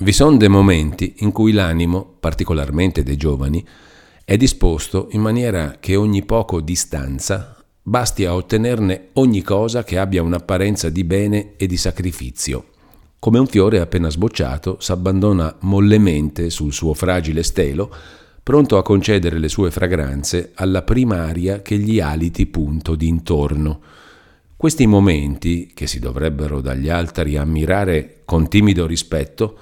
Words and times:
Vi 0.00 0.12
sono 0.12 0.36
dei 0.36 0.48
momenti 0.48 1.14
in 1.18 1.32
cui 1.32 1.50
l'animo, 1.50 2.14
particolarmente 2.20 3.02
dei 3.02 3.16
giovani, 3.16 3.66
è 4.24 4.36
disposto 4.36 5.08
in 5.10 5.20
maniera 5.20 5.78
che 5.80 5.96
ogni 5.96 6.24
poco 6.24 6.60
distanza 6.60 7.60
basti 7.82 8.24
a 8.24 8.32
ottenerne 8.32 9.08
ogni 9.14 9.42
cosa 9.42 9.82
che 9.82 9.98
abbia 9.98 10.22
un'apparenza 10.22 10.88
di 10.88 11.02
bene 11.02 11.54
e 11.56 11.66
di 11.66 11.76
sacrificio. 11.76 12.66
Come 13.18 13.40
un 13.40 13.48
fiore 13.48 13.80
appena 13.80 14.08
sbocciato 14.08 14.76
s'abbandona 14.78 15.56
mollemente 15.62 16.48
sul 16.48 16.72
suo 16.72 16.94
fragile 16.94 17.42
stelo, 17.42 17.92
pronto 18.40 18.78
a 18.78 18.84
concedere 18.84 19.40
le 19.40 19.48
sue 19.48 19.72
fragranze 19.72 20.52
alla 20.54 20.82
prima 20.82 21.24
aria 21.24 21.60
che 21.60 21.76
gli 21.76 21.98
aliti 21.98 22.46
punto 22.46 22.94
d'intorno. 22.94 23.80
Questi 24.56 24.86
momenti, 24.86 25.72
che 25.74 25.88
si 25.88 25.98
dovrebbero 25.98 26.60
dagli 26.60 26.88
altri 26.88 27.36
ammirare 27.36 28.22
con 28.24 28.48
timido 28.48 28.86
rispetto, 28.86 29.58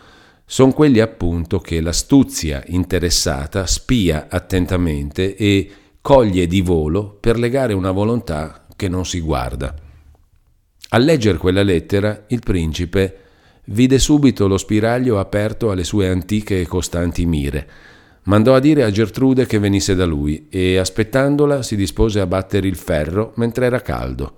sono 0.49 0.73
quelli 0.73 1.01
appunto 1.01 1.59
che 1.59 1.81
l'astuzia 1.81 2.63
interessata 2.69 3.67
spia 3.67 4.29
attentamente 4.31 5.35
e 5.35 5.71
coglie 6.01 6.47
di 6.47 6.61
volo 6.61 7.19
per 7.19 7.37
legare 7.37 7.73
una 7.73 7.91
volontà 7.91 8.65
che 8.77 8.89
non 8.89 9.05
si 9.05 9.19
guarda. 9.19 9.75
A 10.91 10.99
leggere 10.99 11.37
quella 11.37 11.65
lettera, 11.65 12.27
il 12.29 12.39
principe 12.39 13.19
vide 13.65 13.99
subito 13.99 14.47
lo 14.47 14.57
spiraglio 14.57 15.19
aperto 15.19 15.73
alle 15.73 15.83
sue 15.83 16.09
antiche 16.09 16.61
e 16.61 16.67
costanti 16.67 17.27
mire. 17.27 17.69
Mandò 18.27 18.55
a 18.55 18.61
dire 18.61 18.85
a 18.85 18.91
Gertrude 18.93 19.47
che 19.47 19.59
venisse 19.59 19.97
da 19.97 20.05
lui 20.05 20.47
e, 20.49 20.79
aspettandola, 20.79 21.65
si 21.65 21.75
dispose 21.75 22.21
a 22.21 22.27
battere 22.27 22.69
il 22.69 22.77
ferro 22.77 23.33
mentre 23.35 23.67
era 23.67 23.81
caldo. 23.81 24.35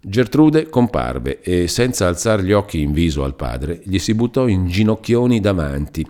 Gertrude 0.00 0.68
comparve 0.68 1.40
e, 1.40 1.68
senza 1.68 2.06
alzare 2.06 2.44
gli 2.44 2.52
occhi 2.52 2.80
in 2.80 2.92
viso 2.92 3.24
al 3.24 3.34
padre, 3.34 3.80
gli 3.84 3.98
si 3.98 4.14
buttò 4.14 4.46
in 4.46 4.66
ginocchioni 4.66 5.40
davanti 5.40 6.06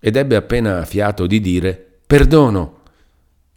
ed 0.00 0.16
ebbe 0.16 0.36
appena 0.36 0.84
fiato 0.84 1.26
di 1.26 1.40
dire 1.40 1.98
Perdono. 2.06 2.78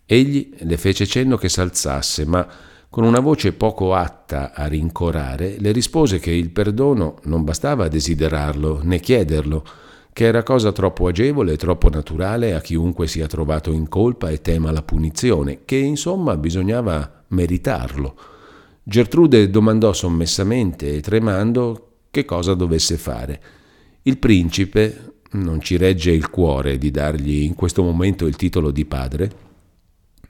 Egli 0.06 0.53
le 0.59 0.78
fece 0.78 1.08
cenno 1.08 1.38
che 1.38 1.50
s'alzasse, 1.50 2.25
ma 2.25 2.48
con 2.88 3.03
una 3.03 3.20
voce 3.20 3.53
poco 3.53 3.95
atta 3.95 4.53
a 4.53 4.67
rincorare, 4.67 5.56
le 5.58 5.72
rispose 5.72 6.20
che 6.20 6.30
il 6.30 6.52
perdono 6.52 7.16
non 7.23 7.44
bastava 7.44 7.86
a 7.86 7.88
desiderarlo 7.88 8.81
né 8.83 9.00
chiederlo, 9.00 9.66
che 10.14 10.26
era 10.26 10.44
cosa 10.44 10.72
troppo 10.72 11.08
agevole 11.08 11.53
e 11.53 11.58
troppo 11.58 11.89
naturale 11.89 12.53
a 12.53 12.61
chiunque 12.61 13.08
sia 13.08 13.26
trovato 13.26 13.72
in 13.72 13.89
colpa 13.89 14.30
e 14.30 14.42
tema 14.42 14.72
la 14.72 14.83
punizione, 14.83 15.61
che 15.66 15.78
insomma 15.78 16.38
bisognava 16.38 17.23
meritarlo. 17.30 18.16
Gertrude 18.84 19.50
domandò 19.50 19.94
sommessamente 19.94 20.94
e 20.94 21.00
tremando 21.00 21.88
che 22.12 22.26
cosa 22.26 22.53
dovesse 22.53 22.98
fare. 22.98 23.42
Il 24.03 24.17
principe, 24.17 25.14
non 25.31 25.62
ci 25.62 25.78
regge 25.78 26.12
il 26.12 26.30
cuore 26.30 26.78
di 26.78 26.92
dargli 26.92 27.44
in 27.44 27.56
questo 27.56 27.81
momento 27.81 28.26
il 28.26 28.36
titolo 28.36 28.72
di 28.72 28.86
padre, 28.86 29.31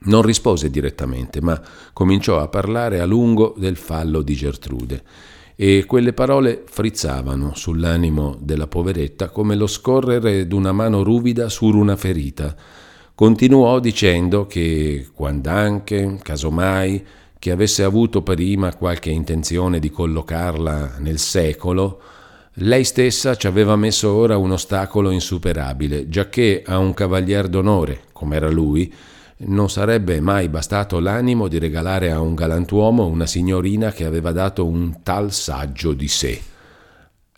non 0.06 0.22
rispose 0.22 0.70
direttamente, 0.70 1.40
ma 1.40 1.60
cominciò 1.92 2.40
a 2.40 2.48
parlare 2.48 3.00
a 3.00 3.06
lungo 3.06 3.54
del 3.58 3.76
fallo 3.76 4.22
di 4.22 4.34
Gertrude 4.34 5.02
e 5.56 5.84
quelle 5.86 6.12
parole 6.12 6.64
frizzavano 6.66 7.54
sull'animo 7.54 8.36
della 8.40 8.66
poveretta 8.66 9.30
come 9.30 9.54
lo 9.54 9.66
scorrere 9.66 10.46
d'una 10.46 10.72
mano 10.72 11.02
ruvida 11.02 11.48
su 11.48 11.66
una 11.66 11.96
ferita. 11.96 12.54
Continuò 13.14 13.78
dicendo 13.78 14.46
che, 14.46 15.08
quand'anche, 15.12 16.18
casomai, 16.20 17.04
che 17.44 17.50
avesse 17.50 17.82
avuto 17.82 18.22
prima 18.22 18.74
qualche 18.74 19.10
intenzione 19.10 19.78
di 19.78 19.90
collocarla 19.90 20.94
nel 21.00 21.18
secolo, 21.18 22.00
lei 22.54 22.84
stessa 22.84 23.36
ci 23.36 23.46
aveva 23.46 23.76
messo 23.76 24.14
ora 24.14 24.38
un 24.38 24.52
ostacolo 24.52 25.10
insuperabile, 25.10 26.08
giacché 26.08 26.62
a 26.64 26.78
un 26.78 26.94
cavalier 26.94 27.48
d'onore, 27.48 28.04
come 28.14 28.36
era 28.36 28.48
lui, 28.48 28.90
non 29.40 29.68
sarebbe 29.68 30.22
mai 30.22 30.48
bastato 30.48 30.98
l'animo 31.00 31.46
di 31.46 31.58
regalare 31.58 32.10
a 32.10 32.18
un 32.18 32.34
galantuomo 32.34 33.04
una 33.04 33.26
signorina 33.26 33.92
che 33.92 34.06
aveva 34.06 34.32
dato 34.32 34.64
un 34.64 35.02
tal 35.02 35.30
saggio 35.30 35.92
di 35.92 36.08
sé. 36.08 36.40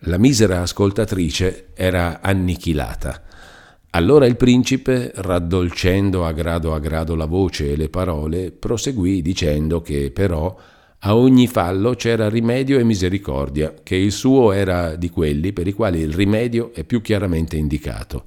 La 0.03 0.19
misera 0.19 0.61
ascoltatrice 0.61 1.71
era 1.75 2.21
annichilata. 2.22 3.25
Allora 3.97 4.27
il 4.27 4.37
principe, 4.37 5.11
raddolcendo 5.15 6.27
a 6.27 6.33
grado 6.33 6.75
a 6.75 6.79
grado 6.79 7.15
la 7.15 7.25
voce 7.25 7.73
e 7.73 7.77
le 7.77 7.89
parole, 7.89 8.53
proseguì 8.53 9.23
dicendo 9.23 9.81
che 9.81 10.11
però 10.11 10.55
a 10.99 11.17
ogni 11.17 11.47
fallo 11.47 11.95
c'era 11.95 12.29
rimedio 12.29 12.79
e 12.79 12.84
misericordia, 12.84 13.73
che 13.83 13.97
il 13.97 14.12
suo 14.12 14.53
era 14.53 14.97
di 14.97 15.09
quelli 15.09 15.55
per 15.55 15.67
i 15.67 15.73
quali 15.73 16.01
il 16.01 16.12
rimedio 16.12 16.75
è 16.75 16.84
più 16.84 17.01
chiaramente 17.01 17.57
indicato, 17.57 18.25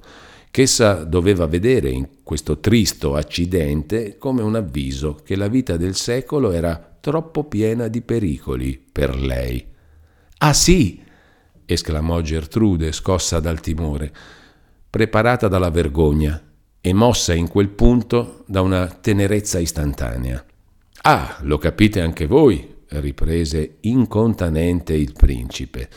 ch'essa 0.50 1.04
doveva 1.04 1.46
vedere 1.46 1.88
in 1.88 2.08
questo 2.24 2.58
tristo 2.58 3.14
accidente 3.14 4.18
come 4.18 4.42
un 4.42 4.56
avviso 4.56 5.20
che 5.24 5.36
la 5.36 5.46
vita 5.46 5.76
del 5.76 5.94
secolo 5.94 6.50
era 6.50 6.96
troppo 6.98 7.44
piena 7.44 7.86
di 7.86 8.00
pericoli 8.00 8.76
per 8.90 9.14
lei. 9.14 9.64
Ah 10.38 10.52
sì! 10.52 11.00
esclamò 11.64 12.20
Gertrude, 12.22 12.90
scossa 12.90 13.38
dal 13.38 13.60
timore 13.60 14.12
preparata 14.90 15.46
dalla 15.46 15.70
vergogna 15.70 16.42
e 16.80 16.92
mossa 16.92 17.32
in 17.32 17.48
quel 17.48 17.68
punto 17.68 18.42
da 18.46 18.60
una 18.60 18.86
tenerezza 18.86 19.60
istantanea. 19.60 20.44
Ah, 21.02 21.38
lo 21.42 21.58
capite 21.58 22.00
anche 22.00 22.26
voi, 22.26 22.76
riprese 22.88 23.76
incontanente 23.80 24.94
il 24.94 25.12
principe. 25.16 25.88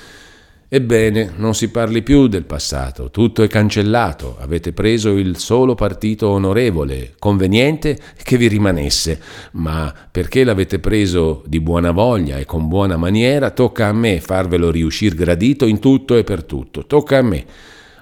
Ebbene, 0.68 1.34
non 1.36 1.54
si 1.54 1.70
parli 1.70 2.02
più 2.02 2.28
del 2.28 2.46
passato, 2.46 3.12
tutto 3.12 3.44
è 3.44 3.48
cancellato, 3.48 4.38
avete 4.40 4.74
preso 4.74 5.12
il 5.18 5.38
solo 5.38 5.76
partito 5.76 6.30
onorevole, 6.30 7.14
conveniente 7.20 8.00
che 8.24 8.38
vi 8.38 8.48
rimanesse, 8.48 9.22
ma 9.52 9.94
perché 10.10 10.44
l'avete 10.44 10.80
preso 10.80 11.44
di 11.46 11.60
buona 11.60 11.92
voglia 11.92 12.40
e 12.40 12.46
con 12.46 12.68
buona 12.68 12.98
maniera, 12.98 13.52
tocca 13.52 13.88
a 13.88 13.94
me 13.94 14.20
farvelo 14.20 14.72
riuscir 14.72 15.14
gradito 15.14 15.68
in 15.68 15.78
tutto 15.78 16.16
e 16.16 16.24
per 16.24 16.44
tutto, 16.44 16.88
tocca 16.88 17.18
a 17.18 17.22
me 17.22 17.46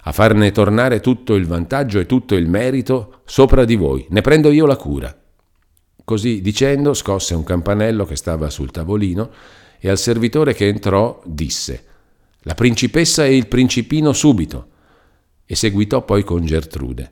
a 0.03 0.11
farne 0.11 0.51
tornare 0.51 0.99
tutto 0.99 1.35
il 1.35 1.45
vantaggio 1.45 1.99
e 1.99 2.05
tutto 2.05 2.35
il 2.35 2.47
merito 2.47 3.21
sopra 3.25 3.65
di 3.65 3.75
voi. 3.75 4.05
Ne 4.09 4.21
prendo 4.21 4.51
io 4.51 4.65
la 4.65 4.75
cura. 4.75 5.15
Così 6.03 6.41
dicendo 6.41 6.93
scosse 6.93 7.35
un 7.35 7.43
campanello 7.43 8.05
che 8.05 8.15
stava 8.15 8.49
sul 8.49 8.71
tavolino 8.71 9.31
e 9.79 9.89
al 9.89 9.97
servitore 9.97 10.53
che 10.53 10.67
entrò 10.67 11.21
disse 11.25 11.85
La 12.41 12.55
principessa 12.55 13.25
e 13.25 13.35
il 13.35 13.47
principino 13.47 14.11
subito. 14.13 14.67
E 15.45 15.55
seguitò 15.55 16.03
poi 16.03 16.23
con 16.23 16.45
Gertrude. 16.45 17.11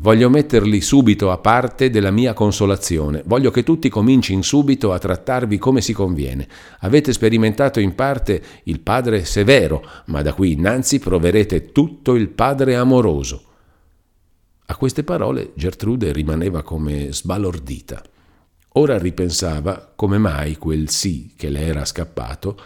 Voglio 0.00 0.30
metterli 0.30 0.80
subito 0.80 1.32
a 1.32 1.38
parte 1.38 1.90
della 1.90 2.12
mia 2.12 2.32
consolazione. 2.32 3.22
Voglio 3.26 3.50
che 3.50 3.64
tutti 3.64 3.88
comincin 3.88 4.44
subito 4.44 4.92
a 4.92 4.98
trattarvi 4.98 5.58
come 5.58 5.80
si 5.80 5.92
conviene. 5.92 6.46
Avete 6.80 7.12
sperimentato 7.12 7.80
in 7.80 7.96
parte 7.96 8.40
il 8.64 8.78
Padre 8.78 9.24
severo, 9.24 9.84
ma 10.06 10.22
da 10.22 10.34
qui 10.34 10.52
innanzi 10.52 11.00
proverete 11.00 11.72
tutto 11.72 12.14
il 12.14 12.28
Padre 12.28 12.76
amoroso. 12.76 13.42
A 14.66 14.76
queste 14.76 15.02
parole 15.02 15.50
Gertrude 15.56 16.12
rimaneva 16.12 16.62
come 16.62 17.12
sbalordita. 17.12 18.00
Ora 18.74 18.98
ripensava 18.98 19.92
come 19.96 20.18
mai 20.18 20.56
quel 20.58 20.90
sì 20.90 21.32
che 21.36 21.48
le 21.48 21.66
era 21.66 21.84
scappato 21.84 22.56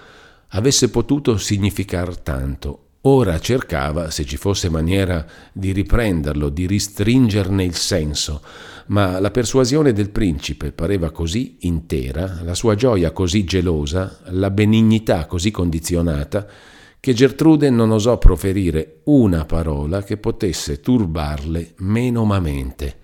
avesse 0.49 0.91
potuto 0.91 1.38
significar 1.38 2.19
tanto 2.19 2.88
Ora 3.04 3.40
cercava, 3.40 4.10
se 4.10 4.24
ci 4.24 4.36
fosse 4.36 4.68
maniera 4.68 5.26
di 5.52 5.72
riprenderlo, 5.72 6.48
di 6.50 6.68
ristringerne 6.68 7.64
il 7.64 7.74
senso, 7.74 8.40
ma 8.86 9.18
la 9.18 9.32
persuasione 9.32 9.92
del 9.92 10.10
principe 10.10 10.70
pareva 10.70 11.10
così 11.10 11.56
intera, 11.62 12.38
la 12.44 12.54
sua 12.54 12.76
gioia 12.76 13.10
così 13.10 13.42
gelosa, 13.42 14.20
la 14.26 14.50
benignità 14.50 15.26
così 15.26 15.50
condizionata, 15.50 16.46
che 17.00 17.12
Gertrude 17.12 17.70
non 17.70 17.90
osò 17.90 18.18
proferire 18.18 19.00
una 19.04 19.44
parola 19.46 20.04
che 20.04 20.16
potesse 20.16 20.78
turbarle 20.78 21.72
menomamente. 21.78 22.99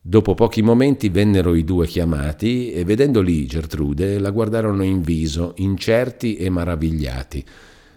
Dopo 0.00 0.34
pochi 0.34 0.60
momenti 0.60 1.08
vennero 1.08 1.54
i 1.54 1.62
due 1.62 1.86
chiamati 1.86 2.72
e 2.72 2.84
vedendo 2.84 3.20
lì 3.20 3.46
Gertrude 3.46 4.18
la 4.18 4.30
guardarono 4.30 4.82
in 4.82 5.02
viso, 5.02 5.52
incerti 5.58 6.34
e 6.34 6.50
maravigliati. 6.50 7.44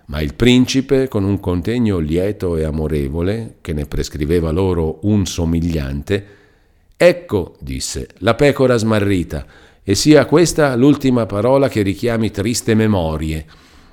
Ma 0.07 0.21
il 0.21 0.33
principe, 0.33 1.07
con 1.07 1.23
un 1.23 1.39
contegno 1.39 1.99
lieto 1.99 2.57
e 2.57 2.63
amorevole, 2.63 3.55
che 3.61 3.73
ne 3.73 3.85
prescriveva 3.85 4.51
loro 4.51 4.99
un 5.03 5.25
somigliante, 5.25 6.35
Ecco, 6.99 7.55
disse, 7.59 8.07
la 8.19 8.33
pecora 8.33 8.75
smarrita, 8.75 9.45
e 9.83 9.93
sia 9.93 10.25
questa 10.25 10.75
l'ultima 10.75 11.27
parola 11.27 11.69
che 11.69 11.83
richiami 11.83 12.31
triste 12.31 12.73
memorie. 12.73 13.45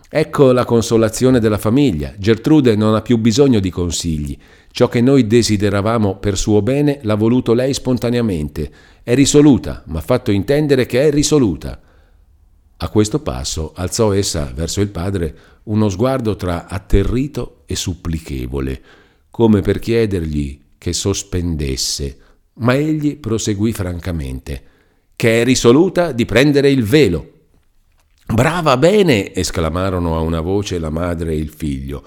Ecco 0.08 0.52
la 0.52 0.64
consolazione 0.64 1.38
della 1.38 1.58
famiglia. 1.58 2.14
Gertrude 2.16 2.74
non 2.76 2.94
ha 2.94 3.02
più 3.02 3.18
bisogno 3.18 3.60
di 3.60 3.68
consigli. 3.68 4.38
Ciò 4.70 4.88
che 4.88 5.02
noi 5.02 5.26
desideravamo 5.26 6.16
per 6.16 6.38
suo 6.38 6.62
bene 6.62 7.00
l'ha 7.02 7.14
voluto 7.14 7.52
lei 7.52 7.74
spontaneamente. 7.74 8.70
È 9.02 9.14
risoluta, 9.14 9.82
ma 9.88 9.98
ha 9.98 10.02
fatto 10.02 10.30
intendere 10.30 10.86
che 10.86 11.02
è 11.02 11.10
risoluta. 11.10 11.78
A 12.84 12.90
questo 12.90 13.20
passo 13.20 13.72
alzò 13.74 14.12
essa 14.12 14.52
verso 14.54 14.82
il 14.82 14.88
padre 14.88 15.34
uno 15.64 15.88
sguardo 15.88 16.36
tra 16.36 16.66
atterrito 16.68 17.62
e 17.64 17.76
supplichevole. 17.76 18.82
come 19.30 19.62
per 19.62 19.78
chiedergli 19.78 20.60
che 20.76 20.92
sospendesse, 20.92 22.18
ma 22.56 22.74
egli 22.74 23.16
proseguì 23.16 23.72
francamente, 23.72 24.62
che 25.16 25.40
è 25.40 25.44
risoluta 25.44 26.12
di 26.12 26.26
prendere 26.26 26.70
il 26.70 26.84
velo. 26.84 27.32
Brava 28.26 28.76
bene! 28.76 29.32
esclamarono 29.34 30.14
a 30.14 30.20
una 30.20 30.40
voce 30.40 30.78
la 30.78 30.90
madre 30.90 31.32
e 31.32 31.38
il 31.38 31.48
figlio, 31.48 32.04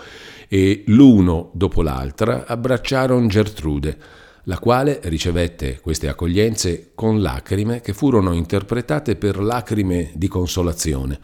e 0.47 0.83
l'uno 0.85 1.49
dopo 1.53 1.81
l'altra 1.81 2.45
abbracciarono 2.45 3.27
Gertrude, 3.27 3.97
la 4.47 4.59
quale 4.59 4.99
ricevette 5.03 5.79
queste 5.81 6.07
accoglienze 6.07 6.91
con 6.95 7.21
lacrime 7.21 7.81
che 7.81 7.93
furono 7.93 8.31
interpretate 8.31 9.17
per 9.17 9.41
lacrime 9.41 10.11
di 10.15 10.27
consolazione. 10.29 11.19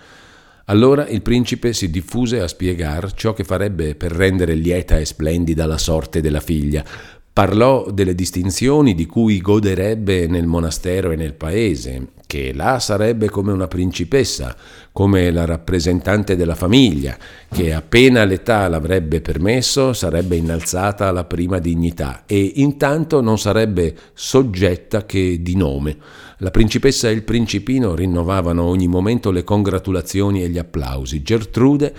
Allora 0.66 1.08
il 1.08 1.22
principe 1.22 1.74
si 1.74 1.90
diffuse 1.90 2.42
a 2.42 2.48
spiegar 2.48 3.14
ciò 3.14 3.34
che 3.34 3.44
farebbe 3.44 3.96
per 3.96 4.12
rendere 4.12 4.56
lieta 4.56 4.98
e 4.98 5.06
splendida 5.06 5.66
la 5.66 5.78
sorte 5.78 6.22
della 6.22 6.42
figlia. 6.42 6.84
Parlò 7.33 7.89
delle 7.89 8.13
distinzioni 8.13 8.94
di 8.94 9.07
cui 9.07 9.41
goderebbe 9.41 10.27
nel 10.27 10.45
monastero 10.45 11.09
e 11.09 11.15
nel 11.15 11.33
paese, 11.33 12.09
che 12.27 12.53
là 12.53 12.77
sarebbe 12.77 13.27
come 13.27 13.51
una 13.51 13.68
principessa, 13.68 14.56
come 14.91 15.31
la 15.31 15.44
rappresentante 15.44 16.35
della 16.35 16.53
famiglia, 16.53 17.18
che 17.50 17.74
appena 17.74 18.24
l'età 18.24 18.68
l'avrebbe 18.68 19.19
permesso 19.21 19.94
sarebbe 19.94 20.35
innalzata 20.35 21.07
alla 21.07 21.24
prima 21.24 21.57
dignità 21.57 22.21
e 22.27 22.51
intanto 22.57 23.19
non 23.19 23.39
sarebbe 23.39 23.95
soggetta 24.13 25.07
che 25.07 25.41
di 25.41 25.56
nome. 25.56 25.97
La 26.38 26.51
principessa 26.51 27.09
e 27.09 27.13
il 27.13 27.24
principino 27.24 27.95
rinnovavano 27.95 28.62
ogni 28.62 28.88
momento 28.88 29.31
le 29.31 29.44
congratulazioni 29.44 30.44
e 30.44 30.50
gli 30.50 30.59
applausi. 30.59 31.24
Gertrude 31.24 31.95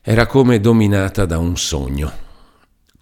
era 0.00 0.26
come 0.26 0.60
dominata 0.60 1.24
da 1.24 1.38
un 1.38 1.56
sogno. 1.56 2.23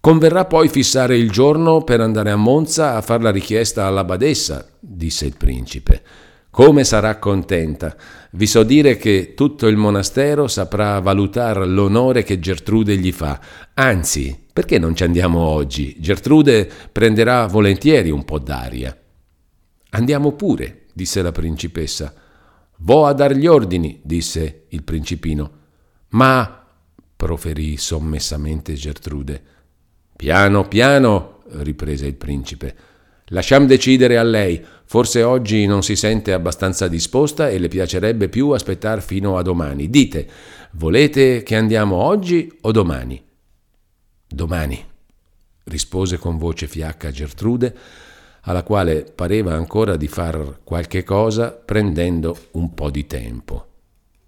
Converrà 0.05 0.43
poi 0.43 0.67
fissare 0.67 1.15
il 1.15 1.31
giorno 1.31 1.81
per 1.85 2.01
andare 2.01 2.29
a 2.29 2.35
Monza 2.35 2.97
a 2.97 3.01
far 3.01 3.21
la 3.21 3.31
richiesta 3.31 3.85
alla 3.85 4.03
badessa, 4.03 4.67
disse 4.77 5.25
il 5.25 5.37
principe. 5.37 6.03
Come 6.49 6.83
sarà 6.83 7.19
contenta. 7.19 7.95
Vi 8.31 8.45
so 8.45 8.63
dire 8.63 8.97
che 8.97 9.33
tutto 9.33 9.65
il 9.67 9.77
monastero 9.77 10.49
saprà 10.49 10.99
valutare 10.99 11.65
l'onore 11.65 12.23
che 12.23 12.37
Gertrude 12.39 12.97
gli 12.97 13.13
fa. 13.13 13.39
Anzi, 13.75 14.37
perché 14.51 14.77
non 14.77 14.93
ci 14.93 15.05
andiamo 15.05 15.39
oggi? 15.39 15.95
Gertrude 15.97 16.69
prenderà 16.91 17.47
volentieri 17.47 18.09
un 18.09 18.25
po' 18.25 18.39
d'aria. 18.39 18.93
Andiamo 19.91 20.33
pure, 20.33 20.87
disse 20.91 21.21
la 21.21 21.31
principessa. 21.31 22.13
Vo 22.79 23.05
a 23.05 23.13
dar 23.13 23.31
gli 23.31 23.47
ordini, 23.47 24.01
disse 24.03 24.65
il 24.67 24.83
principino. 24.83 25.51
Ma, 26.09 26.67
proferì 27.15 27.77
sommessamente 27.77 28.73
Gertrude. 28.73 29.52
Piano, 30.23 30.65
piano, 30.69 31.41
riprese 31.49 32.05
il 32.05 32.15
principe. 32.15 32.73
Lasciam 33.25 33.67
decidere 33.67 34.17
a 34.17 34.23
lei. 34.23 34.63
Forse 34.85 35.21
oggi 35.21 35.65
non 35.65 35.83
si 35.83 35.97
sente 35.97 36.31
abbastanza 36.31 36.87
disposta 36.87 37.49
e 37.49 37.59
le 37.59 37.67
piacerebbe 37.67 38.29
più 38.29 38.51
aspettar 38.51 39.01
fino 39.01 39.37
a 39.37 39.41
domani. 39.41 39.89
Dite, 39.89 40.25
volete 40.75 41.43
che 41.43 41.57
andiamo 41.57 41.97
oggi 41.97 42.49
o 42.61 42.71
domani? 42.71 43.21
Domani, 44.25 44.81
rispose 45.65 46.17
con 46.17 46.37
voce 46.37 46.67
fiacca 46.67 47.11
Gertrude, 47.11 47.75
alla 48.43 48.63
quale 48.63 49.03
pareva 49.03 49.53
ancora 49.55 49.97
di 49.97 50.07
far 50.07 50.61
qualche 50.63 51.03
cosa 51.03 51.51
prendendo 51.51 52.47
un 52.51 52.73
po' 52.73 52.89
di 52.89 53.05
tempo. 53.07 53.71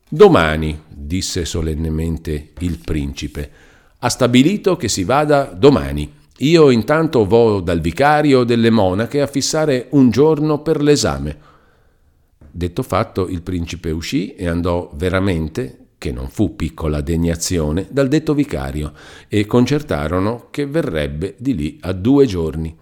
Domani, 0.09 0.77
disse 0.89 1.45
solennemente 1.45 2.51
il 2.59 2.79
principe, 2.79 3.49
ha 4.05 4.09
stabilito 4.09 4.75
che 4.75 4.87
si 4.87 5.03
vada 5.03 5.45
domani. 5.45 6.07
Io 6.37 6.69
intanto 6.69 7.25
vo 7.25 7.59
dal 7.59 7.79
vicario 7.79 8.43
delle 8.43 8.69
monache 8.69 9.19
a 9.19 9.25
fissare 9.25 9.87
un 9.91 10.11
giorno 10.11 10.61
per 10.61 10.79
l'esame. 10.79 11.37
Detto 12.51 12.83
fatto, 12.83 13.27
il 13.27 13.41
principe 13.41 13.89
uscì 13.89 14.35
e 14.35 14.47
andò 14.47 14.91
veramente, 14.93 15.87
che 15.97 16.11
non 16.11 16.29
fu 16.29 16.55
piccola 16.55 17.01
degnazione, 17.01 17.87
dal 17.89 18.07
detto 18.07 18.35
vicario 18.35 18.93
e 19.27 19.47
concertarono 19.47 20.49
che 20.51 20.67
verrebbe 20.67 21.33
di 21.39 21.55
lì 21.55 21.79
a 21.81 21.91
due 21.91 22.27
giorni. 22.27 22.75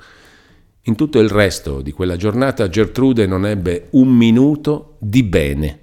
In 0.81 0.95
tutto 0.95 1.19
il 1.19 1.29
resto 1.29 1.81
di 1.81 1.93
quella 1.93 2.17
giornata 2.17 2.67
Gertrude 2.67 3.25
non 3.27 3.45
ebbe 3.45 3.87
un 3.91 4.09
minuto 4.09 4.97
di 4.99 5.23
bene. 5.23 5.82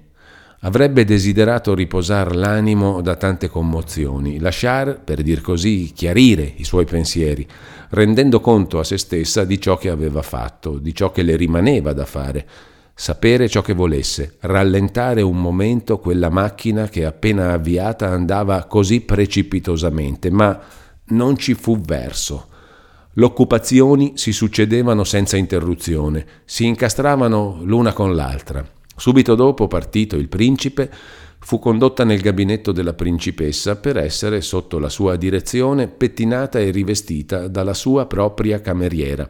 Avrebbe 0.63 1.05
desiderato 1.05 1.73
riposare 1.73 2.35
l'animo 2.35 3.01
da 3.01 3.15
tante 3.15 3.49
commozioni, 3.49 4.39
lasciare, 4.39 4.93
per 5.03 5.23
dir 5.23 5.41
così, 5.41 5.91
chiarire 5.91 6.53
i 6.57 6.63
suoi 6.63 6.85
pensieri, 6.85 7.47
rendendo 7.89 8.39
conto 8.39 8.77
a 8.77 8.83
se 8.83 8.99
stessa 8.99 9.43
di 9.43 9.59
ciò 9.59 9.77
che 9.77 9.89
aveva 9.89 10.21
fatto, 10.21 10.77
di 10.77 10.93
ciò 10.93 11.11
che 11.11 11.23
le 11.23 11.35
rimaneva 11.35 11.93
da 11.93 12.05
fare, 12.05 12.47
sapere 12.93 13.49
ciò 13.49 13.63
che 13.63 13.73
volesse, 13.73 14.35
rallentare 14.41 15.23
un 15.23 15.41
momento 15.41 15.97
quella 15.97 16.29
macchina 16.29 16.87
che 16.89 17.05
appena 17.05 17.53
avviata 17.53 18.09
andava 18.09 18.65
così 18.65 19.01
precipitosamente, 19.01 20.29
ma 20.29 20.59
non 21.05 21.37
ci 21.37 21.55
fu 21.55 21.81
verso. 21.81 22.49
L'occupazioni 23.13 24.11
si 24.13 24.31
succedevano 24.31 25.05
senza 25.05 25.37
interruzione, 25.37 26.23
si 26.45 26.67
incastravano 26.67 27.61
l'una 27.63 27.93
con 27.93 28.13
l'altra. 28.13 28.63
Subito 29.01 29.33
dopo, 29.33 29.67
partito 29.67 30.15
il 30.15 30.27
principe, 30.27 30.87
fu 31.39 31.57
condotta 31.57 32.03
nel 32.03 32.21
gabinetto 32.21 32.71
della 32.71 32.93
principessa 32.93 33.75
per 33.77 33.97
essere, 33.97 34.41
sotto 34.41 34.77
la 34.77 34.89
sua 34.89 35.15
direzione, 35.15 35.87
pettinata 35.87 36.59
e 36.59 36.69
rivestita 36.69 37.47
dalla 37.47 37.73
sua 37.73 38.05
propria 38.05 38.61
cameriera. 38.61 39.27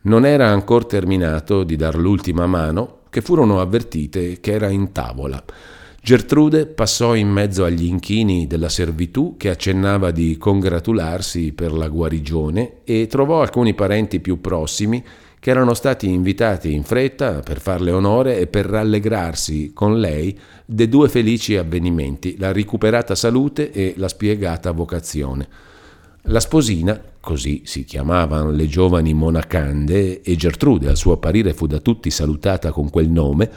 Non 0.00 0.26
era 0.26 0.48
ancora 0.48 0.84
terminato 0.84 1.62
di 1.62 1.76
dar 1.76 1.94
l'ultima 1.94 2.48
mano 2.48 3.02
che 3.08 3.20
furono 3.20 3.60
avvertite 3.60 4.40
che 4.40 4.50
era 4.50 4.68
in 4.68 4.90
tavola. 4.90 5.44
Gertrude 6.02 6.66
passò 6.66 7.14
in 7.14 7.28
mezzo 7.28 7.62
agli 7.62 7.84
inchini 7.84 8.48
della 8.48 8.68
servitù 8.68 9.36
che 9.36 9.50
accennava 9.50 10.10
di 10.10 10.36
congratularsi 10.38 11.52
per 11.52 11.72
la 11.72 11.86
guarigione 11.86 12.78
e 12.82 13.06
trovò 13.06 13.42
alcuni 13.42 13.74
parenti 13.74 14.18
più 14.18 14.40
prossimi 14.40 15.04
che 15.40 15.50
erano 15.50 15.74
stati 15.74 16.08
invitati 16.08 16.72
in 16.72 16.82
fretta 16.82 17.40
per 17.40 17.60
farle 17.60 17.90
onore 17.90 18.38
e 18.38 18.46
per 18.46 18.66
rallegrarsi 18.66 19.72
con 19.72 19.98
lei 20.00 20.38
dei 20.64 20.88
due 20.88 21.08
felici 21.08 21.56
avvenimenti, 21.56 22.36
la 22.38 22.52
ricuperata 22.52 23.14
salute 23.14 23.70
e 23.70 23.94
la 23.96 24.08
spiegata 24.08 24.72
vocazione. 24.72 25.48
La 26.22 26.40
sposina, 26.40 27.00
così 27.20 27.62
si 27.64 27.84
chiamavano 27.84 28.50
le 28.50 28.66
giovani 28.66 29.14
monacande, 29.14 30.20
e 30.20 30.36
Gertrude 30.36 30.88
al 30.88 30.96
suo 30.96 31.12
apparire 31.12 31.54
fu 31.54 31.66
da 31.66 31.78
tutti 31.78 32.10
salutata 32.10 32.70
con 32.70 32.90
quel 32.90 33.08
nome, 33.08 33.50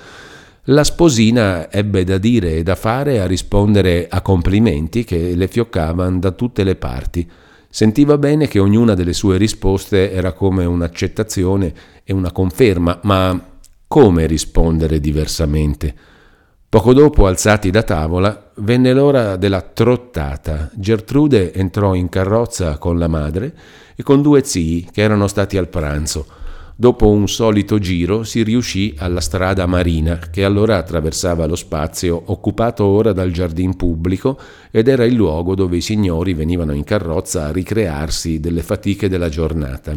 la 0.65 0.83
sposina 0.83 1.71
ebbe 1.71 2.03
da 2.03 2.19
dire 2.19 2.57
e 2.57 2.63
da 2.63 2.75
fare 2.75 3.19
a 3.19 3.25
rispondere 3.25 4.07
a 4.07 4.21
complimenti 4.21 5.03
che 5.03 5.33
le 5.35 5.47
fioccavano 5.47 6.19
da 6.19 6.31
tutte 6.31 6.63
le 6.63 6.75
parti. 6.75 7.29
Sentiva 7.73 8.17
bene 8.17 8.49
che 8.49 8.59
ognuna 8.59 8.95
delle 8.95 9.13
sue 9.13 9.37
risposte 9.37 10.11
era 10.11 10.33
come 10.33 10.65
un'accettazione 10.65 11.73
e 12.03 12.11
una 12.11 12.33
conferma, 12.33 12.99
ma 13.03 13.41
come 13.87 14.25
rispondere 14.25 14.99
diversamente? 14.99 15.95
Poco 16.67 16.93
dopo, 16.93 17.27
alzati 17.27 17.71
da 17.71 17.83
tavola, 17.83 18.51
venne 18.55 18.91
l'ora 18.91 19.37
della 19.37 19.61
trottata. 19.61 20.69
Gertrude 20.73 21.53
entrò 21.53 21.95
in 21.95 22.09
carrozza 22.09 22.77
con 22.77 22.99
la 22.99 23.07
madre 23.07 23.55
e 23.95 24.03
con 24.03 24.21
due 24.21 24.43
zii 24.43 24.89
che 24.91 25.01
erano 25.01 25.27
stati 25.27 25.55
al 25.55 25.69
pranzo. 25.69 26.25
Dopo 26.75 27.09
un 27.09 27.27
solito 27.27 27.77
giro 27.77 28.23
si 28.23 28.43
riuscì 28.43 28.95
alla 28.97 29.21
strada 29.21 29.65
marina, 29.65 30.17
che 30.31 30.43
allora 30.43 30.77
attraversava 30.77 31.45
lo 31.45 31.55
spazio 31.55 32.21
occupato 32.25 32.85
ora 32.85 33.13
dal 33.13 33.31
giardin 33.31 33.75
pubblico 33.75 34.39
ed 34.71 34.87
era 34.87 35.05
il 35.05 35.13
luogo 35.13 35.53
dove 35.53 35.77
i 35.77 35.81
signori 35.81 36.33
venivano 36.33 36.73
in 36.73 36.83
carrozza 36.83 37.45
a 37.45 37.51
ricrearsi 37.51 38.39
delle 38.39 38.63
fatiche 38.63 39.09
della 39.09 39.29
giornata. 39.29 39.95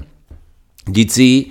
Gli 0.84 1.06
zii 1.08 1.50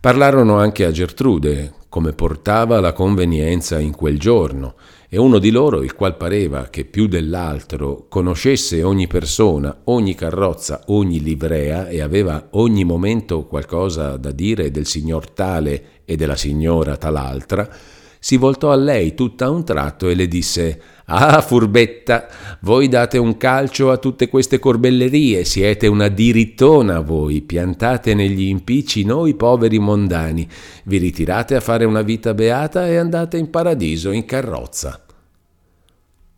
parlarono 0.00 0.58
anche 0.58 0.84
a 0.84 0.90
Gertrude, 0.90 1.72
come 1.88 2.12
portava 2.12 2.80
la 2.80 2.92
convenienza 2.92 3.78
in 3.78 3.94
quel 3.94 4.18
giorno, 4.18 4.74
e 5.14 5.18
uno 5.18 5.38
di 5.38 5.52
loro, 5.52 5.84
il 5.84 5.94
qual 5.94 6.16
pareva 6.16 6.66
che 6.70 6.84
più 6.84 7.06
dell'altro 7.06 8.06
conoscesse 8.08 8.82
ogni 8.82 9.06
persona, 9.06 9.82
ogni 9.84 10.16
carrozza, 10.16 10.82
ogni 10.86 11.22
livrea 11.22 11.86
e 11.86 12.00
aveva 12.00 12.48
ogni 12.54 12.82
momento 12.82 13.46
qualcosa 13.46 14.16
da 14.16 14.32
dire 14.32 14.72
del 14.72 14.86
signor 14.86 15.30
tale 15.30 16.02
e 16.04 16.16
della 16.16 16.34
signora 16.34 16.96
tal'altra, 16.96 17.68
si 18.18 18.36
voltò 18.36 18.72
a 18.72 18.74
lei 18.74 19.14
tutta 19.14 19.50
un 19.50 19.64
tratto 19.64 20.08
e 20.08 20.16
le 20.16 20.26
disse 20.26 20.80
Ah, 21.04 21.40
furbetta, 21.42 22.26
voi 22.62 22.88
date 22.88 23.16
un 23.16 23.36
calcio 23.36 23.92
a 23.92 23.98
tutte 23.98 24.28
queste 24.28 24.58
corbellerie, 24.58 25.44
siete 25.44 25.86
una 25.86 26.08
dirittona 26.08 26.98
voi, 26.98 27.40
piantate 27.42 28.14
negli 28.14 28.48
impicci 28.48 29.04
noi 29.04 29.34
poveri 29.34 29.78
mondani, 29.78 30.48
vi 30.86 30.98
ritirate 30.98 31.54
a 31.54 31.60
fare 31.60 31.84
una 31.84 32.02
vita 32.02 32.34
beata 32.34 32.88
e 32.88 32.96
andate 32.96 33.36
in 33.36 33.48
paradiso 33.48 34.10
in 34.10 34.24
carrozza. 34.24 35.03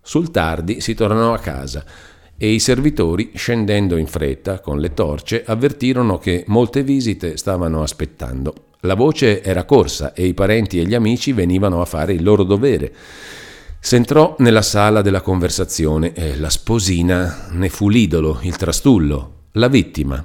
Sul 0.07 0.31
tardi 0.31 0.81
si 0.81 0.95
tornò 0.95 1.35
a 1.35 1.39
casa 1.41 1.85
e 2.37 2.53
i 2.53 2.61
servitori, 2.61 3.33
scendendo 3.35 3.97
in 3.97 4.07
fretta 4.07 4.61
con 4.61 4.79
le 4.79 4.95
torce, 4.95 5.43
avvertirono 5.45 6.19
che 6.19 6.45
molte 6.47 6.85
visite 6.85 7.37
stavano 7.37 7.83
aspettando. 7.83 8.55
La 8.83 8.95
voce 8.95 9.43
era 9.43 9.65
corsa 9.65 10.13
e 10.13 10.25
i 10.27 10.33
parenti 10.33 10.79
e 10.79 10.87
gli 10.87 10.95
amici 10.95 11.33
venivano 11.33 11.81
a 11.81 11.87
fare 11.87 12.13
il 12.13 12.23
loro 12.23 12.45
dovere. 12.45 12.95
S'entrò 13.81 14.37
nella 14.39 14.63
sala 14.63 15.03
della 15.03 15.23
conversazione 15.23 16.13
e 16.13 16.39
la 16.39 16.51
sposina 16.51 17.49
ne 17.51 17.69
fu 17.69 17.89
l'idolo, 17.89 18.39
il 18.43 18.55
trastullo, 18.55 19.47
la 19.55 19.67
vittima. 19.67 20.25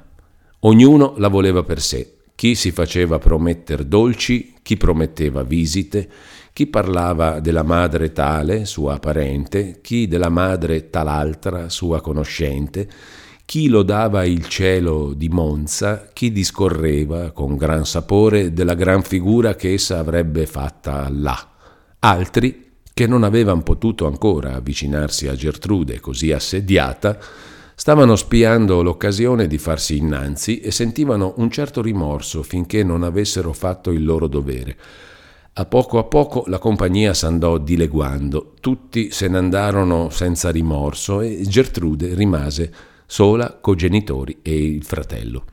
Ognuno 0.60 1.16
la 1.18 1.28
voleva 1.28 1.64
per 1.64 1.82
sé. 1.82 2.18
Chi 2.36 2.54
si 2.54 2.70
faceva 2.70 3.18
prometter 3.18 3.84
dolci, 3.84 4.54
chi 4.62 4.78
prometteva 4.78 5.42
visite, 5.42 6.08
chi 6.54 6.68
parlava 6.68 7.40
della 7.40 7.64
madre 7.64 8.12
tale, 8.12 8.66
sua 8.66 9.00
parente, 9.00 9.80
chi 9.82 10.08
della 10.08 10.30
madre 10.30 10.90
tal'altra, 10.90 11.70
sua 11.70 12.02
conoscente, 12.02 12.90
chi 13.46 13.68
lodava 13.68 14.26
il 14.26 14.48
cielo 14.48 15.14
di 15.14 15.30
Monza, 15.30 16.10
chi 16.14 16.32
discorreva 16.32 17.32
con 17.32 17.56
gran 17.56 17.86
sapore 17.86 18.54
della 18.54 18.76
gran 18.76 19.02
figura 19.02 19.56
che 19.56 19.74
essa 19.74 20.00
avrebbe 20.00 20.46
fatta 20.46 21.08
là. 21.10 21.50
Altri, 22.00 22.70
che 22.94 23.08
non 23.08 23.24
avevano 23.24 23.62
potuto 23.62 24.06
ancora 24.06 24.56
avvicinarsi 24.56 25.28
a 25.28 25.36
Gertrude 25.36 26.00
così 26.00 26.32
assediata, 26.32 27.18
stavano 27.76 28.16
spiando 28.16 28.82
l'occasione 28.84 29.48
di 29.48 29.58
farsi 29.58 29.98
innanzi 29.98 30.60
e 30.60 30.72
sentivano 30.72 31.34
un 31.38 31.50
certo 31.50 31.82
rimorso 31.82 32.44
finché 32.44 32.84
non 32.84 33.04
avessero 33.04 33.54
fatto 33.54 33.92
il 33.92 34.04
loro 34.04 34.28
dovere. 34.28 34.78
A 35.54 35.66
poco 35.66 35.98
a 35.98 36.06
poco 36.06 36.46
la 36.48 36.60
compagnia 36.60 37.14
s'andò 37.14 37.58
dileguando, 37.58 38.54
tutti 38.62 39.12
se 39.12 39.28
ne 39.28 39.38
andarono 39.38 40.10
senza 40.10 40.50
rimorso 40.50 41.20
e 41.20 41.42
Gertrude 41.46 42.14
rimase 42.16 42.74
sola 43.06 43.58
coi 43.60 43.76
genitori 43.76 44.40
e 44.42 44.56
il 44.56 44.86
fratello. 44.86 45.44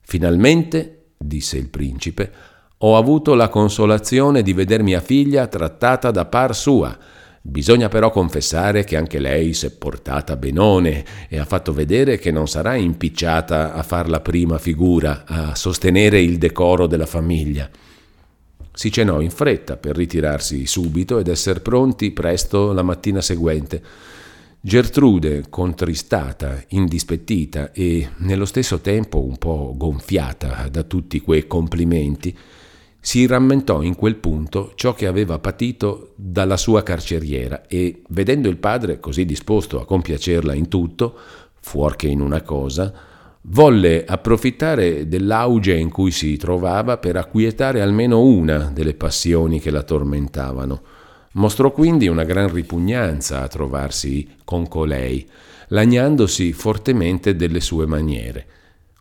Finalmente, 0.00 1.08
disse 1.18 1.58
il 1.58 1.68
principe, 1.68 2.32
ho 2.78 2.96
avuto 2.96 3.34
la 3.34 3.50
consolazione 3.50 4.40
di 4.40 4.54
veder 4.54 4.82
mia 4.82 5.02
figlia 5.02 5.46
trattata 5.46 6.10
da 6.10 6.24
par 6.24 6.56
sua. 6.56 6.96
Bisogna 7.42 7.90
però 7.90 8.10
confessare 8.10 8.82
che 8.84 8.96
anche 8.96 9.18
lei 9.18 9.52
s'è 9.52 9.72
portata 9.72 10.36
benone 10.36 11.04
e 11.28 11.38
ha 11.38 11.44
fatto 11.44 11.74
vedere 11.74 12.16
che 12.16 12.30
non 12.30 12.48
sarà 12.48 12.76
impicciata 12.76 13.74
a 13.74 13.82
far 13.82 14.08
la 14.08 14.20
prima 14.20 14.56
figura, 14.56 15.24
a 15.26 15.54
sostenere 15.54 16.18
il 16.22 16.38
decoro 16.38 16.86
della 16.86 17.04
famiglia. 17.04 17.68
Si 18.74 18.90
cenò 18.90 19.20
in 19.20 19.30
fretta 19.30 19.76
per 19.76 19.94
ritirarsi 19.94 20.66
subito 20.66 21.18
ed 21.18 21.28
essere 21.28 21.60
pronti 21.60 22.10
presto 22.10 22.72
la 22.72 22.82
mattina 22.82 23.20
seguente. 23.20 23.82
Gertrude, 24.60 25.46
contristata, 25.50 26.62
indispettita 26.68 27.72
e 27.72 28.08
nello 28.18 28.44
stesso 28.44 28.80
tempo 28.80 29.22
un 29.22 29.36
po' 29.36 29.74
gonfiata 29.76 30.68
da 30.70 30.84
tutti 30.84 31.20
quei 31.20 31.46
complimenti, 31.46 32.36
si 33.04 33.26
rammentò 33.26 33.82
in 33.82 33.96
quel 33.96 34.14
punto 34.14 34.72
ciò 34.76 34.94
che 34.94 35.08
aveva 35.08 35.40
patito 35.40 36.12
dalla 36.14 36.56
sua 36.56 36.84
carceriera 36.84 37.66
e, 37.66 38.02
vedendo 38.10 38.48
il 38.48 38.56
padre 38.56 39.00
così 39.00 39.24
disposto 39.24 39.80
a 39.80 39.84
compiacerla 39.84 40.54
in 40.54 40.68
tutto, 40.68 41.18
fuor 41.58 41.96
che 41.96 42.06
in 42.06 42.20
una 42.20 42.42
cosa, 42.42 42.94
volle 43.42 44.04
approfittare 44.04 45.08
dell'auge 45.08 45.74
in 45.74 45.90
cui 45.90 46.10
si 46.10 46.36
trovava 46.36 46.98
per 46.98 47.16
acquietare 47.16 47.80
almeno 47.80 48.20
una 48.20 48.70
delle 48.72 48.94
passioni 48.94 49.60
che 49.60 49.70
la 49.70 49.82
tormentavano. 49.82 50.82
Mostrò 51.32 51.72
quindi 51.72 52.08
una 52.08 52.24
gran 52.24 52.52
ripugnanza 52.52 53.42
a 53.42 53.48
trovarsi 53.48 54.28
con 54.44 54.68
colei, 54.68 55.26
lagnandosi 55.68 56.52
fortemente 56.52 57.34
delle 57.34 57.60
sue 57.60 57.86
maniere. 57.86 58.46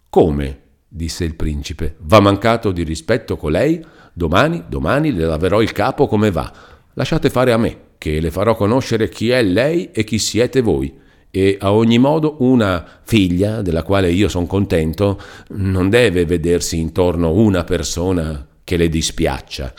Come? 0.09 0.59
disse 0.87 1.23
il 1.23 1.35
principe. 1.35 1.95
Va 1.99 2.19
mancato 2.19 2.71
di 2.71 2.83
rispetto 2.83 3.37
colei? 3.37 3.83
Domani, 4.13 4.63
domani 4.67 5.13
le 5.13 5.25
laverò 5.25 5.61
il 5.61 5.71
capo 5.71 6.07
come 6.07 6.31
va. 6.31 6.51
Lasciate 6.93 7.29
fare 7.29 7.53
a 7.53 7.57
me, 7.57 7.77
che 7.97 8.19
le 8.19 8.31
farò 8.31 8.55
conoscere 8.55 9.07
chi 9.07 9.29
è 9.29 9.41
lei 9.41 9.91
e 9.91 10.03
chi 10.03 10.17
siete 10.17 10.61
voi 10.61 10.99
e 11.31 11.57
a 11.59 11.71
ogni 11.71 11.97
modo 11.97 12.35
una 12.39 12.85
figlia 13.03 13.61
della 13.61 13.83
quale 13.83 14.11
io 14.11 14.27
sono 14.27 14.45
contento 14.45 15.19
non 15.51 15.89
deve 15.89 16.25
vedersi 16.25 16.77
intorno 16.77 17.31
una 17.31 17.63
persona 17.63 18.45
che 18.63 18.75
le 18.75 18.89
dispiaccia. 18.89 19.73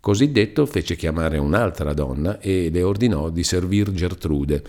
Così 0.00 0.32
detto 0.32 0.66
fece 0.66 0.96
chiamare 0.96 1.38
un'altra 1.38 1.92
donna 1.92 2.40
e 2.40 2.68
le 2.72 2.82
ordinò 2.82 3.30
di 3.30 3.44
servir 3.44 3.92
Gertrude, 3.92 4.62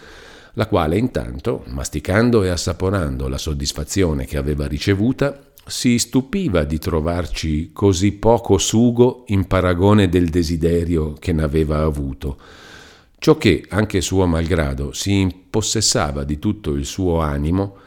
la 0.54 0.68
quale 0.68 0.98
intanto, 0.98 1.64
masticando 1.68 2.44
e 2.44 2.50
assaporando 2.50 3.28
la 3.28 3.38
soddisfazione 3.38 4.26
che 4.26 4.38
aveva 4.38 4.68
ricevuta, 4.68 5.40
si 5.66 5.98
stupiva 5.98 6.64
di 6.64 6.78
trovarci 6.80 7.72
così 7.72 8.12
poco 8.12 8.58
sugo 8.58 9.24
in 9.28 9.48
paragone 9.48 10.10
del 10.10 10.30
desiderio 10.30 11.14
che 11.14 11.32
n'aveva 11.32 11.82
avuto 11.82 12.38
Ciò 13.24 13.38
che, 13.38 13.64
anche 13.70 14.02
suo 14.02 14.26
malgrado, 14.26 14.94
si 14.94 15.20
impossessava 15.20 16.24
di 16.24 16.40
tutto 16.40 16.74
il 16.74 16.88
suo 16.88 17.20
animo 17.20 17.78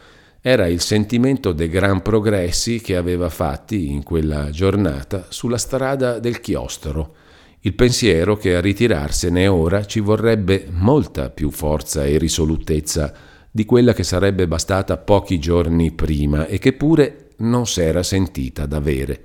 era 0.40 0.68
il 0.68 0.80
sentimento 0.80 1.50
dei 1.50 1.66
gran 1.66 2.02
progressi 2.02 2.80
che 2.80 2.94
aveva 2.94 3.28
fatti 3.28 3.90
in 3.90 4.04
quella 4.04 4.50
giornata 4.50 5.26
sulla 5.30 5.58
strada 5.58 6.20
del 6.20 6.38
chiostro, 6.38 7.14
il 7.62 7.74
pensiero 7.74 8.36
che 8.36 8.54
a 8.54 8.60
ritirarsene 8.60 9.48
ora 9.48 9.84
ci 9.84 9.98
vorrebbe 9.98 10.68
molta 10.70 11.30
più 11.30 11.50
forza 11.50 12.04
e 12.04 12.16
risolutezza 12.16 13.12
di 13.50 13.64
quella 13.64 13.92
che 13.92 14.04
sarebbe 14.04 14.46
bastata 14.46 14.98
pochi 14.98 15.40
giorni 15.40 15.90
prima 15.90 16.46
e 16.46 16.58
che 16.58 16.74
pure 16.74 17.30
non 17.38 17.66
s'era 17.66 18.04
sentita 18.04 18.66
d'avere. 18.66 19.24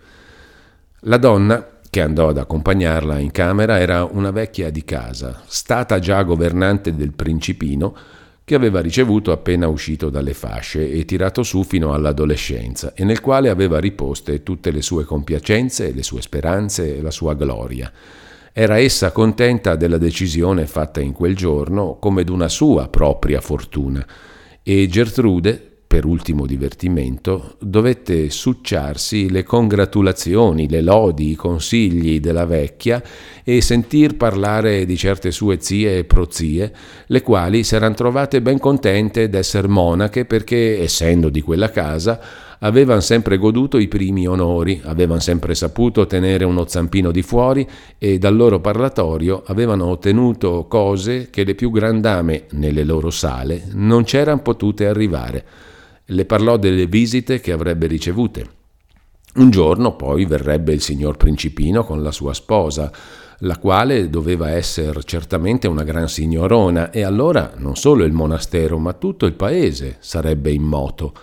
La 1.01 1.17
donna 1.17 1.78
che 1.89 2.01
andò 2.01 2.29
ad 2.29 2.37
accompagnarla 2.37 3.17
in 3.17 3.31
camera 3.31 3.79
era 3.79 4.03
una 4.03 4.31
vecchia 4.31 4.69
di 4.69 4.83
casa, 4.83 5.41
stata 5.45 5.99
già 5.99 6.21
governante 6.23 6.95
del 6.95 7.13
principino, 7.13 7.95
che 8.43 8.55
aveva 8.55 8.81
ricevuto 8.81 9.31
appena 9.31 9.67
uscito 9.67 10.09
dalle 10.09 10.33
fasce 10.33 10.91
e 10.91 11.05
tirato 11.05 11.43
su 11.43 11.63
fino 11.63 11.93
all'adolescenza, 11.93 12.93
e 12.95 13.03
nel 13.03 13.21
quale 13.21 13.49
aveva 13.49 13.79
riposte 13.79 14.41
tutte 14.43 14.71
le 14.71 14.81
sue 14.81 15.03
compiacenze, 15.03 15.91
le 15.91 16.03
sue 16.03 16.21
speranze 16.21 16.97
e 16.97 17.01
la 17.01 17.11
sua 17.11 17.35
gloria. 17.35 17.91
Era 18.51 18.79
essa 18.79 19.11
contenta 19.11 19.75
della 19.75 19.99
decisione 19.99 20.65
fatta 20.65 20.99
in 20.99 21.13
quel 21.13 21.35
giorno 21.35 21.97
come 21.99 22.23
d'una 22.23 22.49
sua 22.49 22.87
propria 22.87 23.39
fortuna, 23.39 24.05
e 24.63 24.87
Gertrude, 24.87 25.68
per 25.89 26.05
ultimo 26.05 26.45
divertimento, 26.45 27.55
dovette 27.57 28.29
succiarsi 28.29 29.31
le 29.31 29.41
congratulazioni, 29.41 30.69
le 30.69 30.81
lodi, 30.81 31.31
i 31.31 31.35
consigli 31.35 32.19
della 32.19 32.45
vecchia 32.45 33.01
e 33.43 33.59
sentir 33.59 34.15
parlare 34.15 34.85
di 34.85 34.95
certe 34.95 35.31
sue 35.31 35.57
zie 35.59 35.97
e 35.97 36.03
prozie, 36.03 36.71
le 37.07 37.23
quali 37.23 37.63
s'eran 37.63 37.95
trovate 37.95 38.39
ben 38.43 38.59
contente 38.59 39.29
d'esser 39.29 39.67
monache 39.67 40.25
perché, 40.25 40.79
essendo 40.79 41.29
di 41.29 41.41
quella 41.41 41.71
casa, 41.71 42.19
avevano 42.59 42.99
sempre 42.99 43.39
goduto 43.39 43.79
i 43.79 43.87
primi 43.87 44.27
onori, 44.27 44.79
avevano 44.83 45.21
sempre 45.21 45.55
saputo 45.55 46.05
tenere 46.05 46.45
uno 46.45 46.67
zampino 46.67 47.09
di 47.09 47.23
fuori 47.23 47.67
e 47.97 48.19
dal 48.19 48.35
loro 48.35 48.59
parlatorio 48.59 49.41
avevano 49.47 49.87
ottenuto 49.87 50.67
cose 50.69 51.31
che 51.31 51.43
le 51.43 51.55
più 51.55 51.71
grandame 51.71 52.43
nelle 52.51 52.83
loro 52.83 53.09
sale 53.09 53.63
non 53.71 54.03
c'erano 54.03 54.43
potute 54.43 54.85
arrivare 54.85 55.45
le 56.09 56.25
parlò 56.25 56.57
delle 56.57 56.85
visite 56.85 57.39
che 57.39 57.51
avrebbe 57.51 57.87
ricevute. 57.87 58.57
Un 59.35 59.49
giorno 59.51 59.95
poi 59.95 60.25
verrebbe 60.25 60.73
il 60.73 60.81
signor 60.81 61.17
Principino 61.17 61.83
con 61.83 62.01
la 62.01 62.11
sua 62.11 62.33
sposa, 62.33 62.91
la 63.39 63.57
quale 63.57 64.09
doveva 64.09 64.49
essere 64.49 65.03
certamente 65.03 65.67
una 65.67 65.83
gran 65.83 66.09
signorona, 66.09 66.89
e 66.89 67.03
allora 67.03 67.53
non 67.57 67.75
solo 67.75 68.03
il 68.03 68.11
monastero, 68.11 68.79
ma 68.79 68.93
tutto 68.93 69.25
il 69.25 69.33
paese 69.33 69.97
sarebbe 69.99 70.51
in 70.51 70.63
moto. 70.63 71.13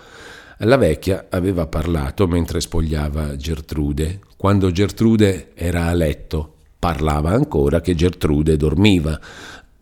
La 0.60 0.76
vecchia 0.76 1.26
aveva 1.28 1.66
parlato 1.66 2.26
mentre 2.26 2.60
spogliava 2.60 3.36
Gertrude. 3.36 4.20
Quando 4.36 4.70
Gertrude 4.70 5.50
era 5.54 5.86
a 5.86 5.92
letto, 5.92 6.54
parlava 6.78 7.30
ancora 7.30 7.80
che 7.80 7.94
Gertrude 7.94 8.56
dormiva. 8.56 9.20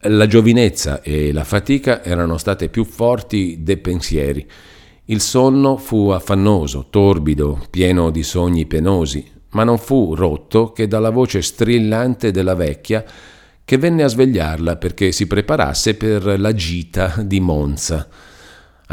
La 0.07 0.27
giovinezza 0.27 1.03
e 1.03 1.33
la 1.33 1.45
fatica 1.45 2.03
erano 2.03 2.39
state 2.39 2.69
più 2.69 2.85
forti 2.85 3.59
dei 3.61 3.77
pensieri. 3.77 4.45
Il 5.07 5.21
sonno 5.21 5.77
fu 5.77 6.09
affannoso, 6.09 6.87
torbido, 6.89 7.67
pieno 7.69 8.11
di 8.11 8.23
sogni 8.23 8.65
penosi, 8.65 9.23
ma 9.51 9.63
non 9.63 9.77
fu 9.77 10.15
rotto 10.15 10.73
che 10.73 10.89
dalla 10.89 11.11
voce 11.11 11.43
strillante 11.43 12.31
della 12.31 12.55
vecchia 12.55 13.05
che 13.63 13.77
venne 13.77 14.03
a 14.03 14.09
svegliarla 14.09 14.77
perché 14.77 15.13
si 15.13 15.27
preparasse 15.27 15.95
per 15.97 16.41
la 16.41 16.55
gita 16.55 17.17
di 17.23 17.39
Monza. 17.39 18.09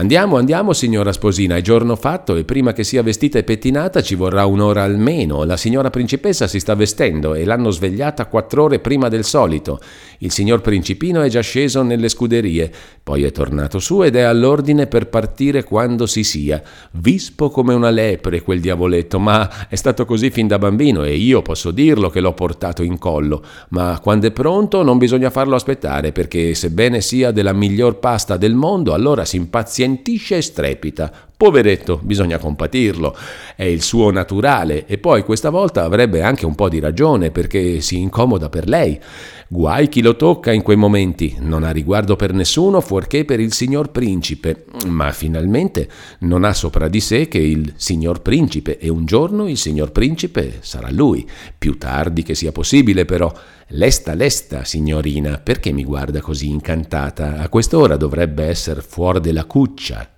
Andiamo, 0.01 0.37
andiamo, 0.37 0.73
signora 0.73 1.13
sposina, 1.13 1.57
è 1.57 1.61
giorno 1.61 1.95
fatto 1.95 2.35
e 2.35 2.43
prima 2.43 2.73
che 2.73 2.83
sia 2.83 3.03
vestita 3.03 3.37
e 3.37 3.43
pettinata 3.43 4.01
ci 4.01 4.15
vorrà 4.15 4.45
un'ora 4.45 4.81
almeno. 4.81 5.43
La 5.43 5.57
signora 5.57 5.91
principessa 5.91 6.47
si 6.47 6.59
sta 6.59 6.73
vestendo 6.73 7.35
e 7.35 7.45
l'hanno 7.45 7.69
svegliata 7.69 8.25
quattro 8.25 8.63
ore 8.63 8.79
prima 8.79 9.09
del 9.09 9.23
solito. 9.23 9.79
Il 10.17 10.31
signor 10.31 10.61
principino 10.61 11.21
è 11.21 11.29
già 11.29 11.41
sceso 11.41 11.83
nelle 11.83 12.09
scuderie, 12.09 12.71
poi 13.03 13.25
è 13.25 13.31
tornato 13.31 13.77
su 13.77 14.01
ed 14.01 14.15
è 14.15 14.21
all'ordine 14.21 14.87
per 14.87 15.07
partire 15.07 15.63
quando 15.63 16.07
si 16.07 16.23
sia. 16.23 16.63
Vispo 16.93 17.51
come 17.51 17.75
una 17.75 17.91
lepre 17.91 18.41
quel 18.41 18.59
diavoletto, 18.59 19.19
ma 19.19 19.67
è 19.67 19.75
stato 19.75 20.05
così 20.05 20.31
fin 20.31 20.47
da 20.47 20.57
bambino 20.57 21.03
e 21.03 21.15
io 21.15 21.43
posso 21.43 21.69
dirlo 21.69 22.09
che 22.09 22.21
l'ho 22.21 22.33
portato 22.33 22.81
in 22.81 22.97
collo. 22.97 23.43
Ma 23.69 23.99
quando 24.01 24.25
è 24.25 24.31
pronto 24.31 24.81
non 24.81 24.97
bisogna 24.97 25.29
farlo 25.29 25.53
aspettare 25.53 26.11
perché 26.11 26.55
sebbene 26.55 27.01
sia 27.01 27.29
della 27.29 27.53
miglior 27.53 27.99
pasta 27.99 28.35
del 28.35 28.55
mondo, 28.55 28.95
allora 28.95 29.25
si 29.25 29.35
impazzisce 29.35 29.89
impazientisce 29.91 30.37
e 30.37 30.41
strepita. 30.41 31.30
Poveretto, 31.41 31.99
bisogna 32.03 32.37
compatirlo, 32.37 33.17
è 33.55 33.63
il 33.63 33.81
suo 33.81 34.11
naturale 34.11 34.85
e 34.85 34.99
poi 34.99 35.23
questa 35.23 35.49
volta 35.49 35.83
avrebbe 35.83 36.21
anche 36.21 36.45
un 36.45 36.53
po' 36.53 36.69
di 36.69 36.79
ragione 36.79 37.31
perché 37.31 37.81
si 37.81 37.97
incomoda 37.97 38.47
per 38.47 38.67
lei. 38.67 38.99
Guai 39.47 39.89
chi 39.89 40.03
lo 40.03 40.15
tocca 40.15 40.51
in 40.51 40.61
quei 40.61 40.77
momenti, 40.77 41.37
non 41.39 41.63
ha 41.63 41.71
riguardo 41.71 42.15
per 42.15 42.31
nessuno 42.31 42.79
fuorché 42.79 43.25
per 43.25 43.39
il 43.39 43.53
signor 43.53 43.89
principe, 43.89 44.65
ma 44.85 45.11
finalmente 45.11 45.89
non 46.19 46.43
ha 46.43 46.53
sopra 46.53 46.87
di 46.87 46.99
sé 46.99 47.27
che 47.27 47.39
il 47.39 47.73
signor 47.75 48.21
principe 48.21 48.77
e 48.77 48.89
un 48.89 49.05
giorno 49.05 49.49
il 49.49 49.57
signor 49.57 49.91
principe 49.91 50.59
sarà 50.59 50.91
lui, 50.91 51.27
più 51.57 51.75
tardi 51.75 52.21
che 52.21 52.35
sia 52.35 52.51
possibile 52.51 53.05
però. 53.05 53.33
Lesta, 53.69 54.13
lesta, 54.13 54.63
signorina, 54.63 55.39
perché 55.39 55.71
mi 55.71 55.85
guarda 55.85 56.21
così 56.21 56.49
incantata? 56.49 57.39
A 57.39 57.49
quest'ora 57.49 57.97
dovrebbe 57.97 58.43
essere 58.43 58.81
fuori 58.81 59.21
della 59.21 59.45
cuccia. 59.45 60.10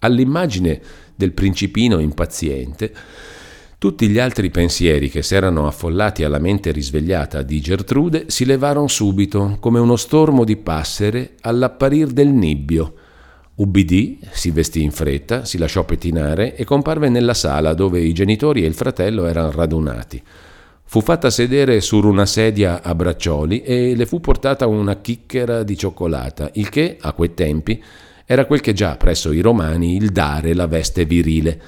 All'immagine 0.00 0.80
del 1.14 1.32
principino 1.32 1.98
impaziente, 1.98 2.92
tutti 3.80 4.08
gli 4.08 4.18
altri 4.18 4.50
pensieri 4.50 5.08
che 5.08 5.22
s'erano 5.22 5.66
affollati 5.66 6.22
alla 6.22 6.38
mente 6.38 6.70
risvegliata 6.70 7.42
di 7.42 7.60
Gertrude 7.60 8.24
si 8.28 8.44
levarono 8.44 8.88
subito, 8.88 9.56
come 9.58 9.78
uno 9.78 9.96
stormo 9.96 10.44
di 10.44 10.56
passere 10.56 11.36
all'apparir 11.40 12.08
del 12.08 12.28
nibbio. 12.28 12.94
Ubbidì, 13.54 14.20
si 14.30 14.50
vestì 14.50 14.82
in 14.82 14.90
fretta, 14.90 15.46
si 15.46 15.56
lasciò 15.58 15.84
pettinare 15.84 16.56
e 16.56 16.64
comparve 16.64 17.08
nella 17.08 17.34
sala 17.34 17.74
dove 17.74 18.00
i 18.00 18.12
genitori 18.12 18.64
e 18.64 18.66
il 18.66 18.74
fratello 18.74 19.26
erano 19.26 19.50
radunati. 19.50 20.22
Fu 20.84 21.00
fatta 21.00 21.30
sedere 21.30 21.80
su 21.80 21.98
una 21.98 22.26
sedia 22.26 22.82
a 22.82 22.94
braccioli 22.94 23.62
e 23.62 23.94
le 23.94 24.06
fu 24.06 24.20
portata 24.20 24.66
una 24.66 25.00
chicchera 25.00 25.62
di 25.62 25.76
cioccolata, 25.76 26.50
il 26.54 26.68
che, 26.68 26.96
a 27.00 27.12
quei 27.12 27.32
tempi, 27.32 27.82
era 28.32 28.44
quel 28.44 28.60
che 28.60 28.72
già 28.72 28.96
presso 28.96 29.32
i 29.32 29.40
romani 29.40 29.96
il 29.96 30.12
dare 30.12 30.54
la 30.54 30.68
veste 30.68 31.04
virile. 31.04 31.60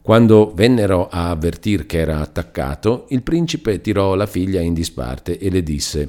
Quando 0.00 0.52
vennero 0.54 1.08
a 1.08 1.30
avvertir 1.30 1.86
che 1.86 1.98
era 1.98 2.20
attaccato, 2.20 3.06
il 3.08 3.24
principe 3.24 3.80
tirò 3.80 4.14
la 4.14 4.26
figlia 4.26 4.60
in 4.60 4.74
disparte 4.74 5.36
e 5.36 5.50
le 5.50 5.64
disse 5.64 6.08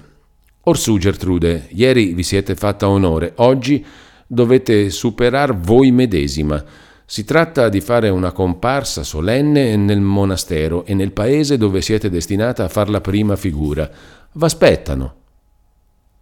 Orsù 0.66 1.00
Gertrude, 1.00 1.70
ieri 1.72 2.14
vi 2.14 2.22
siete 2.22 2.54
fatta 2.54 2.88
onore, 2.88 3.32
oggi 3.38 3.84
dovete 4.28 4.92
superar 4.92 5.58
voi 5.58 5.90
medesima. 5.90 6.64
Si 7.04 7.24
tratta 7.24 7.68
di 7.68 7.82
fare 7.82 8.10
una 8.10 8.32
comparsa 8.32 9.02
solenne 9.02 9.76
nel 9.76 10.02
monastero 10.02 10.86
e 10.86 10.94
nel 10.94 11.14
paese 11.14 11.58
dove 11.58 11.82
siete 11.82 12.12
destinata 12.12 12.64
a 12.64 12.70
far 12.70 12.92
la 12.92 13.02
prima 13.02 13.36
figura. 13.36 13.90
V'aspettano. 14.34 15.25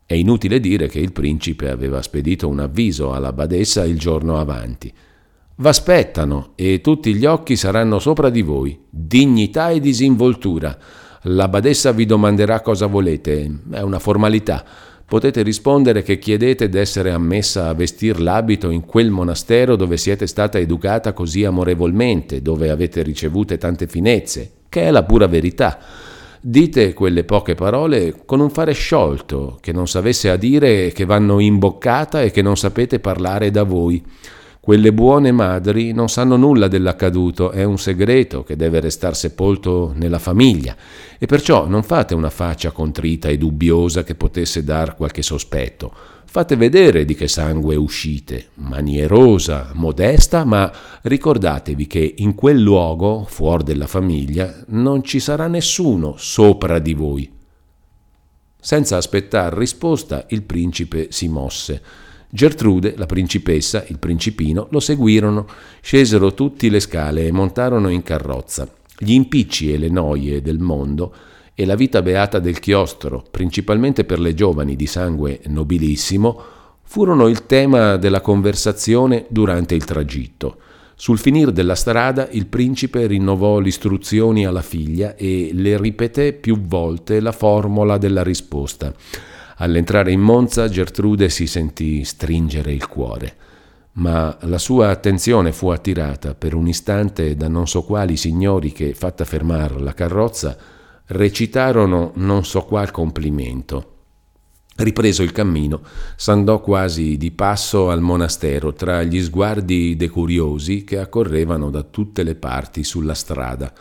È 0.05 0.13
inutile 0.13 0.59
dire 0.59 0.87
che 0.87 0.99
il 0.99 1.11
principe 1.11 1.69
aveva 1.69 2.01
spedito 2.01 2.47
un 2.47 2.59
avviso 2.59 3.13
alla 3.13 3.33
badessa 3.33 3.85
il 3.85 3.97
giorno 3.97 4.37
avanti. 4.37 4.93
V'aspettano 5.55 6.51
e 6.55 6.81
tutti 6.81 7.13
gli 7.13 7.25
occhi 7.25 7.55
saranno 7.55 7.99
sopra 7.99 8.29
di 8.29 8.41
voi. 8.41 8.77
Dignità 8.89 9.69
e 9.69 9.79
disinvoltura. 9.79 10.77
La 11.23 11.47
badessa 11.47 11.91
vi 11.91 12.05
domanderà 12.05 12.61
cosa 12.61 12.87
volete. 12.87 13.59
È 13.71 13.81
una 13.81 13.99
formalità 13.99 14.65
potete 15.13 15.43
rispondere 15.43 16.01
che 16.01 16.17
chiedete 16.17 16.69
d'essere 16.69 17.11
ammessa 17.11 17.67
a 17.67 17.73
vestir 17.75 18.19
l'abito 18.19 18.71
in 18.71 18.83
quel 18.83 19.11
monastero 19.11 19.75
dove 19.75 19.95
siete 19.95 20.25
stata 20.25 20.57
educata 20.57 21.13
così 21.13 21.43
amorevolmente, 21.43 22.41
dove 22.41 22.71
avete 22.71 23.03
ricevute 23.03 23.59
tante 23.59 23.85
finezze, 23.85 24.51
che 24.69 24.83
è 24.83 24.89
la 24.89 25.03
pura 25.03 25.27
verità. 25.27 25.77
Dite 26.45 26.91
quelle 26.91 27.23
poche 27.23 27.55
parole 27.55 28.23
con 28.25 28.41
un 28.41 28.49
fare 28.49 28.73
sciolto, 28.73 29.57
che 29.61 29.71
non 29.71 29.87
sapesse 29.87 30.29
a 30.29 30.35
dire 30.35 30.91
che 30.91 31.05
vanno 31.05 31.39
in 31.39 31.57
boccata 31.57 32.21
e 32.21 32.31
che 32.31 32.41
non 32.41 32.57
sapete 32.57 32.99
parlare 32.99 33.49
da 33.49 33.63
voi. 33.63 34.03
Quelle 34.59 34.91
buone 34.91 35.31
madri 35.31 35.93
non 35.93 36.09
sanno 36.09 36.35
nulla 36.35 36.67
dell'accaduto, 36.67 37.51
è 37.51 37.63
un 37.63 37.77
segreto 37.77 38.43
che 38.43 38.57
deve 38.57 38.81
restare 38.81 39.15
sepolto 39.15 39.93
nella 39.95 40.19
famiglia 40.19 40.75
e 41.17 41.25
perciò 41.27 41.65
non 41.65 41.81
fate 41.81 42.13
una 42.13 42.29
faccia 42.29 42.71
contrita 42.71 43.29
e 43.29 43.37
dubbiosa 43.37 44.03
che 44.03 44.15
potesse 44.15 44.65
dar 44.65 44.97
qualche 44.97 45.21
sospetto. 45.21 45.93
Fate 46.33 46.55
vedere 46.55 47.05
di 47.05 47.13
che 47.13 47.27
sangue 47.27 47.75
uscite, 47.75 48.47
manierosa, 48.55 49.69
modesta, 49.75 50.43
ma 50.43 50.73
ricordatevi 51.03 51.85
che 51.85 52.15
in 52.17 52.33
quel 52.33 52.59
luogo, 52.59 53.23
fuori 53.29 53.63
della 53.63 53.85
famiglia, 53.85 54.51
non 54.69 55.03
ci 55.03 55.19
sarà 55.19 55.45
nessuno 55.45 56.15
sopra 56.17 56.79
di 56.79 56.95
voi. 56.95 57.31
Senza 58.59 58.97
aspettare 58.97 59.59
risposta, 59.59 60.25
il 60.29 60.41
principe 60.41 61.09
si 61.11 61.27
mosse 61.27 61.81
Gertrude, 62.31 62.95
la 62.97 63.05
principessa, 63.05 63.85
il 63.89 63.99
principino 63.99 64.69
lo 64.71 64.79
seguirono, 64.79 65.45
scesero 65.81 66.33
tutti 66.33 66.71
le 66.71 66.79
scale 66.79 67.27
e 67.27 67.31
montarono 67.31 67.89
in 67.89 68.01
carrozza. 68.01 68.67
Gli 68.97 69.11
impicci 69.11 69.71
e 69.71 69.77
le 69.77 69.89
noie 69.89 70.41
del 70.41 70.57
mondo 70.57 71.13
e 71.55 71.65
la 71.65 71.75
vita 71.75 72.01
beata 72.01 72.39
del 72.39 72.59
chiostro, 72.59 73.23
principalmente 73.29 74.05
per 74.05 74.19
le 74.19 74.33
giovani 74.33 74.75
di 74.75 74.87
sangue 74.87 75.41
nobilissimo, 75.45 76.41
furono 76.83 77.27
il 77.27 77.45
tema 77.45 77.97
della 77.97 78.21
conversazione 78.21 79.25
durante 79.29 79.75
il 79.75 79.85
tragitto. 79.85 80.57
Sul 80.95 81.17
finir 81.17 81.51
della 81.51 81.75
strada 81.75 82.27
il 82.31 82.45
principe 82.45 83.07
rinnovò 83.07 83.59
le 83.59 83.67
istruzioni 83.67 84.45
alla 84.45 84.61
figlia 84.61 85.15
e 85.15 85.49
le 85.51 85.77
ripeté 85.77 86.33
più 86.33 86.61
volte 86.61 87.19
la 87.19 87.31
formula 87.31 87.97
della 87.97 88.23
risposta. 88.23 88.93
All'entrare 89.57 90.11
in 90.11 90.21
Monza 90.21 90.69
Gertrude 90.69 91.29
si 91.29 91.47
sentì 91.47 92.03
stringere 92.03 92.73
il 92.73 92.87
cuore, 92.87 93.35
ma 93.93 94.37
la 94.41 94.57
sua 94.57 94.89
attenzione 94.89 95.51
fu 95.51 95.69
attirata 95.69 96.35
per 96.35 96.53
un 96.53 96.67
istante 96.67 97.35
da 97.35 97.47
non 97.47 97.67
so 97.67 97.83
quali 97.83 98.15
signori 98.15 98.71
che, 98.71 98.93
fatta 98.93 99.25
fermare 99.25 99.79
la 99.79 99.93
carrozza, 99.93 100.55
recitarono 101.13 102.11
non 102.15 102.43
so 102.43 102.63
qual 102.63 102.91
complimento. 102.91 103.89
Ripreso 104.75 105.21
il 105.21 105.31
cammino, 105.31 105.81
s'andò 106.15 106.59
quasi 106.59 107.15
di 107.17 107.31
passo 107.31 107.91
al 107.91 108.01
monastero 108.01 108.73
tra 108.73 109.03
gli 109.03 109.21
sguardi 109.21 109.95
dei 109.95 110.07
curiosi 110.07 110.83
che 110.83 110.97
accorrevano 110.97 111.69
da 111.69 111.83
tutte 111.83 112.23
le 112.23 112.33
parti 112.33 112.83
sulla 112.83 113.13
strada. 113.13 113.71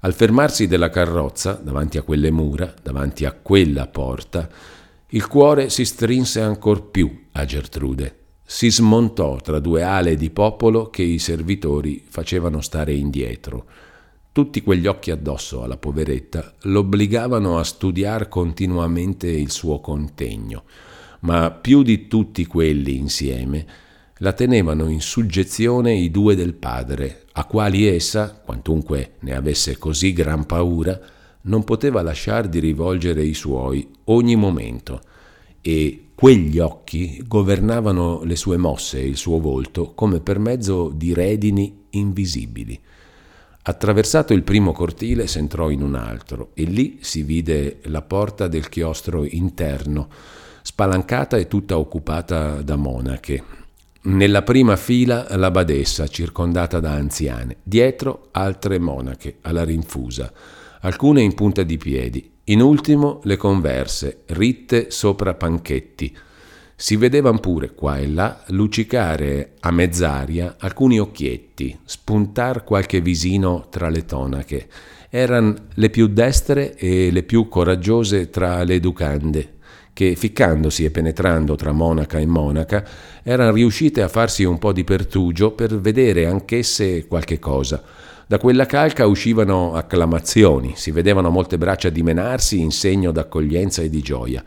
Al 0.00 0.14
fermarsi 0.14 0.66
della 0.66 0.88
carrozza, 0.88 1.60
davanti 1.62 1.98
a 1.98 2.02
quelle 2.02 2.30
mura, 2.30 2.72
davanti 2.82 3.26
a 3.26 3.32
quella 3.32 3.86
porta, 3.86 4.48
il 5.08 5.26
cuore 5.26 5.68
si 5.68 5.84
strinse 5.84 6.40
ancor 6.40 6.90
più 6.90 7.26
a 7.32 7.44
Gertrude. 7.44 8.16
Si 8.42 8.70
smontò 8.70 9.36
tra 9.36 9.60
due 9.60 9.82
ale 9.82 10.16
di 10.16 10.30
popolo 10.30 10.88
che 10.88 11.02
i 11.02 11.18
servitori 11.18 12.02
facevano 12.08 12.62
stare 12.62 12.94
indietro. 12.94 13.66
Tutti 14.32 14.62
quegli 14.62 14.86
occhi 14.86 15.10
addosso 15.10 15.64
alla 15.64 15.76
poveretta 15.76 16.54
l'obbligavano 16.62 17.58
a 17.58 17.64
studiare 17.64 18.28
continuamente 18.28 19.28
il 19.28 19.50
suo 19.50 19.80
contegno, 19.80 20.62
ma 21.20 21.50
più 21.50 21.82
di 21.82 22.06
tutti 22.06 22.46
quelli 22.46 22.96
insieme 22.96 23.66
la 24.18 24.32
tenevano 24.32 24.88
in 24.88 25.00
suggezione 25.00 25.94
i 25.94 26.12
due 26.12 26.36
del 26.36 26.54
padre, 26.54 27.24
a 27.32 27.44
quali 27.44 27.88
essa, 27.88 28.40
quantunque 28.44 29.14
ne 29.20 29.34
avesse 29.34 29.78
così 29.78 30.12
gran 30.12 30.46
paura, 30.46 30.96
non 31.42 31.64
poteva 31.64 32.00
lasciar 32.00 32.48
di 32.48 32.60
rivolgere 32.60 33.24
i 33.24 33.34
suoi 33.34 33.88
ogni 34.04 34.36
momento 34.36 35.00
e 35.60 36.10
quegli 36.14 36.60
occhi 36.60 37.20
governavano 37.26 38.22
le 38.22 38.36
sue 38.36 38.58
mosse 38.58 39.00
e 39.00 39.08
il 39.08 39.16
suo 39.16 39.40
volto 39.40 39.92
come 39.92 40.20
per 40.20 40.38
mezzo 40.38 40.92
di 40.94 41.12
redini 41.14 41.86
invisibili. 41.90 42.78
Attraversato 43.62 44.32
il 44.32 44.42
primo 44.42 44.72
cortile 44.72 45.26
s'entrò 45.26 45.70
in 45.70 45.82
un 45.82 45.94
altro 45.94 46.50
e 46.54 46.64
lì 46.64 46.98
si 47.02 47.22
vide 47.22 47.80
la 47.84 48.02
porta 48.02 48.48
del 48.48 48.68
chiostro 48.68 49.24
interno, 49.24 50.08
spalancata 50.62 51.36
e 51.36 51.46
tutta 51.46 51.78
occupata 51.78 52.62
da 52.62 52.76
monache. 52.76 53.44
Nella 54.02 54.42
prima 54.42 54.76
fila 54.76 55.26
la 55.36 55.50
badessa, 55.50 56.06
circondata 56.06 56.80
da 56.80 56.92
anziane, 56.92 57.58
dietro 57.62 58.28
altre 58.32 58.78
monache 58.78 59.38
alla 59.42 59.64
rinfusa 59.64 60.32
alcune 60.80 61.22
in 61.22 61.34
punta 61.34 61.62
di 61.62 61.76
piedi, 61.76 62.30
in 62.44 62.60
ultimo 62.60 63.20
le 63.24 63.36
converse, 63.36 64.22
ritte 64.26 64.90
sopra 64.90 65.34
panchetti. 65.34 66.16
Si 66.80 66.96
vedevano 66.96 67.40
pure 67.40 67.74
qua 67.74 67.98
e 67.98 68.08
là 68.08 68.42
luccicare 68.46 69.56
a 69.60 69.70
mezz'aria 69.70 70.56
alcuni 70.58 70.98
occhietti, 70.98 71.78
spuntar 71.84 72.64
qualche 72.64 73.02
visino 73.02 73.66
tra 73.68 73.90
le 73.90 74.06
tonache. 74.06 74.66
Erano 75.10 75.54
le 75.74 75.90
più 75.90 76.06
destre 76.06 76.74
e 76.76 77.10
le 77.10 77.22
più 77.22 77.48
coraggiose 77.48 78.30
tra 78.30 78.64
le 78.64 78.76
educande, 78.76 79.56
che 79.92 80.14
ficcandosi 80.16 80.86
e 80.86 80.90
penetrando 80.90 81.54
tra 81.54 81.72
monaca 81.72 82.18
e 82.18 82.24
monaca, 82.24 82.82
erano 83.22 83.52
riuscite 83.52 84.00
a 84.00 84.08
farsi 84.08 84.44
un 84.44 84.56
po' 84.56 84.72
di 84.72 84.82
pertugio 84.82 85.50
per 85.50 85.78
vedere 85.78 86.24
anch'esse 86.24 87.06
qualche 87.06 87.38
cosa. 87.38 87.82
Da 88.26 88.38
quella 88.38 88.64
calca 88.64 89.06
uscivano 89.06 89.74
acclamazioni, 89.74 90.72
si 90.76 90.92
vedevano 90.92 91.28
molte 91.28 91.58
braccia 91.58 91.90
dimenarsi 91.90 92.58
in 92.58 92.70
segno 92.70 93.12
d'accoglienza 93.12 93.82
e 93.82 93.90
di 93.90 94.00
gioia. 94.00 94.42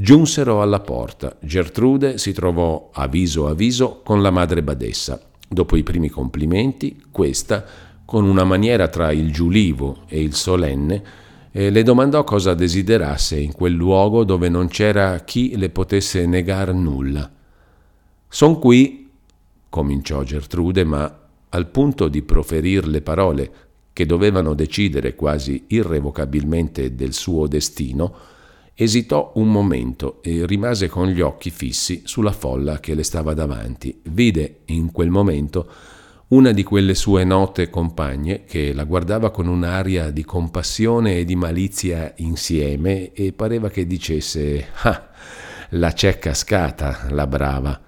Giunsero 0.00 0.62
alla 0.62 0.78
porta. 0.78 1.36
Gertrude 1.40 2.18
si 2.18 2.32
trovò 2.32 2.90
a 2.92 3.08
viso 3.08 3.48
a 3.48 3.54
viso 3.54 4.00
con 4.04 4.22
la 4.22 4.30
madre 4.30 4.62
badessa. 4.62 5.20
Dopo 5.48 5.74
i 5.74 5.82
primi 5.82 6.08
complimenti, 6.08 7.02
questa, 7.10 7.64
con 8.04 8.24
una 8.24 8.44
maniera 8.44 8.86
tra 8.86 9.10
il 9.10 9.32
giulivo 9.32 10.02
e 10.06 10.22
il 10.22 10.34
solenne, 10.34 11.02
eh, 11.50 11.70
le 11.70 11.82
domandò 11.82 12.22
cosa 12.22 12.54
desiderasse 12.54 13.40
in 13.40 13.52
quel 13.52 13.72
luogo 13.72 14.22
dove 14.22 14.48
non 14.48 14.68
c'era 14.68 15.18
chi 15.24 15.56
le 15.56 15.68
potesse 15.68 16.26
negar 16.26 16.72
nulla. 16.72 17.28
Son 18.28 18.60
qui, 18.60 19.10
cominciò 19.68 20.22
Gertrude, 20.22 20.84
ma 20.84 21.18
al 21.48 21.66
punto 21.66 22.06
di 22.06 22.22
proferir 22.22 22.86
le 22.86 23.00
parole 23.00 23.50
che 23.92 24.06
dovevano 24.06 24.54
decidere 24.54 25.16
quasi 25.16 25.64
irrevocabilmente 25.66 26.94
del 26.94 27.12
suo 27.12 27.48
destino, 27.48 28.36
Esitò 28.80 29.32
un 29.34 29.50
momento 29.50 30.22
e 30.22 30.46
rimase 30.46 30.86
con 30.86 31.08
gli 31.08 31.20
occhi 31.20 31.50
fissi 31.50 32.02
sulla 32.04 32.30
folla 32.30 32.78
che 32.78 32.94
le 32.94 33.02
stava 33.02 33.34
davanti. 33.34 34.02
Vide 34.04 34.60
in 34.66 34.92
quel 34.92 35.10
momento 35.10 35.68
una 36.28 36.52
di 36.52 36.62
quelle 36.62 36.94
sue 36.94 37.24
note 37.24 37.70
compagne 37.70 38.44
che 38.44 38.72
la 38.72 38.84
guardava 38.84 39.32
con 39.32 39.48
un'aria 39.48 40.12
di 40.12 40.24
compassione 40.24 41.18
e 41.18 41.24
di 41.24 41.34
malizia 41.34 42.12
insieme 42.18 43.10
e 43.14 43.32
pareva 43.32 43.68
che 43.68 43.84
dicesse 43.84 44.68
Ah, 44.82 45.08
la 45.70 45.90
c'è 45.90 46.20
cascata, 46.20 47.08
la 47.10 47.26
brava. 47.26 47.82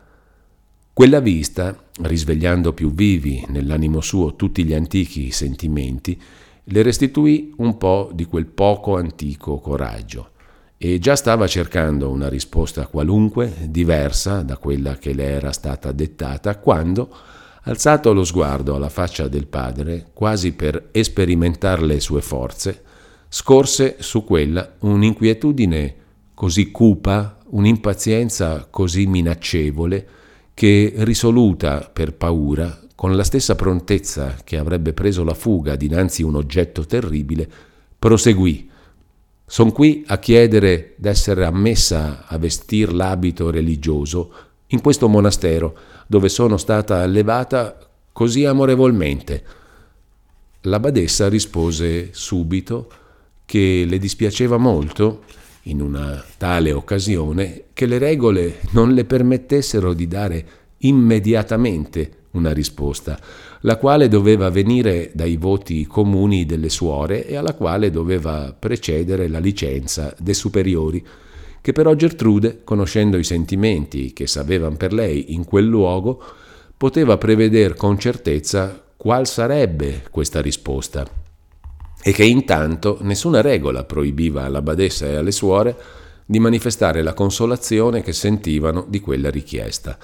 Quella 0.92 1.20
vista, 1.20 1.85
risvegliando 2.00 2.72
più 2.72 2.92
vivi 2.92 3.44
nell'animo 3.46 4.00
suo 4.00 4.35
tutti 4.35 4.64
gli 4.64 4.74
antichi 4.74 5.31
sentimenti, 5.31 6.20
le 6.64 6.83
restituì 6.83 7.55
un 7.59 7.79
po' 7.79 8.11
di 8.12 8.24
quel 8.24 8.46
poco 8.46 8.96
antico 8.96 9.61
coraggio 9.61 10.30
e 10.83 10.99
già 10.99 11.14
stava 11.14 11.47
cercando 11.47 12.09
una 12.09 12.31
risposta 12.31 12.87
qualunque, 12.87 13.55
diversa 13.69 14.40
da 14.40 14.57
quella 14.57 14.97
che 14.97 15.12
le 15.12 15.25
era 15.25 15.53
stata 15.53 15.93
dettata, 15.93 16.57
quando, 16.57 17.14
alzato 17.64 18.14
lo 18.14 18.25
sguardo 18.25 18.77
alla 18.77 18.88
faccia 18.88 19.29
del 19.29 19.47
padre, 19.47 20.07
quasi 20.14 20.53
per 20.53 20.88
esperimentare 20.93 21.85
le 21.85 22.01
sue 22.01 22.23
forze, 22.23 22.83
scorse 23.29 23.97
su 23.99 24.25
quella 24.25 24.77
un'inquietudine 24.79 25.97
così 26.33 26.71
cupa, 26.71 27.37
un'impazienza 27.49 28.66
così 28.71 29.05
minaccevole, 29.05 30.09
che 30.55 30.95
risoluta 30.97 31.90
per 31.93 32.14
paura, 32.14 32.81
con 32.95 33.14
la 33.14 33.25
stessa 33.25 33.55
prontezza 33.55 34.35
che 34.45 34.57
avrebbe 34.57 34.95
preso 34.95 35.25
la 35.25 35.35
fuga 35.35 35.77
dinanzi 35.77 36.23
a 36.23 36.27
un 36.27 36.37
oggetto 36.37 36.87
terribile, 36.87 37.47
proseguì 37.99 38.69
sono 39.52 39.72
qui 39.72 40.04
a 40.06 40.20
chiedere 40.20 40.94
d'essere 40.94 41.44
ammessa 41.44 42.24
a 42.28 42.38
vestir 42.38 42.92
l'abito 42.92 43.50
religioso 43.50 44.32
in 44.68 44.80
questo 44.80 45.08
monastero 45.08 45.76
dove 46.06 46.28
sono 46.28 46.56
stata 46.56 47.00
allevata 47.00 47.76
così 48.12 48.44
amorevolmente. 48.44 49.42
La 50.62 50.78
badessa 50.78 51.28
rispose 51.28 52.10
subito 52.12 52.92
che 53.44 53.84
le 53.88 53.98
dispiaceva 53.98 54.56
molto, 54.56 55.24
in 55.62 55.80
una 55.80 56.24
tale 56.36 56.70
occasione, 56.70 57.64
che 57.72 57.86
le 57.86 57.98
regole 57.98 58.60
non 58.70 58.92
le 58.92 59.04
permettessero 59.04 59.94
di 59.94 60.06
dare 60.06 60.46
immediatamente 60.78 62.18
una 62.33 62.53
risposta, 62.53 63.19
la 63.62 63.77
quale 63.77 64.09
doveva 64.09 64.51
venire 64.51 65.11
dai 65.14 65.37
voti 65.37 65.87
comuni 65.87 66.47
delle 66.47 66.69
suore 66.69 67.27
e 67.27 67.37
alla 67.37 67.55
quale 67.55 67.90
doveva 67.90 68.55
precedere 68.57 69.29
la 69.29 69.38
licenza 69.38 70.14
dei 70.19 70.35
superiori, 70.35 71.05
che 71.61 71.73
però 71.73 71.95
Gertrude, 71.95 72.61
conoscendo 72.64 73.19
i 73.19 73.25
sentimenti 73.25 74.12
che 74.12 74.27
sapevano 74.27 74.77
per 74.77 74.93
lei 74.93 75.35
in 75.35 75.45
quel 75.45 75.66
luogo, 75.66 76.23
poteva 76.77 77.19
prevedere 77.19 77.75
con 77.75 77.99
certezza 77.99 78.83
qual 78.97 79.27
sarebbe 79.27 80.05
questa 80.11 80.40
risposta 80.40 81.07
e 82.03 82.12
che 82.12 82.25
intanto 82.25 82.99
nessuna 83.03 83.43
regola 83.43 83.85
proibiva 83.85 84.45
alla 84.45 84.62
badessa 84.62 85.07
e 85.07 85.16
alle 85.16 85.33
suore 85.33 85.77
di 86.25 86.38
manifestare 86.38 87.03
la 87.03 87.12
consolazione 87.12 88.03
che 88.03 88.12
sentivano 88.12 88.87
di 88.88 89.01
quella 89.01 89.31
richiesta. 89.31 89.99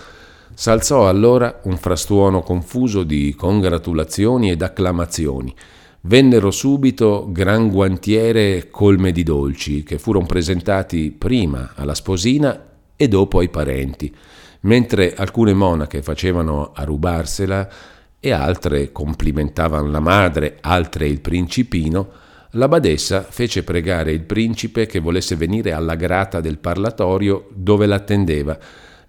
S'alzò 0.55 1.09
allora 1.09 1.61
un 1.65 1.77
frastuono 1.77 2.43
confuso 2.43 3.03
di 3.03 3.35
congratulazioni 3.37 4.51
ed 4.51 4.63
acclamazioni. 4.63 5.55
Vennero 6.03 6.51
subito 6.51 7.27
gran 7.31 7.69
guantiere 7.69 8.69
colme 8.71 9.13
di 9.13 9.23
dolci, 9.23 9.83
che 9.83 9.99
furono 9.99 10.27
presentati 10.27 11.11
prima 11.11 11.73
alla 11.75 11.95
sposina 11.95 12.65
e 12.95 13.09
dopo 13.09 13.41
ai 13.41 13.49
parenti, 13.49 14.15
mentre 14.61 15.15
alcune 15.15 15.53
monache 15.53 16.03
facevano 16.03 16.71
a 16.75 16.85
rubarsela 16.85 17.69
e 18.19 18.33
altre 18.33 18.93
complimentavano 18.93 19.91
la 19.91 20.01
madre, 20.01 20.59
altre 20.61 21.07
il 21.07 21.21
principino, 21.21 22.09
la 22.53 22.69
badessa 22.69 23.23
fece 23.23 23.65
pregare 23.65 24.13
il 24.13 24.23
principe 24.23 24.87
che 24.87 25.01
volesse 25.01 25.37
venire 25.37 25.73
alla 25.73 25.95
grata 25.95 26.41
del 26.41 26.59
parlatorio 26.59 27.49
dove 27.53 27.87
l'attendeva, 27.87 28.59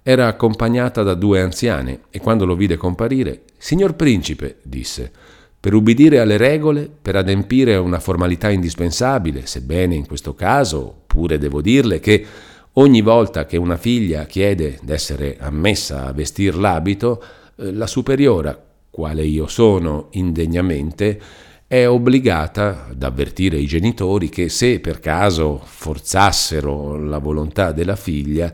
era 0.10 0.28
accompagnata 0.28 1.04
da 1.04 1.16
due 1.16 1.42
anziane 1.42 2.04
e 2.10 2.22
quando 2.22 2.46
lo 2.46 2.56
vide 2.56 2.78
comparire, 2.78 3.42
Signor 3.58 3.96
Principe, 3.96 4.60
disse, 4.64 5.12
per 5.60 5.74
ubbidire 5.74 6.20
alle 6.20 6.38
regole, 6.38 6.90
per 6.90 7.18
adempiere 7.18 7.74
a 7.74 7.82
una 7.82 8.00
formalità 8.00 8.50
indispensabile, 8.50 9.46
sebbene 9.46 9.96
in 9.96 10.08
questo 10.08 10.34
caso 10.34 11.02
pure 11.06 11.38
devo 11.38 11.60
dirle 11.60 12.00
che 12.00 12.26
ogni 12.74 13.02
volta 13.02 13.46
che 13.46 13.58
una 13.58 13.76
figlia 13.76 14.24
chiede 14.24 14.80
d'essere 14.82 15.36
ammessa 15.42 16.06
a 16.06 16.14
vestir 16.14 16.56
l'abito, 16.56 17.22
eh, 17.58 17.74
la 17.74 17.86
superiora, 17.86 18.58
quale 18.90 19.26
io 19.26 19.48
sono 19.48 20.08
indegnamente, 20.12 21.20
è 21.68 21.86
obbligata 21.86 22.88
ad 22.92 23.04
avvertire 23.04 23.58
i 23.58 23.66
genitori 23.66 24.30
che 24.30 24.48
se 24.48 24.80
per 24.80 25.02
caso 25.02 25.60
forzassero 25.62 26.98
la 26.98 27.18
volontà 27.18 27.74
della 27.74 27.98
figlia, 27.98 28.54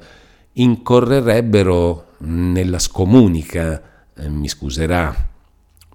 incorrerebbero 0.54 2.08
nella 2.20 2.80
scomunica, 2.80 3.82
eh, 4.16 4.30
mi 4.30 4.48
scuserà. 4.48 5.32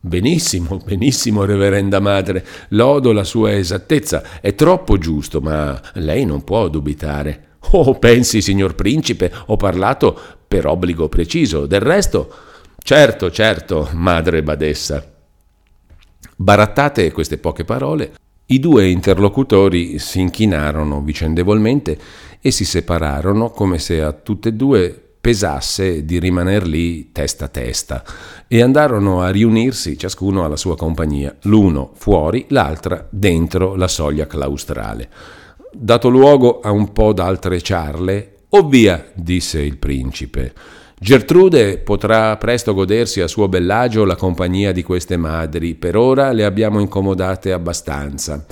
Benissimo, 0.01 0.79
benissimo, 0.85 1.45
reverenda 1.45 2.01
madre, 2.01 2.45
lodo 2.69 3.13
la 3.13 3.25
sua 3.25 3.55
esattezza, 3.55 4.41
è 4.41 4.55
troppo 4.55 4.99
giusto, 4.99 5.41
ma 5.41 5.81
lei 5.95 6.25
non 6.25 6.45
può 6.45 6.69
dubitare. 6.69 7.47
Oh, 7.73 7.99
pensi, 7.99 8.41
signor 8.41 8.75
principe, 8.75 9.31
ho 9.47 9.57
parlato 9.57 10.19
per 10.47 10.67
obbligo 10.67 11.09
preciso, 11.09 11.67
del 11.67 11.81
resto... 11.81 12.33
Certo, 12.81 13.31
certo, 13.31 13.91
madre 13.93 14.43
badessa. 14.43 15.05
Barattate 16.37 17.13
queste 17.13 17.37
poche 17.37 17.65
parole, 17.65 18.13
i 18.51 18.61
due 18.61 18.89
interlocutori 18.89 19.99
si 19.99 20.21
inchinarono 20.21 21.03
vicendevolmente 21.03 21.99
e 22.41 22.51
si 22.51 22.65
separarono 22.65 23.51
come 23.51 23.79
se 23.79 24.03
a 24.03 24.13
tutte 24.13 24.51
e 24.51 24.53
due 24.53 25.03
pesasse 25.21 26.05
di 26.05 26.19
rimaner 26.19 26.67
lì 26.67 27.13
testa 27.13 27.47
a 27.47 27.49
testa 27.49 28.05
e 28.47 28.63
andarono 28.63 29.21
a 29.21 29.31
riunirsi 29.31 29.99
ciascuno 29.99 30.45
alla 30.45 30.57
sua 30.57 30.77
compagnia, 30.77 31.35
l'uno 31.43 31.91
fuori, 31.95 32.47
l'altra 32.49 33.07
dentro 33.11 33.75
la 33.75 33.89
soglia 33.89 34.27
claustrale. 34.27 35.09
Dato 35.71 36.09
luogo 36.09 36.61
a 36.61 36.71
un 36.71 36.93
po' 36.93 37.13
d'altre 37.13 37.61
ciarle, 37.61 38.37
o 38.51 38.67
via, 38.67 39.11
disse 39.13 39.61
il 39.61 39.77
principe. 39.77 40.55
Gertrude 40.99 41.79
potrà 41.79 42.37
presto 42.39 42.75
godersi 42.75 43.21
a 43.21 43.29
suo 43.29 43.49
bellagio 43.49 44.05
la 44.05 44.17
compagnia 44.17 44.73
di 44.73 44.83
queste 44.83 45.17
madri, 45.17 45.75
per 45.75 45.95
ora 45.97 46.33
le 46.33 46.45
abbiamo 46.45 46.81
incomodate 46.81 47.53
abbastanza. 47.53 48.45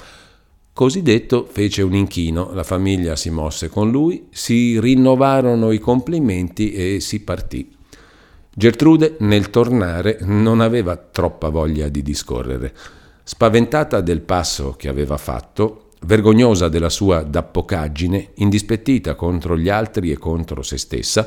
Così 0.76 1.00
detto 1.00 1.48
fece 1.50 1.80
un 1.80 1.94
inchino, 1.94 2.50
la 2.52 2.62
famiglia 2.62 3.16
si 3.16 3.30
mosse 3.30 3.70
con 3.70 3.90
lui, 3.90 4.26
si 4.30 4.78
rinnovarono 4.78 5.72
i 5.72 5.78
complimenti 5.78 6.72
e 6.72 7.00
si 7.00 7.20
partì. 7.22 7.74
Gertrude 8.54 9.16
nel 9.20 9.48
tornare 9.48 10.18
non 10.20 10.60
aveva 10.60 10.94
troppa 10.96 11.48
voglia 11.48 11.88
di 11.88 12.02
discorrere. 12.02 12.74
Spaventata 13.24 14.02
del 14.02 14.20
passo 14.20 14.74
che 14.76 14.90
aveva 14.90 15.16
fatto, 15.16 15.92
vergognosa 16.02 16.68
della 16.68 16.90
sua 16.90 17.22
dappocaggine, 17.22 18.32
indispettita 18.34 19.14
contro 19.14 19.56
gli 19.56 19.70
altri 19.70 20.10
e 20.10 20.18
contro 20.18 20.60
se 20.60 20.76
stessa, 20.76 21.26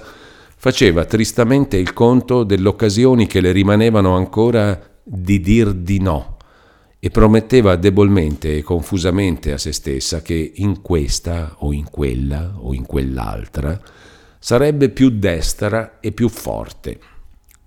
faceva 0.57 1.05
tristamente 1.05 1.75
il 1.75 1.93
conto 1.93 2.43
delle 2.43 2.67
occasioni 2.67 3.25
che 3.25 3.41
le 3.41 3.51
rimanevano 3.51 4.15
ancora 4.15 4.79
di 5.01 5.39
dir 5.39 5.73
di 5.73 5.99
no 5.99 6.37
e 6.99 7.09
prometteva 7.09 7.77
debolmente 7.77 8.57
e 8.57 8.61
confusamente 8.61 9.53
a 9.53 9.57
se 9.57 9.71
stessa 9.71 10.21
che 10.21 10.51
in 10.55 10.81
questa 10.81 11.55
o 11.59 11.71
in 11.71 11.89
quella 11.89 12.55
o 12.57 12.73
in 12.73 12.85
quell'altra 12.85 13.79
sarebbe 14.37 14.89
più 14.89 15.09
destra 15.09 15.99
e 16.01 16.11
più 16.11 16.27
forte. 16.27 16.99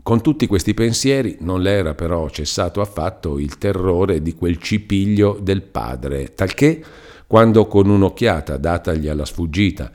Con 0.02 0.20
tutti 0.20 0.46
questi 0.46 0.74
pensieri 0.74 1.36
non 1.40 1.62
le 1.62 1.70
era 1.70 1.94
però 1.94 2.28
cessato 2.28 2.80
affatto 2.80 3.38
il 3.38 3.56
terrore 3.56 4.20
di 4.20 4.34
quel 4.34 4.58
cipiglio 4.58 5.38
del 5.40 5.62
padre, 5.62 6.34
talché, 6.34 6.82
quando 7.26 7.66
con 7.66 7.88
un'occhiata 7.88 8.56
datagli 8.56 9.06
alla 9.06 9.24
sfuggita, 9.24 9.92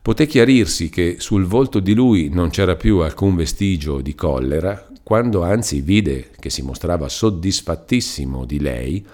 poté 0.00 0.26
chiarirsi 0.26 0.88
che 0.88 1.16
sul 1.18 1.44
volto 1.44 1.78
di 1.78 1.92
lui 1.92 2.30
non 2.30 2.48
c'era 2.48 2.74
più 2.74 2.98
alcun 2.98 3.36
vestigio 3.36 4.00
di 4.00 4.14
collera, 4.14 4.88
quando 5.10 5.42
anzi 5.42 5.80
vide 5.80 6.30
che 6.38 6.50
si 6.50 6.62
mostrava 6.62 7.08
soddisfattissimo 7.08 8.44
di 8.44 8.60
lei, 8.60 9.04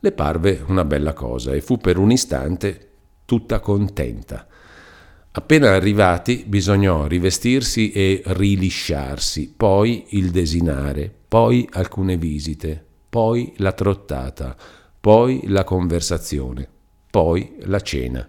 le 0.00 0.10
parve 0.10 0.60
una 0.66 0.84
bella 0.84 1.12
cosa 1.12 1.52
e 1.52 1.60
fu 1.60 1.76
per 1.78 1.96
un 1.96 2.10
istante 2.10 2.88
tutta 3.24 3.60
contenta. 3.60 4.48
Appena 5.30 5.70
arrivati 5.70 6.42
bisognò 6.44 7.06
rivestirsi 7.06 7.92
e 7.92 8.20
rilisciarsi, 8.24 9.54
poi 9.56 10.06
il 10.08 10.32
desinare, 10.32 11.08
poi 11.28 11.68
alcune 11.70 12.16
visite, 12.16 12.84
poi 13.08 13.52
la 13.58 13.70
trottata, 13.70 14.56
poi 14.98 15.42
la 15.46 15.62
conversazione, 15.62 16.68
poi 17.08 17.58
la 17.60 17.78
cena. 17.78 18.28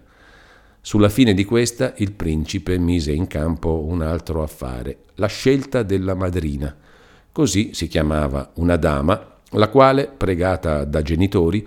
Sulla 0.80 1.08
fine 1.08 1.34
di 1.34 1.44
questa 1.44 1.92
il 1.96 2.12
principe 2.12 2.78
mise 2.78 3.10
in 3.10 3.26
campo 3.26 3.82
un 3.84 4.00
altro 4.02 4.44
affare, 4.44 4.98
la 5.14 5.26
scelta 5.26 5.82
della 5.82 6.14
madrina. 6.14 6.85
Così 7.36 7.74
si 7.74 7.86
chiamava 7.86 8.52
una 8.54 8.76
dama, 8.76 9.34
la 9.50 9.68
quale, 9.68 10.06
pregata 10.06 10.84
da 10.84 11.02
genitori, 11.02 11.62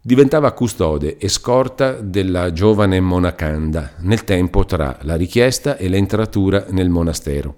diventava 0.00 0.52
custode 0.52 1.16
e 1.16 1.28
scorta 1.28 1.94
della 1.94 2.52
giovane 2.52 3.00
monacanda 3.00 3.94
nel 4.02 4.22
tempo 4.22 4.64
tra 4.64 4.96
la 5.02 5.16
richiesta 5.16 5.76
e 5.76 5.88
l'entratura 5.88 6.66
nel 6.68 6.88
monastero. 6.88 7.56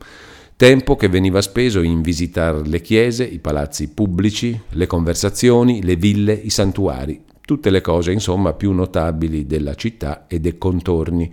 Tempo 0.57 0.97
che 0.97 1.11
veniva 1.11 1.43
speso 1.43 1.83
in 1.83 2.01
visitare 2.01 2.67
le 2.67 2.81
chiese, 2.81 3.25
i 3.25 3.41
palazzi 3.41 3.91
pubblici, 3.91 4.59
le 4.71 4.87
conversazioni, 4.87 5.83
le 5.83 5.97
ville, 5.97 6.33
i 6.33 6.49
santuari, 6.49 7.25
tutte 7.43 7.69
le 7.69 7.83
cose 7.83 8.11
insomma 8.11 8.55
più 8.55 8.73
notabili 8.73 9.45
della 9.45 9.75
città 9.75 10.25
e 10.29 10.41
dei 10.41 10.57
contorni, 10.57 11.31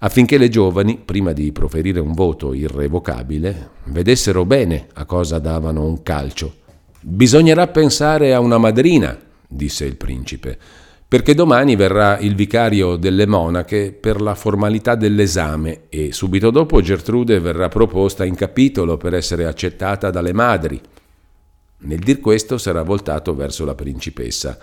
affinché 0.00 0.38
le 0.38 0.48
giovani, 0.48 1.00
prima 1.02 1.32
di 1.32 1.52
proferire 1.52 2.00
un 2.00 2.12
voto 2.12 2.52
irrevocabile, 2.52 3.70
vedessero 3.84 4.44
bene 4.44 4.88
a 4.94 5.04
cosa 5.04 5.38
davano 5.38 5.84
un 5.84 6.02
calcio. 6.02 6.54
Bisognerà 7.00 7.66
pensare 7.68 8.34
a 8.34 8.40
una 8.40 8.58
madrina, 8.58 9.16
disse 9.46 9.84
il 9.84 9.96
principe, 9.96 10.58
perché 11.08 11.34
domani 11.34 11.76
verrà 11.76 12.18
il 12.18 12.34
vicario 12.34 12.96
delle 12.96 13.26
monache 13.26 13.92
per 13.92 14.20
la 14.20 14.34
formalità 14.34 14.96
dell'esame 14.96 15.82
e 15.88 16.12
subito 16.12 16.50
dopo 16.50 16.80
Gertrude 16.80 17.38
verrà 17.38 17.68
proposta 17.68 18.24
in 18.24 18.34
capitolo 18.34 18.96
per 18.96 19.14
essere 19.14 19.46
accettata 19.46 20.10
dalle 20.10 20.32
madri. 20.32 20.80
Nel 21.78 22.00
dir 22.00 22.18
questo 22.18 22.58
sarà 22.58 22.82
voltato 22.82 23.36
verso 23.36 23.64
la 23.64 23.76
principessa 23.76 24.58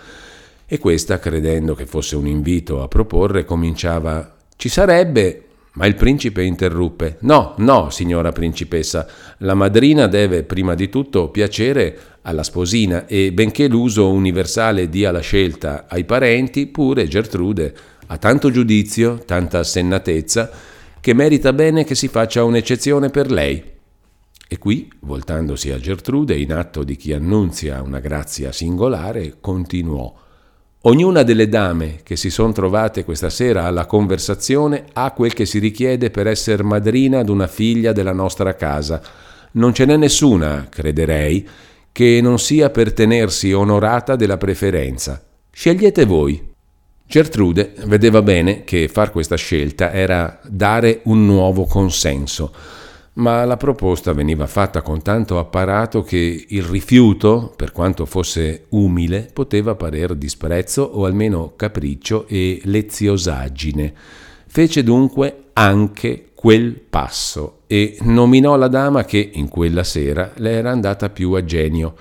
e 0.66 0.78
questa, 0.78 1.18
credendo 1.18 1.74
che 1.74 1.86
fosse 1.86 2.16
un 2.16 2.26
invito 2.26 2.82
a 2.82 2.88
proporre, 2.88 3.44
cominciava 3.44 4.33
Ci 4.56 4.68
sarebbe 4.68 5.44
ma 5.74 5.86
il 5.86 5.94
principe 5.94 6.42
interruppe. 6.42 7.16
No, 7.20 7.54
no, 7.58 7.90
signora 7.90 8.32
principessa, 8.32 9.06
la 9.38 9.54
madrina 9.54 10.06
deve 10.06 10.44
prima 10.44 10.74
di 10.74 10.88
tutto 10.88 11.30
piacere 11.30 11.98
alla 12.22 12.42
sposina 12.42 13.06
e 13.06 13.32
benché 13.32 13.66
l'uso 13.68 14.10
universale 14.10 14.88
dia 14.88 15.10
la 15.10 15.20
scelta 15.20 15.86
ai 15.88 16.04
parenti, 16.04 16.66
pure 16.66 17.08
Gertrude 17.08 17.74
ha 18.06 18.18
tanto 18.18 18.50
giudizio, 18.50 19.18
tanta 19.24 19.60
assennatezza, 19.60 20.50
che 21.00 21.12
merita 21.12 21.52
bene 21.52 21.84
che 21.84 21.94
si 21.94 22.08
faccia 22.08 22.44
un'eccezione 22.44 23.10
per 23.10 23.30
lei. 23.30 23.72
E 24.46 24.58
qui, 24.58 24.90
voltandosi 25.00 25.70
a 25.70 25.78
Gertrude, 25.78 26.36
in 26.36 26.52
atto 26.52 26.84
di 26.84 26.96
chi 26.96 27.12
annunzia 27.12 27.82
una 27.82 27.98
grazia 27.98 28.52
singolare, 28.52 29.38
continuò. 29.40 30.22
Ognuna 30.86 31.22
delle 31.22 31.48
dame 31.48 32.00
che 32.02 32.14
si 32.14 32.28
sono 32.28 32.52
trovate 32.52 33.04
questa 33.04 33.30
sera 33.30 33.64
alla 33.64 33.86
conversazione 33.86 34.84
ha 34.92 35.12
quel 35.12 35.32
che 35.32 35.46
si 35.46 35.58
richiede 35.58 36.10
per 36.10 36.26
essere 36.26 36.62
madrina 36.62 37.22
d'una 37.22 37.46
figlia 37.46 37.92
della 37.92 38.12
nostra 38.12 38.54
casa. 38.54 39.00
Non 39.52 39.72
ce 39.72 39.86
n'è 39.86 39.96
nessuna, 39.96 40.66
crederei, 40.68 41.48
che 41.90 42.20
non 42.20 42.38
sia 42.38 42.68
per 42.68 42.92
tenersi 42.92 43.50
onorata 43.50 44.14
della 44.14 44.36
preferenza. 44.36 45.24
Scegliete 45.50 46.04
voi. 46.04 46.52
Gertrude 47.06 47.72
vedeva 47.86 48.20
bene 48.20 48.64
che 48.64 48.86
far 48.88 49.10
questa 49.10 49.36
scelta 49.36 49.90
era 49.90 50.38
dare 50.46 51.00
un 51.04 51.24
nuovo 51.24 51.64
consenso 51.64 52.52
ma 53.14 53.44
la 53.44 53.56
proposta 53.56 54.12
veniva 54.12 54.46
fatta 54.46 54.82
con 54.82 55.02
tanto 55.02 55.38
apparato 55.38 56.02
che 56.02 56.46
il 56.48 56.62
rifiuto, 56.62 57.52
per 57.54 57.72
quanto 57.72 58.06
fosse 58.06 58.64
umile, 58.70 59.28
poteva 59.32 59.74
parer 59.74 60.14
disprezzo 60.16 60.82
o 60.82 61.04
almeno 61.04 61.52
capriccio 61.54 62.26
e 62.26 62.60
leziosaggine. 62.64 63.92
Fece 64.46 64.82
dunque 64.82 65.44
anche 65.52 66.30
quel 66.34 66.72
passo 66.74 67.60
e 67.66 67.96
nominò 68.02 68.56
la 68.56 68.68
dama 68.68 69.04
che 69.04 69.30
in 69.34 69.48
quella 69.48 69.84
sera 69.84 70.32
le 70.36 70.50
era 70.50 70.70
andata 70.70 71.08
più 71.08 71.32
a 71.32 71.44
genio 71.44 71.94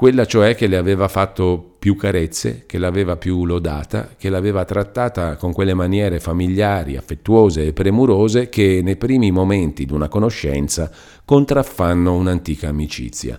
quella 0.00 0.24
cioè 0.24 0.54
che 0.54 0.66
le 0.66 0.78
aveva 0.78 1.08
fatto 1.08 1.74
più 1.78 1.94
carezze, 1.94 2.62
che 2.64 2.78
l'aveva 2.78 3.18
più 3.18 3.44
lodata, 3.44 4.14
che 4.16 4.30
l'aveva 4.30 4.64
trattata 4.64 5.36
con 5.36 5.52
quelle 5.52 5.74
maniere 5.74 6.20
familiari, 6.20 6.96
affettuose 6.96 7.66
e 7.66 7.74
premurose 7.74 8.48
che 8.48 8.80
nei 8.82 8.96
primi 8.96 9.30
momenti 9.30 9.84
di 9.84 9.92
una 9.92 10.08
conoscenza 10.08 10.90
contraffanno 11.22 12.14
un'antica 12.14 12.68
amicizia. 12.68 13.38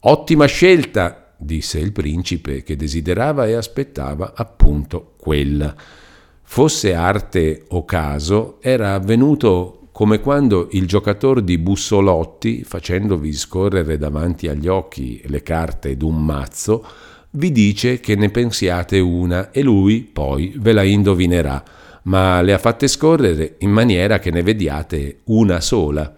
Ottima 0.00 0.46
scelta, 0.46 1.32
disse 1.38 1.78
il 1.78 1.92
principe, 1.92 2.64
che 2.64 2.74
desiderava 2.74 3.46
e 3.46 3.52
aspettava 3.52 4.32
appunto 4.34 5.12
quella. 5.16 5.72
Fosse 6.42 6.94
arte 6.94 7.62
o 7.68 7.84
caso, 7.84 8.58
era 8.60 8.94
avvenuto 8.94 9.85
come 9.96 10.20
quando 10.20 10.68
il 10.72 10.86
giocatore 10.86 11.42
di 11.42 11.56
bussolotti, 11.56 12.64
facendovi 12.64 13.32
scorrere 13.32 13.96
davanti 13.96 14.46
agli 14.46 14.68
occhi 14.68 15.22
le 15.24 15.42
carte 15.42 15.96
d'un 15.96 16.22
mazzo, 16.22 16.84
vi 17.30 17.50
dice 17.50 17.98
che 17.98 18.14
ne 18.14 18.28
pensiate 18.28 18.98
una 18.98 19.50
e 19.50 19.62
lui 19.62 20.02
poi 20.02 20.52
ve 20.58 20.72
la 20.72 20.82
indovinerà, 20.82 21.64
ma 22.02 22.42
le 22.42 22.52
ha 22.52 22.58
fatte 22.58 22.88
scorrere 22.88 23.54
in 23.60 23.70
maniera 23.70 24.18
che 24.18 24.30
ne 24.30 24.42
vediate 24.42 25.20
una 25.28 25.62
sola. 25.62 26.14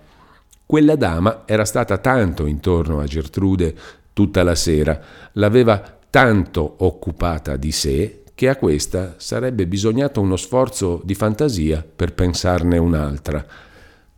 Quella 0.66 0.96
dama 0.96 1.44
era 1.46 1.64
stata 1.64 1.98
tanto 1.98 2.46
intorno 2.46 2.98
a 2.98 3.04
Gertrude 3.04 3.76
tutta 4.12 4.42
la 4.42 4.56
sera, 4.56 5.00
l'aveva 5.34 6.00
tanto 6.10 6.78
occupata 6.78 7.54
di 7.54 7.70
sé 7.70 8.24
che 8.34 8.48
a 8.48 8.56
questa 8.56 9.14
sarebbe 9.18 9.68
bisognato 9.68 10.20
uno 10.20 10.34
sforzo 10.34 11.00
di 11.04 11.14
fantasia 11.14 11.86
per 11.94 12.12
pensarne 12.14 12.76
un'altra. 12.76 13.46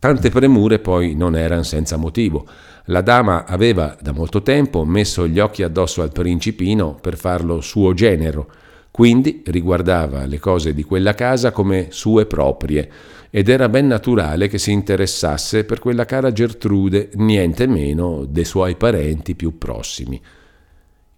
Tante 0.01 0.31
premure 0.31 0.79
poi 0.79 1.13
non 1.13 1.35
erano 1.35 1.61
senza 1.61 1.95
motivo. 1.95 2.47
La 2.85 3.01
dama 3.01 3.45
aveva 3.45 3.95
da 4.01 4.11
molto 4.11 4.41
tempo 4.41 4.83
messo 4.83 5.27
gli 5.27 5.37
occhi 5.37 5.61
addosso 5.61 6.01
al 6.01 6.11
principino 6.11 6.97
per 6.99 7.15
farlo 7.15 7.61
suo 7.61 7.93
genero, 7.93 8.51
quindi 8.89 9.43
riguardava 9.45 10.25
le 10.25 10.39
cose 10.39 10.73
di 10.73 10.81
quella 10.81 11.13
casa 11.13 11.51
come 11.51 11.89
sue 11.91 12.25
proprie 12.25 12.89
ed 13.29 13.47
era 13.47 13.69
ben 13.69 13.85
naturale 13.85 14.47
che 14.47 14.57
si 14.57 14.71
interessasse 14.71 15.65
per 15.65 15.77
quella 15.77 16.05
cara 16.05 16.31
Gertrude 16.31 17.11
niente 17.13 17.67
meno 17.67 18.25
dei 18.27 18.43
suoi 18.43 18.75
parenti 18.77 19.35
più 19.35 19.59
prossimi. 19.59 20.19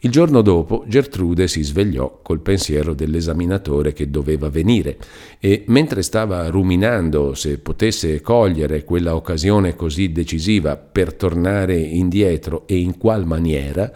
Il 0.05 0.11
giorno 0.11 0.41
dopo 0.41 0.83
Gertrude 0.85 1.47
si 1.47 1.63
svegliò 1.63 2.19
col 2.21 2.41
pensiero 2.41 2.93
dell'esaminatore 2.93 3.93
che 3.93 4.09
doveva 4.09 4.49
venire 4.49 4.97
e 5.39 5.63
mentre 5.67 6.01
stava 6.01 6.49
ruminando 6.49 7.33
se 7.35 7.57
potesse 7.57 8.19
cogliere 8.19 8.83
quella 8.83 9.15
occasione 9.15 9.77
così 9.77 10.11
decisiva 10.11 10.75
per 10.75 11.13
tornare 11.13 11.77
indietro 11.79 12.67
e 12.67 12.79
in 12.79 12.97
qual 12.97 13.25
maniera, 13.25 13.89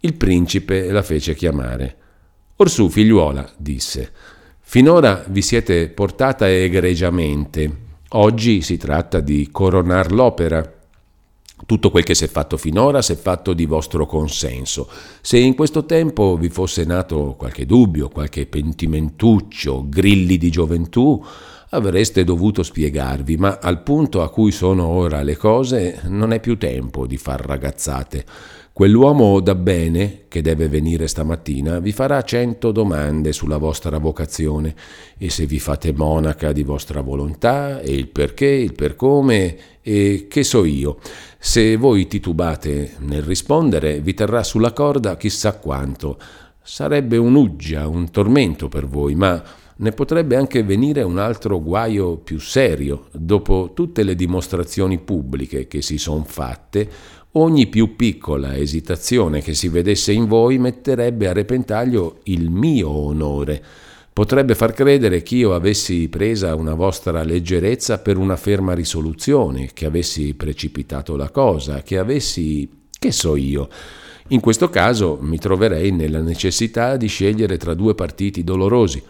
il 0.00 0.14
principe 0.14 0.90
la 0.90 1.02
fece 1.02 1.36
chiamare. 1.36 1.96
Orsù, 2.56 2.88
figliuola, 2.88 3.48
disse, 3.56 4.10
finora 4.58 5.24
vi 5.28 5.42
siete 5.42 5.88
portata 5.90 6.50
egregiamente. 6.50 7.84
Oggi 8.08 8.62
si 8.62 8.76
tratta 8.76 9.20
di 9.20 9.48
coronar 9.52 10.10
l'opera 10.10 10.75
tutto 11.64 11.90
quel 11.90 12.04
che 12.04 12.14
si 12.14 12.24
è 12.24 12.28
fatto 12.28 12.58
finora 12.58 13.00
si 13.00 13.12
è 13.12 13.16
fatto 13.16 13.54
di 13.54 13.64
vostro 13.64 14.04
consenso. 14.04 14.88
Se 15.22 15.38
in 15.38 15.54
questo 15.54 15.86
tempo 15.86 16.36
vi 16.36 16.50
fosse 16.50 16.84
nato 16.84 17.34
qualche 17.38 17.64
dubbio, 17.64 18.08
qualche 18.08 18.46
pentimentuccio, 18.46 19.88
grilli 19.88 20.36
di 20.36 20.50
gioventù, 20.50 21.24
avreste 21.70 22.24
dovuto 22.24 22.62
spiegarvi, 22.62 23.36
ma 23.36 23.58
al 23.60 23.82
punto 23.82 24.22
a 24.22 24.30
cui 24.30 24.52
sono 24.52 24.86
ora 24.86 25.22
le 25.22 25.36
cose 25.36 26.00
non 26.04 26.32
è 26.32 26.40
più 26.40 26.58
tempo 26.58 27.06
di 27.06 27.16
far 27.16 27.40
ragazzate. 27.40 28.24
Quell'uomo 28.76 29.40
da 29.40 29.54
bene, 29.54 30.24
che 30.28 30.42
deve 30.42 30.68
venire 30.68 31.06
stamattina, 31.06 31.78
vi 31.78 31.92
farà 31.92 32.22
cento 32.24 32.72
domande 32.72 33.32
sulla 33.32 33.56
vostra 33.56 33.96
vocazione 33.96 34.74
e 35.16 35.30
se 35.30 35.46
vi 35.46 35.58
fate 35.58 35.94
monaca 35.94 36.52
di 36.52 36.62
vostra 36.62 37.00
volontà 37.00 37.80
e 37.80 37.94
il 37.94 38.08
perché, 38.08 38.44
il 38.44 38.74
per 38.74 38.94
come 38.94 39.56
e 39.80 40.26
che 40.28 40.44
so 40.44 40.66
io. 40.66 40.98
Se 41.38 41.76
voi 41.76 42.06
titubate 42.06 42.96
nel 42.98 43.22
rispondere, 43.22 44.00
vi 44.00 44.12
terrà 44.12 44.42
sulla 44.42 44.74
corda 44.74 45.16
chissà 45.16 45.56
quanto. 45.56 46.18
Sarebbe 46.62 47.16
un'uggia, 47.16 47.88
un 47.88 48.10
tormento 48.10 48.68
per 48.68 48.86
voi, 48.86 49.14
ma 49.14 49.42
ne 49.78 49.92
potrebbe 49.92 50.36
anche 50.36 50.62
venire 50.62 51.02
un 51.02 51.18
altro 51.18 51.62
guaio 51.62 52.16
più 52.16 52.38
serio. 52.38 53.06
Dopo 53.12 53.72
tutte 53.74 54.02
le 54.02 54.14
dimostrazioni 54.14 54.98
pubbliche 54.98 55.66
che 55.66 55.82
si 55.82 55.98
sono 55.98 56.24
fatte, 56.24 56.88
Ogni 57.38 57.66
più 57.66 57.96
piccola 57.96 58.56
esitazione 58.56 59.42
che 59.42 59.52
si 59.52 59.68
vedesse 59.68 60.10
in 60.10 60.26
voi 60.26 60.56
metterebbe 60.56 61.28
a 61.28 61.34
repentaglio 61.34 62.20
il 62.24 62.48
mio 62.48 62.88
onore. 62.88 63.62
Potrebbe 64.10 64.54
far 64.54 64.72
credere 64.72 65.22
che 65.22 65.34
io 65.34 65.52
avessi 65.52 66.08
presa 66.08 66.54
una 66.54 66.72
vostra 66.72 67.22
leggerezza 67.22 67.98
per 67.98 68.16
una 68.16 68.36
ferma 68.36 68.72
risoluzione, 68.72 69.68
che 69.74 69.84
avessi 69.84 70.32
precipitato 70.32 71.14
la 71.14 71.28
cosa, 71.28 71.82
che 71.82 71.98
avessi... 71.98 72.66
che 72.98 73.12
so 73.12 73.36
io. 73.36 73.68
In 74.28 74.40
questo 74.40 74.70
caso 74.70 75.18
mi 75.20 75.36
troverei 75.36 75.90
nella 75.90 76.22
necessità 76.22 76.96
di 76.96 77.06
scegliere 77.06 77.58
tra 77.58 77.74
due 77.74 77.94
partiti 77.94 78.44
dolorosi 78.44 79.02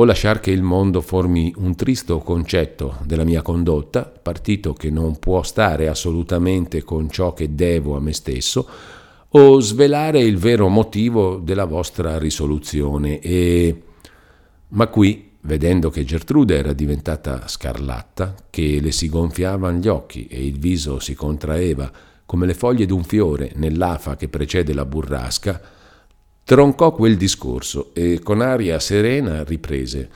o 0.00 0.04
lasciar 0.04 0.40
che 0.40 0.50
il 0.50 0.62
mondo 0.62 1.02
formi 1.02 1.52
un 1.58 1.74
tristo 1.74 2.20
concetto 2.20 2.96
della 3.04 3.24
mia 3.24 3.42
condotta, 3.42 4.04
partito 4.04 4.72
che 4.72 4.88
non 4.88 5.18
può 5.18 5.42
stare 5.42 5.88
assolutamente 5.88 6.82
con 6.82 7.10
ciò 7.10 7.34
che 7.34 7.54
devo 7.54 7.96
a 7.96 8.00
me 8.00 8.14
stesso, 8.14 8.66
o 9.28 9.60
svelare 9.60 10.20
il 10.20 10.38
vero 10.38 10.68
motivo 10.68 11.36
della 11.36 11.66
vostra 11.66 12.16
risoluzione. 12.16 13.18
E... 13.18 13.82
Ma 14.68 14.86
qui, 14.86 15.32
vedendo 15.42 15.90
che 15.90 16.04
Gertrude 16.04 16.56
era 16.56 16.72
diventata 16.72 17.46
scarlatta, 17.46 18.34
che 18.48 18.80
le 18.80 18.92
si 18.92 19.10
gonfiavano 19.10 19.76
gli 19.76 19.88
occhi 19.88 20.26
e 20.28 20.46
il 20.46 20.58
viso 20.58 20.98
si 20.98 21.12
contraeva 21.12 21.92
come 22.24 22.46
le 22.46 22.54
foglie 22.54 22.86
d'un 22.86 23.04
fiore 23.04 23.52
nell'afa 23.56 24.16
che 24.16 24.28
precede 24.28 24.72
la 24.72 24.86
burrasca, 24.86 25.60
troncò 26.44 26.92
quel 26.92 27.16
discorso 27.16 27.90
e 27.92 28.20
con 28.22 28.40
aria 28.40 28.78
serena 28.78 29.44
riprese. 29.44 30.08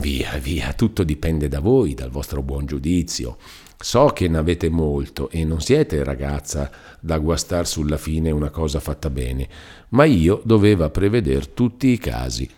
Via, 0.00 0.36
via, 0.38 0.72
tutto 0.72 1.04
dipende 1.04 1.48
da 1.48 1.60
voi, 1.60 1.94
dal 1.94 2.10
vostro 2.10 2.42
buon 2.42 2.66
giudizio. 2.66 3.36
So 3.78 4.06
che 4.06 4.26
ne 4.26 4.38
avete 4.38 4.68
molto 4.68 5.28
e 5.30 5.44
non 5.44 5.60
siete 5.60 6.02
ragazza 6.02 6.70
da 6.98 7.18
guastar 7.18 7.66
sulla 7.66 7.98
fine 7.98 8.30
una 8.30 8.50
cosa 8.50 8.80
fatta 8.80 9.10
bene, 9.10 9.48
ma 9.90 10.04
io 10.04 10.40
doveva 10.44 10.90
prevedere 10.90 11.52
tutti 11.52 11.88
i 11.88 11.98
casi. 11.98 12.48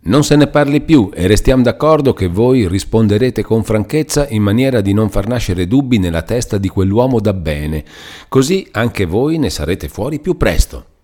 Non 0.00 0.24
se 0.24 0.36
ne 0.36 0.46
parli 0.46 0.80
più 0.80 1.10
e 1.12 1.26
restiamo 1.26 1.62
d'accordo 1.62 2.14
che 2.14 2.28
voi 2.28 2.66
risponderete 2.66 3.42
con 3.42 3.62
franchezza 3.62 4.26
in 4.28 4.42
maniera 4.42 4.80
di 4.80 4.92
non 4.92 5.10
far 5.10 5.26
nascere 5.26 5.66
dubbi 5.66 5.98
nella 5.98 6.22
testa 6.22 6.56
di 6.56 6.68
quell'uomo 6.68 7.20
da 7.20 7.34
bene, 7.34 7.84
così 8.28 8.66
anche 8.72 9.04
voi 9.04 9.38
ne 9.38 9.50
sarete 9.50 9.88
fuori 9.88 10.18
più 10.18 10.36
presto. 10.36 10.97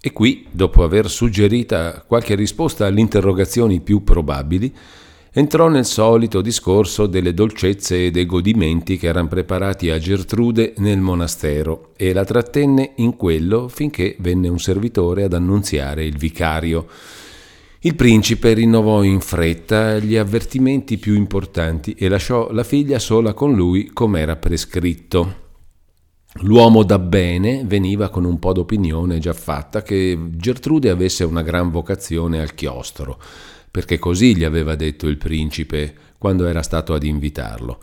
E 0.00 0.12
qui, 0.12 0.46
dopo 0.50 0.84
aver 0.84 1.10
suggerita 1.10 2.04
qualche 2.06 2.36
risposta 2.36 2.86
alle 2.86 3.00
interrogazioni 3.00 3.80
più 3.80 4.04
probabili, 4.04 4.72
entrò 5.32 5.68
nel 5.68 5.84
solito 5.84 6.40
discorso 6.40 7.06
delle 7.06 7.34
dolcezze 7.34 8.06
e 8.06 8.10
dei 8.10 8.24
godimenti 8.24 8.96
che 8.96 9.08
erano 9.08 9.28
preparati 9.28 9.90
a 9.90 9.98
Gertrude 9.98 10.74
nel 10.78 11.00
monastero 11.00 11.90
e 11.96 12.12
la 12.12 12.24
trattenne 12.24 12.92
in 12.96 13.16
quello 13.16 13.68
finché 13.68 14.16
venne 14.20 14.48
un 14.48 14.60
servitore 14.60 15.24
ad 15.24 15.32
annunziare 15.32 16.04
il 16.04 16.16
vicario. 16.16 16.86
Il 17.80 17.94
principe 17.94 18.54
rinnovò 18.54 19.02
in 19.02 19.20
fretta 19.20 19.98
gli 19.98 20.16
avvertimenti 20.16 20.98
più 20.98 21.14
importanti 21.14 21.94
e 21.98 22.08
lasciò 22.08 22.50
la 22.52 22.64
figlia 22.64 22.98
sola 22.98 23.34
con 23.34 23.54
lui 23.54 23.90
come 23.92 24.20
era 24.20 24.36
prescritto. 24.36 25.47
L'uomo 26.42 26.84
da 26.84 27.00
bene 27.00 27.64
veniva 27.66 28.10
con 28.10 28.24
un 28.24 28.38
po' 28.38 28.52
d'opinione 28.52 29.18
già 29.18 29.32
fatta 29.32 29.82
che 29.82 30.16
Gertrude 30.36 30.88
avesse 30.88 31.24
una 31.24 31.42
gran 31.42 31.72
vocazione 31.72 32.40
al 32.40 32.54
chiostro, 32.54 33.20
perché 33.68 33.98
così 33.98 34.36
gli 34.36 34.44
aveva 34.44 34.76
detto 34.76 35.08
il 35.08 35.18
principe 35.18 35.92
quando 36.16 36.46
era 36.46 36.62
stato 36.62 36.94
ad 36.94 37.02
invitarlo. 37.02 37.80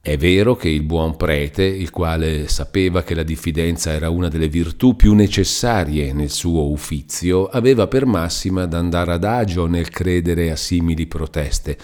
È 0.00 0.16
vero 0.16 0.54
che 0.54 0.68
il 0.68 0.82
buon 0.82 1.16
prete, 1.16 1.64
il 1.64 1.90
quale 1.90 2.46
sapeva 2.46 3.02
che 3.02 3.16
la 3.16 3.24
diffidenza 3.24 3.90
era 3.90 4.10
una 4.10 4.28
delle 4.28 4.48
virtù 4.48 4.94
più 4.94 5.12
necessarie 5.14 6.12
nel 6.12 6.30
suo 6.30 6.70
uffizio, 6.70 7.48
aveva 7.48 7.88
per 7.88 8.06
massima 8.06 8.64
d'andare 8.64 9.12
adagio 9.12 9.66
nel 9.66 9.90
credere 9.90 10.52
a 10.52 10.56
simili 10.56 11.06
proteste 11.06 11.76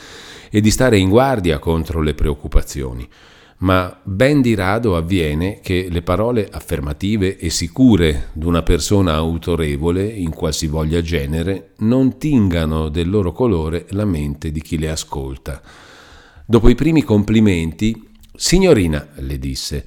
e 0.49 0.61
di 0.61 0.71
stare 0.71 0.97
in 0.97 1.09
guardia 1.09 1.59
contro 1.59 2.01
le 2.03 2.15
preoccupazioni 2.15 3.09
ma 3.59 3.99
ben 4.05 4.41
di 4.41 4.55
rado 4.55 4.97
avviene 4.97 5.61
che 5.61 5.89
le 5.91 6.03
parole 6.03 6.49
affermative 6.51 7.39
e 7.39 7.51
sicure 7.51 8.29
d'una 8.33 8.63
persona 8.63 9.15
autorevole, 9.15 10.05
in 10.07 10.31
qualsivoglia 10.31 11.01
genere, 11.01 11.71
non 11.79 12.19
tingano 12.19 12.89
del 12.89 13.11
loro 13.11 13.33
colore 13.33 13.87
la 13.91 14.05
mente 14.05 14.53
di 14.53 14.63
chi 14.63 14.79
le 14.79 14.91
ascolta. 14.91 15.61
Dopo 16.47 16.69
i 16.69 16.75
primi 16.75 17.03
complimenti, 17.03 18.07
Signorina, 18.35 19.09
le 19.17 19.39
disse, 19.41 19.85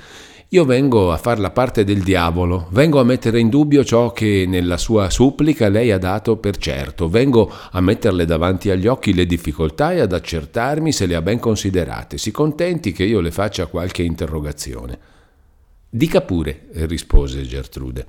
io 0.53 0.65
vengo 0.65 1.13
a 1.13 1.17
far 1.17 1.39
la 1.39 1.51
parte 1.51 1.85
del 1.85 2.03
diavolo, 2.03 2.67
vengo 2.71 2.99
a 2.99 3.05
mettere 3.05 3.39
in 3.39 3.47
dubbio 3.47 3.85
ciò 3.85 4.11
che 4.11 4.43
nella 4.45 4.75
sua 4.75 5.09
supplica 5.09 5.69
lei 5.69 5.91
ha 5.91 5.97
dato 5.97 6.35
per 6.35 6.57
certo, 6.57 7.07
vengo 7.07 7.49
a 7.71 7.79
metterle 7.79 8.25
davanti 8.25 8.69
agli 8.69 8.85
occhi 8.85 9.13
le 9.13 9.25
difficoltà 9.25 9.93
e 9.93 10.01
ad 10.01 10.11
accertarmi 10.11 10.91
se 10.91 11.05
le 11.05 11.15
ha 11.15 11.21
ben 11.21 11.39
considerate. 11.39 12.17
Si 12.17 12.31
contenti 12.31 12.91
che 12.91 13.05
io 13.05 13.21
le 13.21 13.31
faccia 13.31 13.67
qualche 13.67 14.03
interrogazione. 14.03 14.99
Dica 15.89 16.19
pure, 16.19 16.67
rispose 16.73 17.43
Gertrude. 17.43 18.05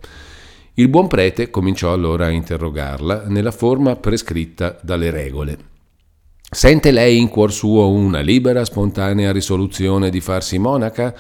Il 0.75 0.89
buon 0.89 1.07
prete 1.07 1.49
cominciò 1.49 1.93
allora 1.93 2.27
a 2.27 2.31
interrogarla 2.31 3.27
nella 3.29 3.53
forma 3.53 3.95
prescritta 3.95 4.77
dalle 4.83 5.13
regole. 5.13 5.59
Sente 6.51 6.91
lei 6.91 7.19
in 7.19 7.29
cuor 7.29 7.53
suo 7.53 7.89
una 7.89 8.19
libera, 8.19 8.65
spontanea 8.65 9.31
risoluzione 9.31 10.11
di 10.11 10.21
farsi 10.21 10.59
monaca? 10.59 11.15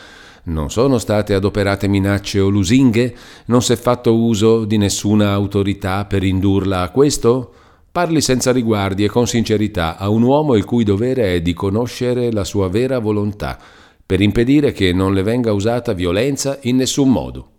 Non 0.44 0.70
sono 0.70 0.98
state 0.98 1.34
adoperate 1.34 1.86
minacce 1.86 2.40
o 2.40 2.48
lusinghe? 2.48 3.14
Non 3.46 3.62
si 3.62 3.74
è 3.74 3.76
fatto 3.76 4.16
uso 4.16 4.64
di 4.64 4.76
nessuna 4.76 5.30
autorità 5.32 6.04
per 6.04 6.24
indurla 6.24 6.80
a 6.80 6.90
questo? 6.90 7.54
Parli 7.92 8.20
senza 8.20 8.50
riguardi 8.50 9.04
e 9.04 9.08
con 9.08 9.28
sincerità 9.28 9.96
a 9.96 10.08
un 10.08 10.22
uomo 10.22 10.56
il 10.56 10.64
cui 10.64 10.82
dovere 10.82 11.34
è 11.34 11.42
di 11.42 11.52
conoscere 11.52 12.32
la 12.32 12.42
sua 12.42 12.68
vera 12.68 12.98
volontà, 12.98 13.56
per 14.04 14.20
impedire 14.20 14.72
che 14.72 14.92
non 14.92 15.14
le 15.14 15.22
venga 15.22 15.52
usata 15.52 15.92
violenza 15.92 16.58
in 16.62 16.76
nessun 16.76 17.10
modo. 17.10 17.50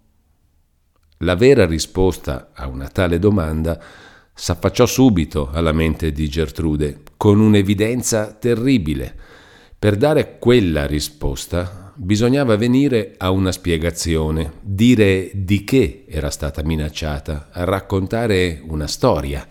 La 1.20 1.36
vera 1.36 1.66
risposta 1.66 2.50
a 2.54 2.68
una 2.68 2.90
tale 2.90 3.18
domanda 3.18 3.80
s'affacciò 4.34 4.86
subito 4.86 5.50
alla 5.54 5.72
mente 5.72 6.12
di 6.12 6.28
Gertrude, 6.28 7.04
con 7.16 7.40
un'evidenza 7.40 8.34
terribile. 8.34 9.16
Per 9.80 9.96
dare 9.96 10.38
quella 10.38 10.86
risposta 10.86 11.83
bisognava 11.96 12.56
venire 12.56 13.16
a 13.18 13.30
una 13.30 13.52
spiegazione, 13.52 14.54
dire 14.62 15.32
di 15.34 15.64
che 15.64 16.06
era 16.08 16.30
stata 16.30 16.64
minacciata, 16.64 17.50
raccontare 17.52 18.62
una 18.68 18.88
storia. 18.88 19.48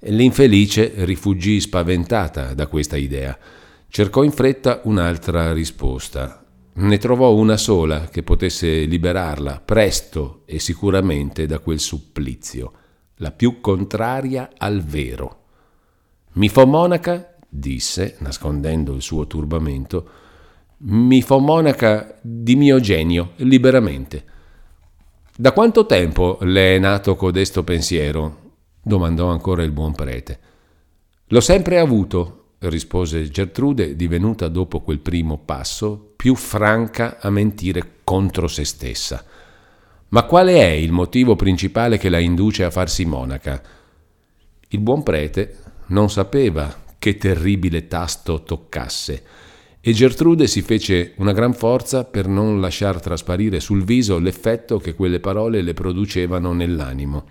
L'infelice 0.00 0.92
rifuggì 1.04 1.60
spaventata 1.60 2.54
da 2.54 2.66
questa 2.66 2.96
idea. 2.96 3.36
Cercò 3.88 4.22
in 4.22 4.32
fretta 4.32 4.80
un'altra 4.84 5.52
risposta. 5.52 6.44
Ne 6.74 6.98
trovò 6.98 7.34
una 7.34 7.56
sola 7.56 8.08
che 8.08 8.22
potesse 8.22 8.84
liberarla 8.84 9.60
presto 9.64 10.42
e 10.44 10.60
sicuramente 10.60 11.46
da 11.46 11.58
quel 11.58 11.80
supplizio, 11.80 12.72
la 13.16 13.32
più 13.32 13.60
contraria 13.60 14.50
al 14.56 14.82
vero. 14.82 15.42
Mi 16.34 16.48
fo 16.48 16.66
monaca, 16.66 17.34
disse, 17.48 18.16
nascondendo 18.20 18.94
il 18.94 19.02
suo 19.02 19.26
turbamento, 19.26 20.08
mi 20.78 21.22
fa 21.22 21.38
monaca 21.38 22.18
di 22.20 22.56
mio 22.56 22.80
genio, 22.80 23.32
liberamente. 23.36 24.24
Da 25.36 25.52
quanto 25.52 25.86
tempo 25.86 26.38
le 26.42 26.76
è 26.76 26.78
nato 26.78 27.14
codesto 27.16 27.64
pensiero? 27.64 28.46
domandò 28.82 29.28
ancora 29.28 29.62
il 29.62 29.70
buon 29.70 29.92
prete. 29.92 30.38
L'ho 31.26 31.40
sempre 31.40 31.78
avuto, 31.78 32.54
rispose 32.60 33.28
Gertrude, 33.28 33.94
divenuta 33.96 34.48
dopo 34.48 34.80
quel 34.80 34.98
primo 34.98 35.36
passo 35.36 36.12
più 36.16 36.34
franca 36.34 37.18
a 37.20 37.28
mentire 37.30 37.98
contro 38.02 38.48
se 38.48 38.64
stessa. 38.64 39.24
Ma 40.08 40.22
quale 40.22 40.54
è 40.54 40.70
il 40.70 40.90
motivo 40.90 41.36
principale 41.36 41.98
che 41.98 42.08
la 42.08 42.18
induce 42.18 42.64
a 42.64 42.70
farsi 42.70 43.04
monaca? 43.04 43.62
Il 44.68 44.80
buon 44.80 45.02
prete 45.02 45.58
non 45.88 46.08
sapeva 46.10 46.74
che 46.98 47.16
terribile 47.18 47.86
tasto 47.88 48.42
toccasse. 48.42 49.22
E 49.88 49.94
Gertrude 49.94 50.46
si 50.48 50.60
fece 50.60 51.14
una 51.16 51.32
gran 51.32 51.54
forza 51.54 52.04
per 52.04 52.28
non 52.28 52.60
lasciar 52.60 53.00
trasparire 53.00 53.58
sul 53.58 53.84
viso 53.84 54.18
l'effetto 54.18 54.76
che 54.76 54.94
quelle 54.94 55.18
parole 55.18 55.62
le 55.62 55.72
producevano 55.72 56.52
nell'animo. 56.52 57.24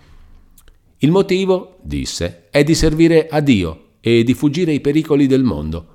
Il 0.96 1.12
motivo, 1.12 1.76
disse, 1.82 2.46
è 2.50 2.64
di 2.64 2.74
servire 2.74 3.28
a 3.28 3.38
Dio 3.38 3.90
e 4.00 4.24
di 4.24 4.34
fuggire 4.34 4.72
i 4.72 4.80
pericoli 4.80 5.28
del 5.28 5.44
mondo. 5.44 5.86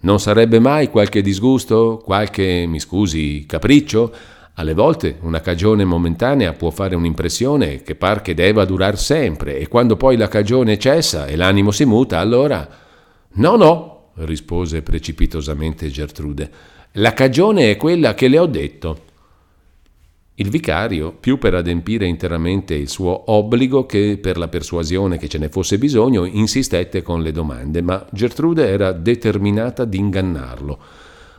Non 0.00 0.18
sarebbe 0.18 0.60
mai 0.60 0.88
qualche 0.88 1.20
disgusto, 1.20 2.00
qualche, 2.02 2.64
mi 2.66 2.80
scusi, 2.80 3.44
capriccio? 3.46 4.14
Alle 4.54 4.72
volte 4.72 5.18
una 5.20 5.42
cagione 5.42 5.84
momentanea 5.84 6.54
può 6.54 6.70
fare 6.70 6.94
un'impressione 6.94 7.82
che 7.82 7.96
par 7.96 8.22
che 8.22 8.32
debba 8.32 8.64
durar 8.64 8.98
sempre 8.98 9.58
e 9.58 9.68
quando 9.68 9.98
poi 9.98 10.16
la 10.16 10.28
cagione 10.28 10.78
cessa 10.78 11.26
e 11.26 11.36
l'animo 11.36 11.70
si 11.70 11.84
muta, 11.84 12.18
allora... 12.18 12.80
No, 13.36 13.56
no, 13.56 13.93
rispose 14.16 14.82
precipitosamente 14.82 15.88
Gertrude, 15.88 16.50
la 16.92 17.12
cagione 17.12 17.70
è 17.70 17.76
quella 17.76 18.14
che 18.14 18.28
le 18.28 18.38
ho 18.38 18.46
detto. 18.46 19.02
Il 20.36 20.48
vicario, 20.48 21.12
più 21.12 21.38
per 21.38 21.54
adempiere 21.54 22.06
interamente 22.06 22.74
il 22.74 22.88
suo 22.88 23.30
obbligo 23.30 23.86
che 23.86 24.18
per 24.20 24.36
la 24.36 24.48
persuasione 24.48 25.16
che 25.16 25.28
ce 25.28 25.38
ne 25.38 25.48
fosse 25.48 25.78
bisogno, 25.78 26.24
insistette 26.24 27.02
con 27.02 27.22
le 27.22 27.30
domande, 27.30 27.82
ma 27.82 28.04
Gertrude 28.10 28.66
era 28.66 28.92
determinata 28.92 29.82
ad 29.82 29.94
ingannarlo. 29.94 30.78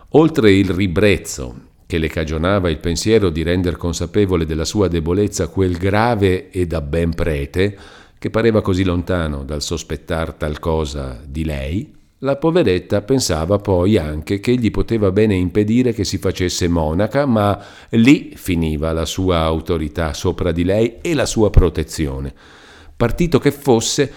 Oltre 0.10 0.52
il 0.52 0.70
ribrezzo 0.70 1.74
che 1.86 1.98
le 1.98 2.08
cagionava 2.08 2.70
il 2.70 2.80
pensiero 2.80 3.30
di 3.30 3.44
render 3.44 3.76
consapevole 3.78 4.46
della 4.46 4.66
sua 4.66 4.88
debolezza 4.88 5.50
quel 5.50 5.78
grave 5.78 6.50
e 6.50 6.66
da 6.66 6.82
ben 6.82 7.14
prete, 7.14 7.78
che 8.18 8.30
pareva 8.30 8.62
così 8.62 8.84
lontano 8.84 9.44
dal 9.44 9.62
sospettar 9.62 10.34
tal 10.34 10.60
cosa 10.60 11.22
di 11.26 11.44
lei, 11.44 11.94
la 12.26 12.38
poveretta 12.38 13.04
pensava 13.04 13.60
poi 13.60 13.98
anche 13.98 14.40
che 14.40 14.54
egli 14.54 14.72
poteva 14.72 15.12
bene 15.12 15.36
impedire 15.36 15.94
che 15.94 16.04
si 16.04 16.18
facesse 16.18 16.68
monaca, 16.68 17.28
ma 17.28 17.64
lì 17.92 18.34
finiva 18.36 18.92
la 18.94 19.06
sua 19.06 19.42
autorità 19.42 20.12
sopra 20.14 20.52
di 20.52 20.64
lei 20.64 20.96
e 21.02 21.14
la 21.14 21.28
sua 21.28 21.52
protezione. 21.52 22.34
Partito 22.98 23.38
che 23.38 23.52
fosse, 23.52 24.12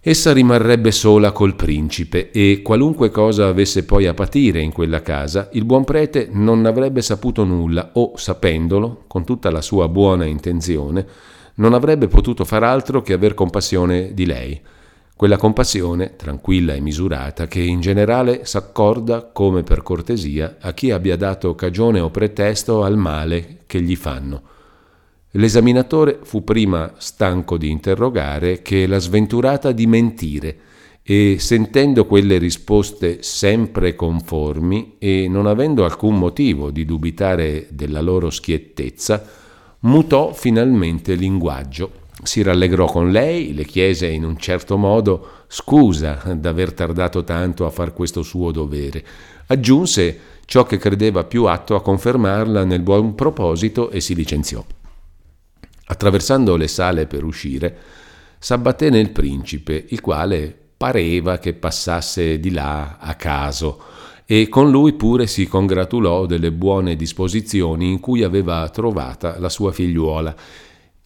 essa 0.00 0.32
rimarrebbe 0.32 0.90
sola 0.90 1.32
col 1.32 1.54
principe 1.54 2.30
e 2.30 2.62
qualunque 2.62 3.10
cosa 3.10 3.46
avesse 3.46 3.84
poi 3.84 4.06
a 4.06 4.14
patire 4.14 4.60
in 4.60 4.72
quella 4.72 5.02
casa, 5.02 5.50
il 5.52 5.66
buon 5.66 5.84
prete 5.84 6.28
non 6.32 6.64
avrebbe 6.64 7.02
saputo 7.02 7.44
nulla 7.44 7.90
o, 7.92 8.12
sapendolo, 8.16 9.04
con 9.06 9.24
tutta 9.24 9.50
la 9.50 9.60
sua 9.60 9.86
buona 9.88 10.24
intenzione, 10.24 11.06
non 11.56 11.74
avrebbe 11.74 12.08
potuto 12.08 12.46
far 12.46 12.62
altro 12.62 13.02
che 13.02 13.12
aver 13.12 13.34
compassione 13.34 14.14
di 14.14 14.24
lei 14.24 14.60
quella 15.16 15.36
compassione, 15.36 16.16
tranquilla 16.16 16.74
e 16.74 16.80
misurata, 16.80 17.46
che 17.46 17.60
in 17.60 17.80
generale 17.80 18.44
s'accorda 18.44 19.30
come 19.32 19.62
per 19.62 19.82
cortesia 19.82 20.56
a 20.60 20.74
chi 20.74 20.90
abbia 20.90 21.16
dato 21.16 21.54
cagione 21.54 22.00
o 22.00 22.10
pretesto 22.10 22.82
al 22.82 22.96
male 22.96 23.58
che 23.66 23.80
gli 23.80 23.94
fanno. 23.94 24.42
L'esaminatore 25.30 26.18
fu 26.22 26.42
prima 26.42 26.94
stanco 26.96 27.56
di 27.56 27.70
interrogare 27.70 28.60
che 28.62 28.86
la 28.86 28.98
sventurata 28.98 29.70
di 29.70 29.86
mentire, 29.86 30.56
e 31.06 31.36
sentendo 31.38 32.06
quelle 32.06 32.38
risposte 32.38 33.22
sempre 33.22 33.94
conformi 33.94 34.96
e 34.98 35.28
non 35.28 35.46
avendo 35.46 35.84
alcun 35.84 36.16
motivo 36.18 36.70
di 36.70 36.86
dubitare 36.86 37.68
della 37.70 38.00
loro 38.00 38.30
schiettezza, 38.30 39.22
mutò 39.80 40.32
finalmente 40.32 41.14
linguaggio 41.14 42.02
si 42.24 42.42
rallegrò 42.42 42.86
con 42.86 43.10
lei, 43.10 43.54
le 43.54 43.64
chiese 43.64 44.08
in 44.08 44.24
un 44.24 44.36
certo 44.38 44.76
modo 44.76 45.44
scusa 45.46 46.20
d'aver 46.34 46.72
tardato 46.72 47.22
tanto 47.22 47.66
a 47.66 47.70
far 47.70 47.92
questo 47.92 48.22
suo 48.22 48.50
dovere. 48.50 49.04
Aggiunse 49.46 50.18
ciò 50.46 50.64
che 50.64 50.78
credeva 50.78 51.24
più 51.24 51.44
atto 51.44 51.74
a 51.74 51.82
confermarla 51.82 52.64
nel 52.64 52.80
buon 52.80 53.14
proposito 53.14 53.90
e 53.90 54.00
si 54.00 54.14
licenziò. 54.14 54.64
Attraversando 55.86 56.56
le 56.56 56.66
sale 56.66 57.06
per 57.06 57.24
uscire, 57.24 57.76
s'abbatté 58.38 58.88
nel 58.90 59.10
principe, 59.10 59.84
il 59.88 60.00
quale 60.00 60.56
pareva 60.76 61.38
che 61.38 61.52
passasse 61.52 62.40
di 62.40 62.50
là 62.50 62.96
a 62.98 63.14
caso, 63.14 63.80
e 64.26 64.48
con 64.48 64.70
lui 64.70 64.94
pure 64.94 65.26
si 65.26 65.46
congratulò 65.46 66.24
delle 66.24 66.50
buone 66.50 66.96
disposizioni 66.96 67.90
in 67.90 68.00
cui 68.00 68.22
aveva 68.22 68.66
trovata 68.70 69.38
la 69.38 69.50
sua 69.50 69.70
figliuola 69.70 70.34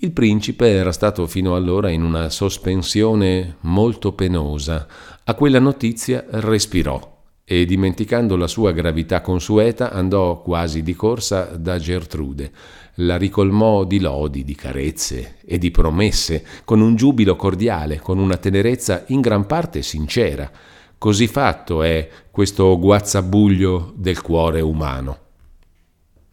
il 0.01 0.13
principe 0.13 0.69
era 0.69 0.93
stato 0.93 1.27
fino 1.27 1.57
allora 1.57 1.91
in 1.91 2.05
una 2.05 2.31
sospensione 2.31 3.57
molto 3.63 4.13
penosa. 4.13 4.87
A 5.25 5.35
quella 5.35 5.59
notizia 5.59 6.25
respirò 6.29 7.17
e, 7.45 7.65
dimenticando 7.65 8.37
la 8.37 8.47
sua 8.47 8.71
gravità 8.71 9.21
consueta, 9.21 9.91
andò 9.91 10.41
quasi 10.41 10.85
di 10.85 10.95
corsa 10.95 11.57
da 11.57 11.81
Gertrude. 11.81 12.53
La 13.01 13.17
ricolmò 13.17 13.83
di 13.83 13.99
lodi, 13.99 14.45
di 14.45 14.55
carezze 14.55 15.39
e 15.45 15.59
di 15.59 15.73
promesse, 15.73 16.45
con 16.65 16.81
un 16.81 16.95
giubilo 16.95 17.35
cordiale, 17.35 17.99
con 17.99 18.19
una 18.19 18.37
tenerezza 18.37 19.03
in 19.09 19.21
gran 19.21 19.47
parte 19.47 19.83
sincera. 19.83 20.49
Così 20.97 21.27
fatto 21.27 21.83
è 21.83 22.09
questo 22.31 22.79
guazzabuglio 22.79 23.93
del 23.97 24.23
cuore 24.23 24.61
umano. 24.61 25.19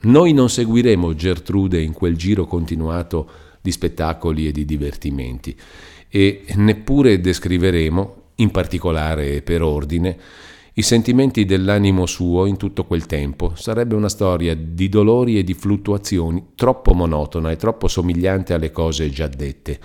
Noi 0.02 0.34
non 0.34 0.50
seguiremo 0.50 1.16
Gertrude 1.16 1.82
in 1.82 1.94
quel 1.94 2.16
giro 2.16 2.46
continuato 2.46 3.46
di 3.66 3.72
spettacoli 3.72 4.48
e 4.48 4.52
di 4.52 4.64
divertimenti 4.64 5.56
e 6.08 6.44
neppure 6.54 7.20
descriveremo, 7.20 8.16
in 8.36 8.52
particolare 8.52 9.42
per 9.42 9.64
ordine, 9.64 10.18
i 10.74 10.84
sentimenti 10.84 11.46
dell'animo 11.46 12.06
suo 12.06 12.46
in 12.46 12.58
tutto 12.58 12.86
quel 12.86 13.08
tempo. 13.08 13.54
Sarebbe 13.56 13.96
una 13.96 14.08
storia 14.08 14.56
di 14.56 14.88
dolori 14.88 15.40
e 15.40 15.44
di 15.44 15.56
fluttuazioni 15.56 16.52
troppo 16.54 16.94
monotona 16.94 17.50
e 17.50 17.56
troppo 17.56 17.88
somigliante 17.88 18.54
alle 18.54 18.72
cose 18.72 19.10
già 19.10 19.28
dette. 19.28 19.80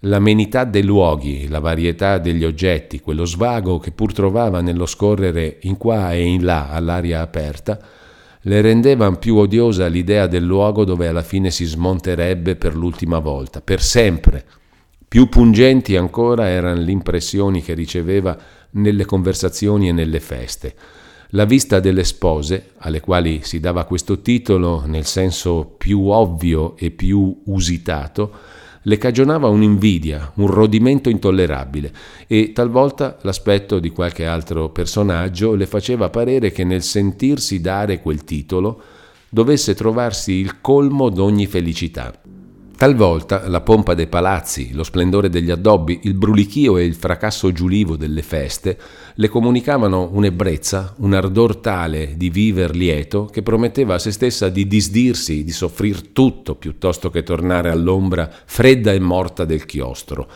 L'amenità 0.00 0.64
dei 0.64 0.84
luoghi, 0.84 1.48
la 1.48 1.58
varietà 1.58 2.18
degli 2.18 2.44
oggetti, 2.44 3.00
quello 3.00 3.26
svago 3.26 3.78
che 3.78 3.90
pur 3.90 4.12
trovava 4.14 4.62
nello 4.62 4.86
scorrere 4.86 5.58
in 5.62 5.76
qua 5.76 6.12
e 6.14 6.24
in 6.24 6.44
là 6.44 6.70
all'aria 6.70 7.20
aperta, 7.20 7.78
le 8.42 8.60
rendeva 8.60 9.10
più 9.12 9.36
odiosa 9.36 9.86
l'idea 9.86 10.26
del 10.26 10.44
luogo 10.44 10.84
dove 10.84 11.08
alla 11.08 11.22
fine 11.22 11.50
si 11.50 11.64
smonterebbe 11.64 12.56
per 12.56 12.74
l'ultima 12.74 13.18
volta, 13.18 13.60
per 13.60 13.82
sempre. 13.82 14.44
Più 15.08 15.28
pungenti 15.28 15.96
ancora 15.96 16.48
erano 16.48 16.80
le 16.80 16.90
impressioni 16.90 17.62
che 17.62 17.74
riceveva 17.74 18.36
nelle 18.72 19.04
conversazioni 19.04 19.88
e 19.88 19.92
nelle 19.92 20.20
feste. 20.20 20.74
La 21.32 21.44
vista 21.44 21.80
delle 21.80 22.04
spose, 22.04 22.70
alle 22.78 23.00
quali 23.00 23.40
si 23.42 23.60
dava 23.60 23.84
questo 23.84 24.20
titolo 24.20 24.84
nel 24.86 25.04
senso 25.04 25.74
più 25.76 26.06
ovvio 26.06 26.76
e 26.76 26.90
più 26.90 27.42
usitato, 27.46 28.32
le 28.88 28.96
cagionava 28.96 29.48
un'invidia, 29.48 30.32
un 30.36 30.46
rodimento 30.46 31.10
intollerabile 31.10 31.92
e 32.26 32.52
talvolta 32.54 33.18
l'aspetto 33.20 33.78
di 33.80 33.90
qualche 33.90 34.24
altro 34.24 34.70
personaggio 34.70 35.54
le 35.54 35.66
faceva 35.66 36.08
parere 36.08 36.50
che 36.52 36.64
nel 36.64 36.82
sentirsi 36.82 37.60
dare 37.60 38.00
quel 38.00 38.24
titolo 38.24 38.80
dovesse 39.28 39.74
trovarsi 39.74 40.32
il 40.32 40.62
colmo 40.62 41.10
d'ogni 41.10 41.46
felicità. 41.46 42.18
Talvolta 42.78 43.46
la 43.48 43.60
pompa 43.60 43.92
dei 43.92 44.06
palazzi, 44.06 44.72
lo 44.72 44.84
splendore 44.84 45.28
degli 45.28 45.50
addobbi, 45.50 46.00
il 46.04 46.14
brulichio 46.14 46.78
e 46.78 46.84
il 46.84 46.94
fracasso 46.94 47.52
giulivo 47.52 47.96
delle 47.96 48.22
feste 48.22 48.78
le 49.20 49.28
comunicavano 49.28 50.10
un'ebbrezza, 50.12 50.94
un 50.98 51.12
ardor 51.12 51.56
tale 51.56 52.14
di 52.16 52.30
viver 52.30 52.76
lieto 52.76 53.24
che 53.24 53.42
prometteva 53.42 53.94
a 53.94 53.98
se 53.98 54.12
stessa 54.12 54.48
di 54.48 54.68
disdirsi, 54.68 55.42
di 55.42 55.50
soffrir 55.50 56.10
tutto 56.10 56.54
piuttosto 56.54 57.10
che 57.10 57.24
tornare 57.24 57.68
all'ombra 57.68 58.30
fredda 58.44 58.92
e 58.92 59.00
morta 59.00 59.44
del 59.44 59.66
chiostro. 59.66 60.30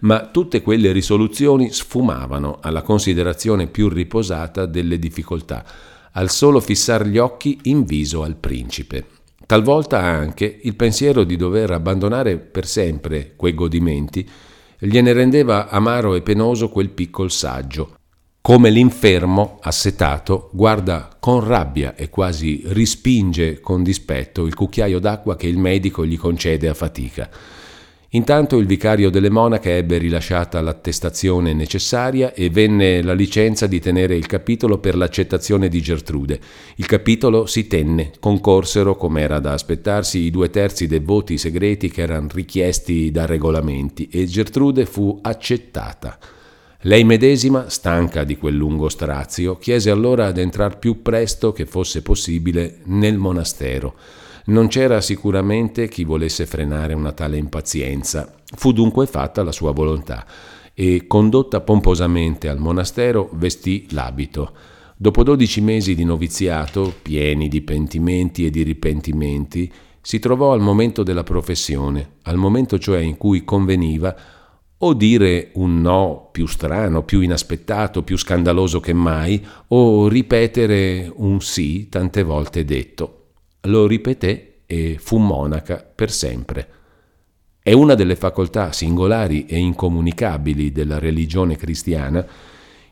Ma 0.00 0.26
tutte 0.26 0.60
quelle 0.60 0.92
risoluzioni 0.92 1.70
sfumavano 1.70 2.58
alla 2.60 2.82
considerazione 2.82 3.68
più 3.68 3.88
riposata 3.88 4.66
delle 4.66 4.98
difficoltà, 4.98 5.64
al 6.12 6.28
solo 6.28 6.60
fissar 6.60 7.06
gli 7.06 7.16
occhi 7.16 7.60
in 7.62 7.84
viso 7.84 8.22
al 8.22 8.36
principe. 8.36 9.06
Talvolta 9.46 10.02
anche 10.02 10.60
il 10.62 10.76
pensiero 10.76 11.24
di 11.24 11.36
dover 11.36 11.70
abbandonare 11.70 12.36
per 12.36 12.66
sempre 12.66 13.32
quei 13.34 13.54
godimenti 13.54 14.28
gliene 14.78 15.14
rendeva 15.14 15.70
amaro 15.70 16.14
e 16.14 16.20
penoso 16.20 16.68
quel 16.68 16.90
piccol 16.90 17.30
saggio, 17.30 17.94
come 18.46 18.70
l'infermo 18.70 19.58
assetato 19.60 20.50
guarda 20.52 21.16
con 21.18 21.44
rabbia 21.44 21.96
e 21.96 22.08
quasi 22.08 22.62
rispinge 22.66 23.58
con 23.58 23.82
dispetto 23.82 24.46
il 24.46 24.54
cucchiaio 24.54 25.00
d'acqua 25.00 25.34
che 25.34 25.48
il 25.48 25.58
medico 25.58 26.06
gli 26.06 26.16
concede 26.16 26.68
a 26.68 26.74
fatica. 26.74 27.28
Intanto 28.10 28.58
il 28.58 28.66
vicario 28.66 29.10
delle 29.10 29.30
monache 29.30 29.76
ebbe 29.76 29.98
rilasciata 29.98 30.60
l'attestazione 30.60 31.54
necessaria 31.54 32.34
e 32.34 32.48
venne 32.48 33.02
la 33.02 33.14
licenza 33.14 33.66
di 33.66 33.80
tenere 33.80 34.14
il 34.14 34.26
capitolo 34.26 34.78
per 34.78 34.94
l'accettazione 34.94 35.68
di 35.68 35.82
Gertrude. 35.82 36.38
Il 36.76 36.86
capitolo 36.86 37.46
si 37.46 37.66
tenne, 37.66 38.12
concorsero, 38.20 38.94
come 38.94 39.22
era 39.22 39.40
da 39.40 39.54
aspettarsi, 39.54 40.20
i 40.20 40.30
due 40.30 40.50
terzi 40.50 40.86
dei 40.86 41.00
voti 41.00 41.36
segreti 41.36 41.90
che 41.90 42.02
erano 42.02 42.28
richiesti 42.32 43.10
da 43.10 43.26
regolamenti 43.26 44.08
e 44.08 44.24
Gertrude 44.26 44.86
fu 44.86 45.18
accettata. 45.20 46.16
Lei 46.82 47.04
medesima, 47.04 47.68
stanca 47.68 48.22
di 48.22 48.36
quel 48.36 48.54
lungo 48.54 48.88
strazio, 48.88 49.56
chiese 49.56 49.90
allora 49.90 50.26
ad 50.26 50.38
entrar 50.38 50.78
più 50.78 51.00
presto 51.00 51.52
che 51.52 51.64
fosse 51.64 52.02
possibile 52.02 52.80
nel 52.84 53.16
monastero. 53.16 53.94
Non 54.46 54.68
c'era 54.68 55.00
sicuramente 55.00 55.88
chi 55.88 56.04
volesse 56.04 56.46
frenare 56.46 56.94
una 56.94 57.12
tale 57.12 57.38
impazienza. 57.38 58.32
Fu 58.54 58.72
dunque 58.72 59.06
fatta 59.06 59.42
la 59.42 59.52
sua 59.52 59.72
volontà 59.72 60.24
e, 60.74 61.06
condotta 61.06 61.62
pomposamente 61.62 62.48
al 62.48 62.58
monastero, 62.58 63.30
vestì 63.32 63.86
l'abito. 63.90 64.52
Dopo 64.94 65.22
dodici 65.22 65.62
mesi 65.62 65.94
di 65.94 66.04
noviziato, 66.04 66.94
pieni 67.02 67.48
di 67.48 67.62
pentimenti 67.62 68.46
e 68.46 68.50
di 68.50 68.62
ripentimenti, 68.62 69.72
si 70.00 70.18
trovò 70.18 70.52
al 70.52 70.60
momento 70.60 71.02
della 71.02 71.24
professione, 71.24 72.16
al 72.22 72.36
momento 72.36 72.78
cioè 72.78 73.00
in 73.00 73.16
cui 73.16 73.44
conveniva 73.44 74.14
o 74.78 74.92
dire 74.92 75.50
un 75.54 75.80
no 75.80 76.28
più 76.30 76.46
strano, 76.46 77.02
più 77.02 77.20
inaspettato, 77.20 78.02
più 78.02 78.16
scandaloso 78.16 78.80
che 78.80 78.92
mai, 78.92 79.44
o 79.68 80.08
ripetere 80.08 81.10
un 81.14 81.40
sì 81.40 81.88
tante 81.88 82.22
volte 82.22 82.64
detto. 82.64 83.24
Lo 83.62 83.86
ripeté 83.86 84.60
e 84.66 84.96
fu 84.98 85.18
monaca 85.18 85.76
per 85.76 86.10
sempre. 86.10 86.68
È 87.62 87.72
una 87.72 87.94
delle 87.94 88.16
facoltà 88.16 88.70
singolari 88.72 89.46
e 89.46 89.56
incomunicabili 89.56 90.70
della 90.70 90.98
religione 90.98 91.56
cristiana 91.56 92.24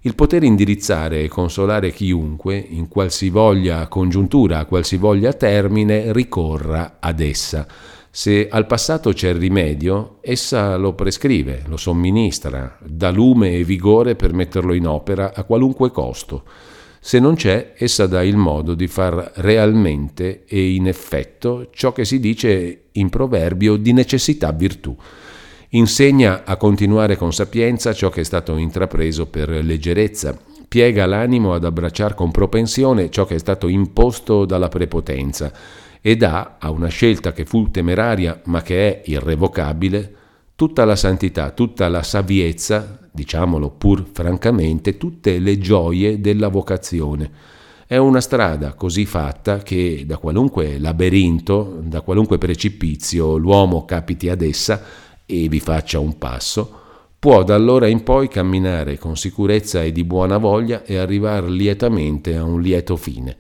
il 0.07 0.15
poter 0.15 0.43
indirizzare 0.43 1.23
e 1.23 1.29
consolare 1.29 1.91
chiunque, 1.91 2.57
in 2.57 2.89
qualsivoglia 2.89 3.89
congiuntura, 3.89 4.59
a 4.59 4.65
qualsivoglia 4.67 5.33
termine, 5.33 6.13
ricorra 6.13 6.97
ad 7.01 7.21
essa 7.21 7.67
se 8.17 8.47
al 8.49 8.67
passato 8.67 9.13
c'è 9.13 9.35
rimedio, 9.35 10.19
essa 10.21 10.77
lo 10.77 10.93
prescrive, 10.93 11.65
lo 11.67 11.77
somministra, 11.77 12.79
dà 12.81 13.11
lume 13.11 13.55
e 13.55 13.65
vigore 13.65 14.15
per 14.15 14.33
metterlo 14.33 14.73
in 14.73 14.87
opera 14.87 15.33
a 15.35 15.43
qualunque 15.43 15.91
costo. 15.91 16.45
Se 17.01 17.19
non 17.19 17.35
c'è, 17.35 17.73
essa 17.77 18.07
dà 18.07 18.23
il 18.23 18.37
modo 18.37 18.75
di 18.75 18.87
far 18.87 19.33
realmente 19.39 20.45
e 20.47 20.75
in 20.75 20.87
effetto 20.87 21.71
ciò 21.73 21.91
che 21.91 22.05
si 22.05 22.21
dice 22.21 22.83
in 22.93 23.11
proverbio 23.11 23.75
di 23.75 23.93
necessità 23.93 24.53
virtù. 24.53 24.97
Insegna 25.71 26.45
a 26.45 26.57
continuare 26.57 27.17
con 27.17 27.33
sapienza 27.33 27.93
ciò 27.93 28.11
che 28.11 28.21
è 28.21 28.25
stato 28.25 28.57
intrapreso 28.57 29.27
per 29.27 29.49
leggerezza, 29.49 30.39
piega 30.69 31.05
l'animo 31.07 31.53
ad 31.53 31.65
abbracciare 31.65 32.15
con 32.15 32.31
propensione 32.31 33.11
ciò 33.11 33.25
che 33.25 33.35
è 33.35 33.39
stato 33.39 33.67
imposto 33.67 34.45
dalla 34.45 34.69
prepotenza 34.69 35.83
e 36.07 36.17
dà 36.17 36.57
a 36.59 36.69
una 36.69 36.89
scelta 36.89 37.33
che 37.33 37.47
fu 37.47 37.71
temeraria 37.71 38.39
ma 38.45 38.61
che 38.61 39.01
è 39.01 39.11
irrevocabile 39.11 40.17
tutta 40.55 40.85
la 40.85 40.97
santità, 40.97 41.49
tutta 41.53 41.89
la 41.89 42.03
saviezza, 42.03 43.09
diciamolo 43.11 43.71
pur 43.71 44.05
francamente, 44.13 44.99
tutte 44.99 45.39
le 45.39 45.57
gioie 45.57 46.21
della 46.21 46.49
vocazione. 46.49 47.31
È 47.87 47.97
una 47.97 48.21
strada 48.21 48.75
così 48.75 49.07
fatta 49.07 49.63
che 49.63 50.05
da 50.07 50.19
qualunque 50.19 50.79
laberinto, 50.79 51.79
da 51.83 52.03
qualunque 52.03 52.37
precipizio 52.37 53.39
l'uomo 53.39 53.87
capiti 53.87 54.29
ad 54.29 54.43
essa 54.43 54.83
e 55.25 55.49
vi 55.49 55.59
faccia 55.59 56.01
un 56.01 56.19
passo, 56.19 56.81
può 57.19 57.43
da 57.45 57.55
allora 57.55 57.87
in 57.87 58.03
poi 58.03 58.29
camminare 58.29 58.99
con 58.99 59.17
sicurezza 59.17 59.83
e 59.83 59.91
di 59.91 60.05
buona 60.05 60.37
voglia 60.37 60.85
e 60.85 60.99
arrivare 60.99 61.49
lietamente 61.49 62.37
a 62.37 62.45
un 62.45 62.61
lieto 62.61 62.95
fine. 62.97 63.37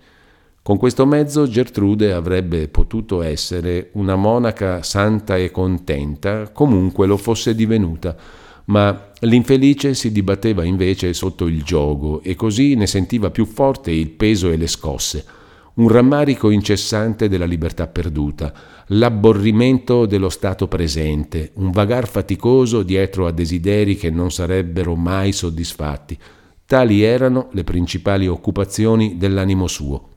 Con 0.65 0.79
questo 0.79 1.05
mezzo 1.05 1.47
Gertrude 1.47 2.15
avrebbe 2.15 2.69
potuto 2.69 3.21
essere 3.21 3.91
una 3.93 4.17
monaca 4.17 4.83
santa 4.83 5.37
e 5.37 5.51
contenta, 5.51 6.49
comunque 6.53 7.07
lo 7.07 7.19
fosse 7.19 7.55
divenuta, 7.55 8.17
ma 8.65 9.11
l'infelice 9.21 9.93
si 9.93 10.11
dibatteva 10.11 10.65
invece 10.65 11.12
sotto 11.12 11.49
il 11.49 11.62
giogo 11.62 12.23
e 12.23 12.35
così 12.35 12.77
ne 12.77 12.87
sentiva 12.87 13.31
più 13.31 13.45
forte 13.45 13.91
il 13.91 14.09
peso 14.09 14.51
e 14.51 14.57
le 14.57 14.67
scosse, 14.67 15.27
un 15.75 15.89
rammarico 15.89 16.49
incessante 16.49 17.29
della 17.29 17.45
libertà 17.45 17.87
perduta, 17.87 18.51
l'abborrimento 18.87 20.07
dello 20.07 20.31
stato 20.31 20.67
presente, 20.67 21.51
un 21.57 21.73
vagar 21.73 22.09
faticoso 22.09 22.83
dietro 22.83 23.27
a 23.27 23.33
desideri 23.33 23.97
che 23.97 24.09
non 24.09 24.31
sarebbero 24.31 24.95
mai 24.95 25.33
soddisfatti. 25.33 26.17
Tali 26.65 27.03
erano 27.03 27.49
le 27.53 27.65
principali 27.65 28.27
occupazioni 28.27 29.19
dell'animo 29.19 29.67
suo. 29.67 30.12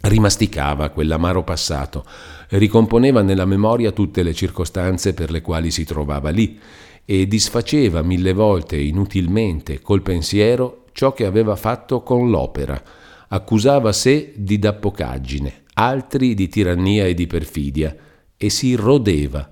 Rimasticava 0.00 0.90
quell'amaro 0.90 1.42
passato, 1.42 2.04
ricomponeva 2.50 3.20
nella 3.22 3.44
memoria 3.44 3.90
tutte 3.90 4.22
le 4.22 4.32
circostanze 4.32 5.12
per 5.12 5.32
le 5.32 5.40
quali 5.40 5.72
si 5.72 5.84
trovava 5.84 6.30
lì 6.30 6.56
e 7.04 7.26
disfaceva 7.26 8.02
mille 8.02 8.32
volte 8.32 8.76
inutilmente 8.76 9.80
col 9.80 10.02
pensiero 10.02 10.84
ciò 10.92 11.12
che 11.12 11.26
aveva 11.26 11.56
fatto 11.56 12.02
con 12.02 12.30
l'opera. 12.30 12.80
Accusava 13.28 13.92
sé 13.92 14.34
di 14.36 14.60
dappocaggine, 14.60 15.64
altri 15.74 16.34
di 16.34 16.48
tirannia 16.48 17.04
e 17.04 17.14
di 17.14 17.26
perfidia, 17.26 17.94
e 18.36 18.50
si 18.50 18.76
rodeva. 18.76 19.50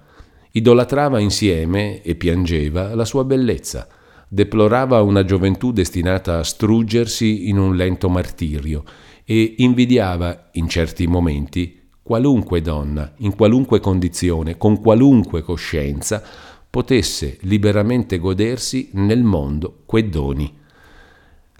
Idolatrava 0.52 1.18
insieme 1.18 2.02
e 2.02 2.14
piangeva 2.14 2.94
la 2.94 3.04
sua 3.04 3.24
bellezza. 3.24 3.88
Deplorava 4.28 5.02
una 5.02 5.24
gioventù 5.24 5.72
destinata 5.72 6.38
a 6.38 6.44
struggersi 6.44 7.48
in 7.48 7.58
un 7.58 7.74
lento 7.74 8.08
martirio 8.08 8.84
e 9.28 9.56
invidiava 9.58 10.50
in 10.52 10.68
certi 10.68 11.06
momenti 11.08 11.88
qualunque 12.00 12.60
donna, 12.60 13.12
in 13.18 13.34
qualunque 13.34 13.80
condizione, 13.80 14.56
con 14.56 14.80
qualunque 14.80 15.42
coscienza, 15.42 16.22
potesse 16.70 17.38
liberamente 17.40 18.18
godersi 18.18 18.90
nel 18.92 19.24
mondo 19.24 19.82
quei 19.84 20.08
doni. 20.08 20.54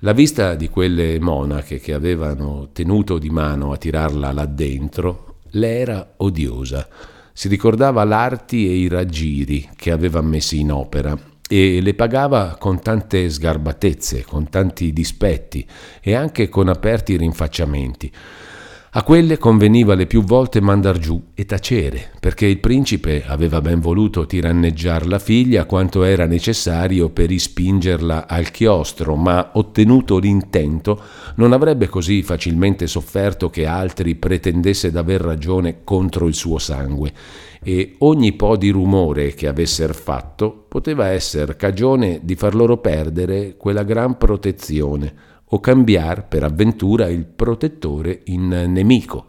La 0.00 0.12
vista 0.12 0.54
di 0.54 0.68
quelle 0.68 1.18
monache 1.18 1.80
che 1.80 1.92
avevano 1.92 2.68
tenuto 2.72 3.18
di 3.18 3.30
mano 3.30 3.72
a 3.72 3.76
tirarla 3.76 4.30
là 4.30 4.46
dentro 4.46 5.38
le 5.50 5.78
era 5.78 6.14
odiosa. 6.18 6.88
Si 7.32 7.48
ricordava 7.48 8.04
l'arti 8.04 8.68
e 8.68 8.74
i 8.74 8.88
raggiri 8.88 9.70
che 9.74 9.90
aveva 9.90 10.20
messi 10.20 10.60
in 10.60 10.70
opera 10.70 11.18
e 11.48 11.80
le 11.80 11.94
pagava 11.94 12.56
con 12.58 12.80
tante 12.80 13.28
sgarbatezze, 13.30 14.24
con 14.24 14.48
tanti 14.48 14.92
dispetti 14.92 15.66
e 16.00 16.14
anche 16.14 16.48
con 16.48 16.68
aperti 16.68 17.16
rinfacciamenti. 17.16 18.12
A 18.96 19.02
quelle 19.02 19.36
conveniva 19.36 19.94
le 19.94 20.06
più 20.06 20.24
volte 20.24 20.62
mandar 20.62 20.96
giù 20.98 21.22
e 21.34 21.44
tacere, 21.44 22.12
perché 22.18 22.46
il 22.46 22.60
principe 22.60 23.24
aveva 23.26 23.60
ben 23.60 23.78
voluto 23.78 24.24
tiranneggiar 24.24 25.06
la 25.06 25.18
figlia 25.18 25.66
quanto 25.66 26.02
era 26.02 26.24
necessario 26.24 27.10
per 27.10 27.30
ispingerla 27.30 28.26
al 28.26 28.50
chiostro, 28.50 29.14
ma 29.14 29.50
ottenuto 29.52 30.16
l'intento 30.16 30.98
non 31.34 31.52
avrebbe 31.52 31.88
così 31.88 32.22
facilmente 32.22 32.86
sofferto 32.86 33.50
che 33.50 33.66
altri 33.66 34.14
pretendesse 34.14 34.90
d'aver 34.90 35.20
ragione 35.20 35.84
contro 35.84 36.26
il 36.26 36.34
suo 36.34 36.56
sangue, 36.56 37.12
e 37.62 37.94
ogni 37.98 38.32
po' 38.32 38.56
di 38.56 38.70
rumore 38.70 39.34
che 39.34 39.48
avesser 39.48 39.94
fatto 39.94 40.66
poteva 40.68 41.08
essere 41.08 41.56
cagione 41.56 42.20
di 42.22 42.34
far 42.34 42.54
loro 42.54 42.78
perdere 42.78 43.56
quella 43.56 43.82
gran 43.82 44.18
protezione 44.18 45.14
o 45.44 45.60
cambiar 45.60 46.26
per 46.26 46.42
avventura 46.42 47.08
il 47.08 47.24
protettore 47.24 48.22
in 48.24 48.48
nemico. 48.48 49.26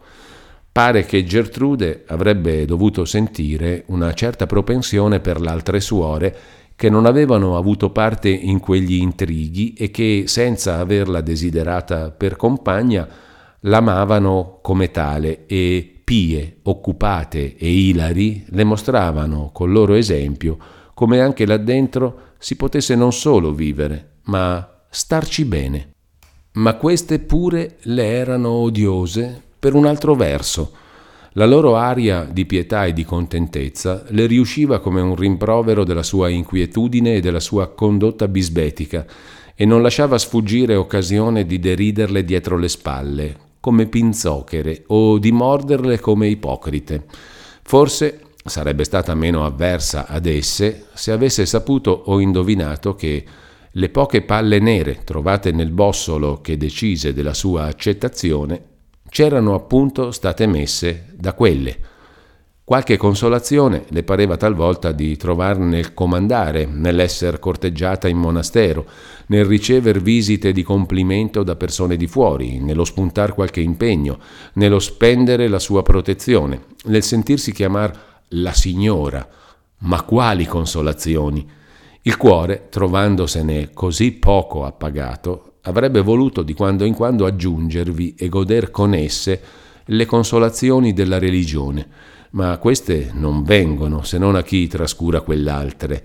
Pare 0.71 1.05
che 1.05 1.23
Gertrude 1.23 2.03
avrebbe 2.07 2.65
dovuto 2.65 3.03
sentire 3.05 3.84
una 3.88 4.13
certa 4.13 4.45
propensione 4.45 5.19
per 5.19 5.41
le 5.41 5.49
altre 5.49 5.80
suore 5.80 6.38
che 6.75 6.89
non 6.89 7.07
avevano 7.07 7.57
avuto 7.57 7.89
parte 7.89 8.30
in 8.30 8.59
quegli 8.59 9.01
intrighi 9.01 9.73
e 9.73 9.89
che, 9.89 10.25
senza 10.28 10.78
averla 10.78 11.21
desiderata 11.21 12.11
per 12.11 12.36
compagna, 12.36 13.07
l'amavano 13.61 14.59
come 14.61 14.91
tale 14.91 15.47
e 15.47 15.96
pie, 16.08 16.60
occupate 16.64 17.58
e 17.58 17.70
ilari 17.70 18.45
le 18.51 18.64
mostravano 18.64 19.49
col 19.51 19.74
loro 19.74 19.93
esempio 19.95 20.58
come 20.93 21.20
anche 21.20 21.45
là 21.45 21.58
dentro 21.58 22.36
si 22.38 22.55
potesse 22.55 22.95
non 22.95 23.12
solo 23.12 23.51
vivere, 23.53 24.20
ma 24.24 24.86
starci 24.89 25.43
bene 25.43 25.95
ma 26.58 26.76
queste 26.76 27.20
pure 27.20 27.78
le 27.84 28.05
erano 28.05 28.49
odiose 28.49 29.41
per 29.60 29.74
un 29.74 29.86
altro 29.86 30.16
verso. 30.16 30.72
La 31.34 31.45
loro 31.45 31.76
aria 31.76 32.28
di 32.30 32.45
pietà 32.45 32.86
e 32.86 32.93
di 32.93 33.05
contentezza 33.05 34.03
le 34.10 34.26
riusciva 34.26 34.80
come 34.80 35.01
un 35.01 35.16
rimprovero 35.16 35.84
della 35.84 36.01
sua 36.01 36.30
inquietudine 36.30 37.16
e 37.16 37.20
della 37.20 37.39
sua 37.39 37.68
condotta 37.68 38.28
bisbetica 38.28 39.05
e 39.53 39.66
non 39.66 39.84
lasciava 39.84 40.18
sfuggire 40.18 40.76
occasione 40.76 41.45
di 41.45 41.60
deriderle 41.60 42.24
dietro 42.24 42.58
le 42.58 42.70
spalle, 42.70 43.38
come 43.68 43.88
pinzochere, 43.88 44.86
o 44.88 45.18
di 45.18 45.34
morderle 45.34 45.99
come 45.99 46.28
ipocrite. 46.28 47.03
Forse 47.63 48.22
sarebbe 48.45 48.86
stata 48.86 49.13
meno 49.13 49.43
avversa 49.43 50.07
ad 50.07 50.26
esse 50.26 50.86
se 50.93 51.11
avesse 51.11 51.45
saputo 51.45 51.91
o 52.05 52.22
indovinato 52.22 52.95
che 52.95 53.26
le 53.70 53.89
poche 53.89 54.22
palle 54.22 54.59
nere 54.59 55.01
trovate 55.03 55.51
nel 55.51 55.72
bossolo 55.72 56.39
che 56.39 56.55
decise 56.55 57.11
della 57.11 57.34
sua 57.34 57.65
accettazione 57.65 58.61
c'erano 59.09 59.53
appunto 59.53 60.11
state 60.11 60.47
messe 60.47 61.07
da 61.13 61.34
quelle. 61.34 61.78
Qualche 62.68 62.97
consolazione 62.97 63.86
le 63.91 64.03
pareva 64.03 64.36
talvolta 64.36 64.91
di 64.91 65.15
trovar 65.15 65.57
nel 65.57 65.93
comandare, 65.93 66.65
nell'essere 66.65 67.39
corteggiata 67.39 68.09
in 68.09 68.18
monastero, 68.18 68.86
nel 69.28 69.45
ricever 69.45 70.01
visite 70.01 70.51
di 70.51 70.63
complimento 70.63 71.43
da 71.43 71.55
persone 71.55 71.95
di 71.95 72.07
fuori, 72.07 72.59
nello 72.59 72.84
spuntar 72.84 73.34
qualche 73.34 73.61
impegno, 73.61 74.20
nello 74.55 74.80
spendere 74.80 75.47
la 75.47 75.59
sua 75.59 75.82
protezione, 75.82 76.65
nel 76.88 77.03
sentirsi 77.03 77.53
chiamar 77.53 78.26
la 78.32 78.51
signora. 78.51 79.26
Ma 79.84 80.01
quali 80.01 80.43
consolazioni! 80.43 81.49
Il 82.01 82.18
cuore, 82.18 82.68
trovandosene 82.70 83.70
così 83.74 84.11
poco 84.11 84.65
appagato, 84.65 85.53
avrebbe 85.61 86.01
voluto 86.01 86.41
di 86.41 86.53
quando 86.53 86.84
in 86.84 86.95
quando 86.95 87.26
aggiungervi 87.26 88.15
e 88.18 88.28
goder 88.28 88.72
con 88.72 88.93
esse 88.93 89.41
le 89.86 90.05
consolazioni 90.05 90.91
della 90.91 91.18
religione 91.18 92.15
ma 92.32 92.57
queste 92.57 93.11
non 93.13 93.43
vengono 93.43 94.03
se 94.03 94.17
non 94.17 94.36
a 94.36 94.43
chi 94.43 94.67
trascura 94.67 95.21
quell'altre, 95.21 96.03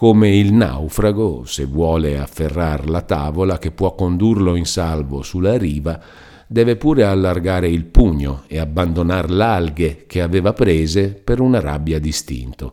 come 0.00 0.34
il 0.34 0.54
naufrago, 0.54 1.44
se 1.44 1.66
vuole 1.66 2.18
afferrar 2.18 2.88
la 2.88 3.02
tavola 3.02 3.58
che 3.58 3.70
può 3.70 3.94
condurlo 3.94 4.56
in 4.56 4.64
salvo 4.64 5.20
sulla 5.20 5.58
riva, 5.58 6.00
deve 6.46 6.76
pure 6.76 7.04
allargare 7.04 7.68
il 7.68 7.84
pugno 7.84 8.44
e 8.46 8.58
abbandonar 8.58 9.30
l'alghe 9.30 10.04
che 10.06 10.22
aveva 10.22 10.54
prese 10.54 11.08
per 11.10 11.38
una 11.38 11.60
rabbia 11.60 11.98
distinto. 11.98 12.72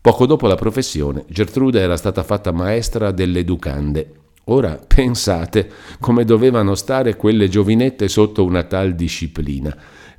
Poco 0.00 0.26
dopo 0.26 0.48
la 0.48 0.56
professione, 0.56 1.24
Gertrude 1.28 1.78
era 1.78 1.96
stata 1.96 2.24
fatta 2.24 2.50
maestra 2.50 3.12
delle 3.12 3.38
educande. 3.38 4.14
Ora 4.46 4.80
pensate 4.84 5.70
come 6.00 6.24
dovevano 6.24 6.74
stare 6.74 7.14
quelle 7.14 7.48
giovinette 7.48 8.08
sotto 8.08 8.44
una 8.44 8.64
tal 8.64 8.96
disciplina. 8.96 9.74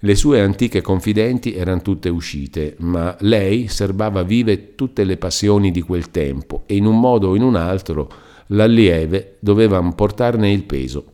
Le 0.06 0.16
sue 0.16 0.42
antiche 0.42 0.82
confidenti 0.82 1.56
erano 1.56 1.82
tutte 1.82 2.10
uscite, 2.10 2.76
ma 2.80 3.16
lei 3.22 3.70
serbava 3.70 4.24
vive 4.24 4.76
tutte 4.76 5.06
le 5.06 5.16
passioni 5.16 5.72
di 5.72 5.80
quel 5.80 6.12
tempo 6.12 6.64
e 6.66 6.76
in 6.76 6.86
un 6.86 7.00
modo 7.00 7.30
o 7.30 7.36
in 7.38 7.42
un 7.42 7.56
altro 7.56 8.12
l'allieve 8.48 9.38
doveva 9.40 9.82
portarne 9.94 10.52
il 10.52 10.64
peso. 10.64 11.06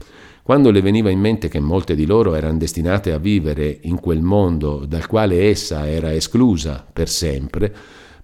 Quando 0.42 0.72
le 0.72 0.82
veniva 0.82 1.12
in 1.12 1.20
mente 1.20 1.50
che 1.50 1.60
molte 1.60 1.94
di 1.94 2.08
loro 2.08 2.34
erano 2.34 2.58
destinate 2.58 3.12
a 3.12 3.20
vivere 3.20 3.78
in 3.82 4.00
quel 4.00 4.24
mondo 4.24 4.86
dal 4.88 5.06
quale 5.06 5.48
essa 5.48 5.88
era 5.88 6.12
esclusa 6.12 6.84
per 6.92 7.10
sempre, 7.10 7.72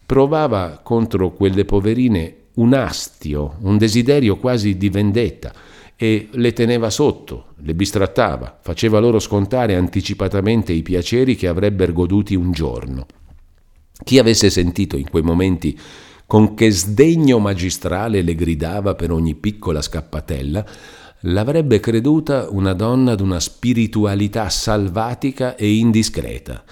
provava 0.04 0.80
contro 0.82 1.32
quelle 1.34 1.66
poverine 1.66 2.36
un 2.56 2.74
astio, 2.74 3.58
un 3.62 3.78
desiderio 3.78 4.38
quasi 4.38 4.78
di 4.78 4.90
vendetta 4.90 5.54
e 5.98 6.28
le 6.32 6.54
teneva 6.54 6.90
sotto, 6.90 7.54
le 7.64 7.74
bistrattava, 7.74 8.58
faceva 8.62 9.00
loro 9.00 9.20
scontare 9.20 9.76
anticipatamente 9.76 10.74
i 10.74 10.82
piaceri 10.82 11.36
che 11.36 11.48
avrebbero 11.48 11.94
goduti 11.94 12.36
un 12.36 12.52
giorno. 12.52 13.06
Chi 14.04 14.20
avesse 14.20 14.50
sentito 14.50 14.98
in 14.98 15.10
quei 15.10 15.24
momenti 15.24 15.78
con 16.26 16.54
che 16.54 16.72
sdegno 16.72 17.40
magistrale 17.40 18.22
le 18.22 18.36
gridava 18.36 18.96
per 18.96 19.12
ogni 19.12 19.36
piccola 19.36 19.82
scappatella, 19.82 20.66
l'avrebbe 21.22 21.80
creduta 21.80 22.48
una 22.50 22.74
donna 22.74 23.16
d'una 23.16 23.40
spiritualità 23.40 24.50
salvatica 24.50 25.56
e 25.56 25.76
indiscreta. 25.76 26.64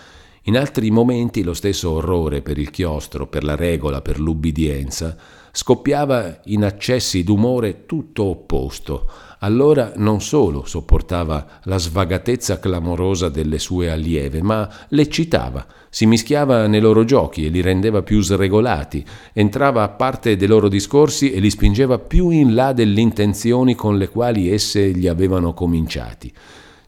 In 0.44 0.58
altri 0.58 0.92
momenti 0.92 1.44
lo 1.44 1.54
stesso 1.54 1.92
orrore 1.92 2.42
per 2.42 2.58
il 2.58 2.70
chiostro, 2.70 3.28
per 3.28 3.44
la 3.44 3.56
regola, 3.56 4.02
per 4.02 4.20
l'ubbidienza, 4.20 5.16
scoppiava 5.56 6.40
in 6.46 6.64
accessi 6.64 7.24
d'umore 7.24 7.86
tutto 7.86 8.24
opposto. 8.24 9.08
Allora 9.42 9.94
non 9.98 10.20
solo 10.20 10.66
sopportava 10.66 11.60
la 11.66 11.78
svagatezza 11.78 12.60
clamorosa 12.60 13.30
delle 13.30 13.60
sue 13.60 13.92
allieve, 13.92 14.42
ma 14.42 14.68
l'eccitava, 14.90 15.64
si 15.90 16.08
mischiava 16.08 16.66
nei 16.66 16.80
loro 16.80 17.04
giochi 17.04 17.46
e 17.46 17.50
li 17.50 17.62
rendeva 17.62 18.02
più 18.02 18.20
sregolati, 18.22 19.06
entrava 19.32 19.84
a 19.84 19.90
parte 19.90 20.36
dei 20.38 20.48
loro 20.48 20.70
discorsi 20.70 21.32
e 21.32 21.40
li 21.40 21.52
spingeva 21.52 22.00
più 22.00 22.32
in 22.32 22.56
là 22.56 22.74
delle 22.74 23.02
intenzioni 23.02 23.76
con 23.76 23.98
le 24.00 24.10
quali 24.10 24.50
esse 24.50 24.90
gli 24.90 25.08
avevano 25.08 25.54
cominciati. 25.54 26.34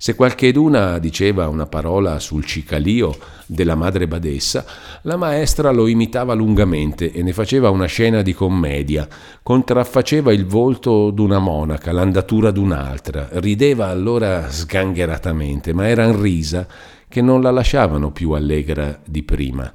Se 0.05 0.13
qualcheduna 0.13 0.99
diceva 0.99 1.47
una 1.47 1.65
parola 1.65 2.19
sul 2.19 2.45
cicalio 2.45 3.17
della 3.47 3.73
madre 3.73 4.07
badessa, 4.07 4.63
la 5.01 5.17
maestra 5.17 5.71
lo 5.71 5.87
imitava 5.87 6.35
lungamente 6.35 7.11
e 7.11 7.23
ne 7.23 7.33
faceva 7.33 7.71
una 7.71 7.87
scena 7.87 8.21
di 8.21 8.31
commedia, 8.31 9.07
contraffaceva 9.41 10.31
il 10.31 10.45
volto 10.45 11.09
d'una 11.09 11.39
monaca, 11.39 11.91
l'andatura 11.91 12.51
d'un'altra, 12.51 13.29
rideva 13.31 13.87
allora 13.87 14.47
sgangheratamente, 14.51 15.73
ma 15.73 15.87
eran 15.87 16.21
risa 16.21 16.67
che 17.07 17.23
non 17.23 17.41
la 17.41 17.49
lasciavano 17.49 18.11
più 18.11 18.33
allegra 18.33 19.01
di 19.03 19.23
prima. 19.23 19.73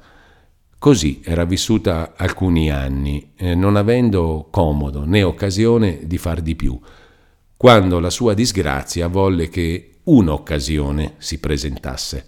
Così 0.79 1.19
era 1.25 1.43
vissuta 1.43 2.13
alcuni 2.15 2.71
anni, 2.71 3.33
eh, 3.35 3.53
non 3.53 3.75
avendo 3.75 4.47
comodo 4.49 5.03
né 5.03 5.23
occasione 5.23 5.99
di 6.03 6.17
far 6.17 6.39
di 6.39 6.55
più, 6.55 6.79
quando 7.57 7.99
la 7.99 8.09
sua 8.09 8.33
disgrazia 8.33 9.09
volle 9.09 9.49
che 9.49 9.90
un'occasione 10.11 11.13
si 11.17 11.39
presentasse. 11.39 12.25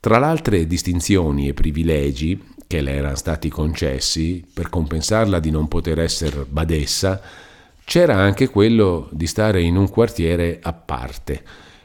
Tra 0.00 0.18
le 0.18 0.24
altre 0.26 0.66
distinzioni 0.66 1.48
e 1.48 1.54
privilegi 1.54 2.42
che 2.66 2.80
le 2.80 2.92
erano 2.92 3.16
stati 3.16 3.48
concessi 3.48 4.44
per 4.52 4.68
compensarla 4.68 5.38
di 5.38 5.50
non 5.50 5.68
poter 5.68 5.98
essere 6.00 6.46
badessa, 6.48 7.20
c'era 7.84 8.16
anche 8.16 8.48
quello 8.48 9.08
di 9.12 9.26
stare 9.26 9.62
in 9.62 9.76
un 9.76 9.88
quartiere 9.88 10.58
a 10.62 10.72
parte. 10.72 11.42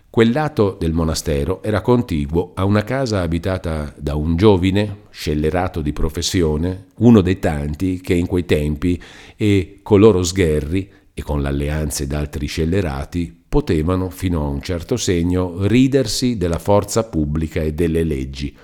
Quel 0.09 0.31
lato 0.31 0.77
del 0.79 0.93
monastero 0.93 1.63
era 1.63 1.81
contiguo 1.81 2.51
a 2.53 2.65
una 2.65 2.83
casa 2.83 3.21
abitata 3.21 3.93
da 3.97 4.15
un 4.15 4.35
giovine, 4.35 4.97
scellerato 5.09 5.81
di 5.81 5.91
professione, 5.91 6.85
uno 6.97 7.21
dei 7.21 7.39
tanti 7.39 7.99
che 7.99 8.13
in 8.13 8.27
quei 8.27 8.45
tempi 8.45 9.01
e 9.35 9.79
coloro 9.81 10.21
sgherri 10.21 10.91
e 11.13 11.21
con 11.21 11.41
l'alleanza 11.41 12.05
d'altri 12.05 12.47
scellerati 12.47 13.43
potevano, 13.47 14.09
fino 14.09 14.43
a 14.43 14.47
un 14.47 14.61
certo 14.61 14.97
segno, 14.97 15.65
ridersi 15.67 16.37
della 16.37 16.57
forza 16.57 17.03
pubblica 17.03 17.61
e 17.61 17.73
delle 17.73 18.03
leggi. 18.03 18.55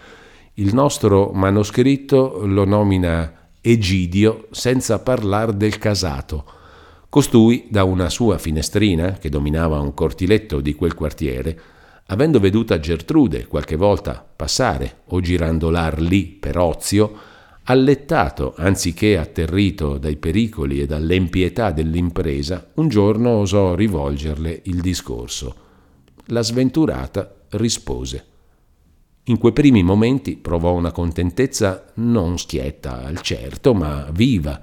Il 0.56 0.74
nostro 0.74 1.32
manoscritto 1.32 2.45
lo 2.45 2.66
nomina 2.66 3.34
Egidio 3.62 4.47
senza 4.52 5.00
parlare 5.00 5.56
del 5.56 5.78
casato. 5.78 6.45
Costui, 7.08 7.68
da 7.70 7.84
una 7.84 8.10
sua 8.10 8.38
finestrina, 8.38 9.14
che 9.14 9.30
dominava 9.30 9.80
un 9.80 9.93
cortiletto 9.93 10.60
di 10.62 10.74
quel 10.76 10.95
quartiere, 10.95 11.60
avendo 12.08 12.39
veduta 12.39 12.80
Gertrude 12.80 13.47
qualche 13.47 13.76
volta 13.76 14.26
passare 14.36 15.02
o 15.08 15.20
girandolar 15.20 16.00
lì 16.00 16.26
per 16.26 16.58
ozio, 16.58 17.14
Allettato, 17.70 18.55
anziché 18.57 19.15
atterrito 19.20 19.99
dai 19.99 20.15
pericoli 20.15 20.82
e 20.82 20.88
dall'empietà 20.88 21.70
dell'impresa, 21.70 22.72
un 22.76 22.88
giorno 22.88 23.30
osò 23.30 23.76
rivolgerle 23.76 24.61
il 24.63 24.82
discorso. 24.82 25.55
La 26.30 26.41
sventurata 26.41 27.32
rispose. 27.49 28.26
In 29.26 29.38
quei 29.38 29.53
primi 29.53 29.84
momenti 29.84 30.36
provò 30.36 30.74
una 30.74 30.91
contentezza 30.91 31.86
non 31.97 32.39
schietta 32.39 33.03
al 33.03 33.22
certo, 33.22 33.76
ma 33.76 34.09
viva. 34.11 34.59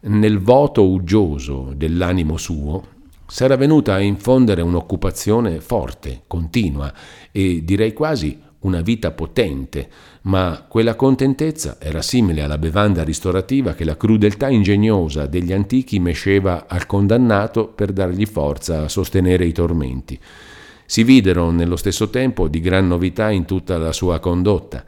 Nel 0.00 0.40
voto 0.40 0.88
uggioso 0.88 1.72
dell'animo 1.76 2.36
suo 2.36 2.84
s'era 3.28 3.54
venuta 3.54 3.94
a 3.94 4.00
infondere 4.00 4.60
un'occupazione 4.60 5.60
forte, 5.60 6.22
continua 6.26 6.92
e 7.30 7.62
direi 7.62 7.92
quasi 7.92 8.36
una 8.60 8.80
vita 8.82 9.10
potente, 9.12 9.88
ma 10.22 10.66
quella 10.68 10.94
contentezza 10.94 11.78
era 11.80 12.02
simile 12.02 12.42
alla 12.42 12.58
bevanda 12.58 13.02
ristorativa 13.02 13.72
che 13.72 13.84
la 13.84 13.96
crudeltà 13.96 14.48
ingegnosa 14.48 15.26
degli 15.26 15.52
antichi 15.52 15.98
mesceva 15.98 16.66
al 16.68 16.86
condannato 16.86 17.68
per 17.68 17.92
dargli 17.92 18.26
forza 18.26 18.82
a 18.82 18.88
sostenere 18.88 19.46
i 19.46 19.52
tormenti. 19.52 20.18
Si 20.84 21.04
videro 21.04 21.50
nello 21.50 21.76
stesso 21.76 22.10
tempo 22.10 22.48
di 22.48 22.60
gran 22.60 22.88
novità 22.88 23.30
in 23.30 23.44
tutta 23.44 23.78
la 23.78 23.92
sua 23.92 24.18
condotta. 24.18 24.84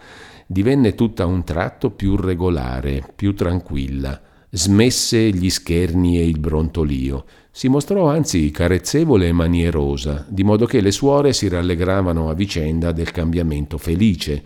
Divenne 0.47 0.95
tutta 0.95 1.25
un 1.25 1.45
tratto 1.45 1.91
più 1.91 2.17
regolare, 2.17 3.07
più 3.15 3.35
tranquilla, 3.35 4.21
smesse 4.55 5.31
gli 5.31 5.49
scherni 5.49 6.19
e 6.19 6.27
il 6.27 6.39
brontolio. 6.39 7.25
Si 7.51 7.69
mostrò 7.69 8.11
anzi 8.11 8.51
carezzevole 8.51 9.29
e 9.29 9.33
manierosa, 9.33 10.27
di 10.29 10.45
modo 10.45 10.67
che 10.67 10.83
le 10.83 10.91
suore 10.91 11.33
si 11.33 11.49
rallegravano 11.49 12.29
a 12.29 12.35
vicenda 12.35 12.93
del 12.93 13.11
cambiamento 13.13 13.79
felice, 13.79 14.43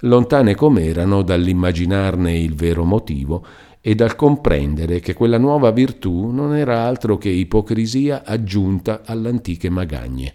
lontane 0.00 0.54
com'erano 0.54 1.20
dall'immaginarne 1.20 2.38
il 2.38 2.54
vero 2.54 2.84
motivo 2.84 3.44
e 3.82 3.94
dal 3.94 4.16
comprendere 4.16 5.00
che 5.00 5.12
quella 5.12 5.38
nuova 5.38 5.70
virtù 5.72 6.30
non 6.30 6.54
era 6.54 6.84
altro 6.84 7.18
che 7.18 7.28
ipocrisia 7.28 8.24
aggiunta 8.24 9.02
all'antiche 9.04 9.68
magagne. 9.68 10.34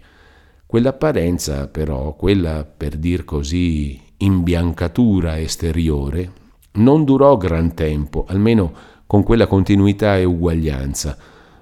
Quell'apparenza, 0.68 1.68
però, 1.68 2.14
quella 2.16 2.64
per 2.64 2.98
dir 2.98 3.24
così 3.24 4.00
imbiancatura 4.18 5.40
esteriore, 5.40 6.44
non 6.74 7.06
durò 7.06 7.38
gran 7.38 7.74
tempo, 7.74 8.26
almeno 8.28 8.94
con 9.08 9.24
quella 9.24 9.48
continuità 9.48 10.18
e 10.18 10.24
uguaglianza, 10.24 11.18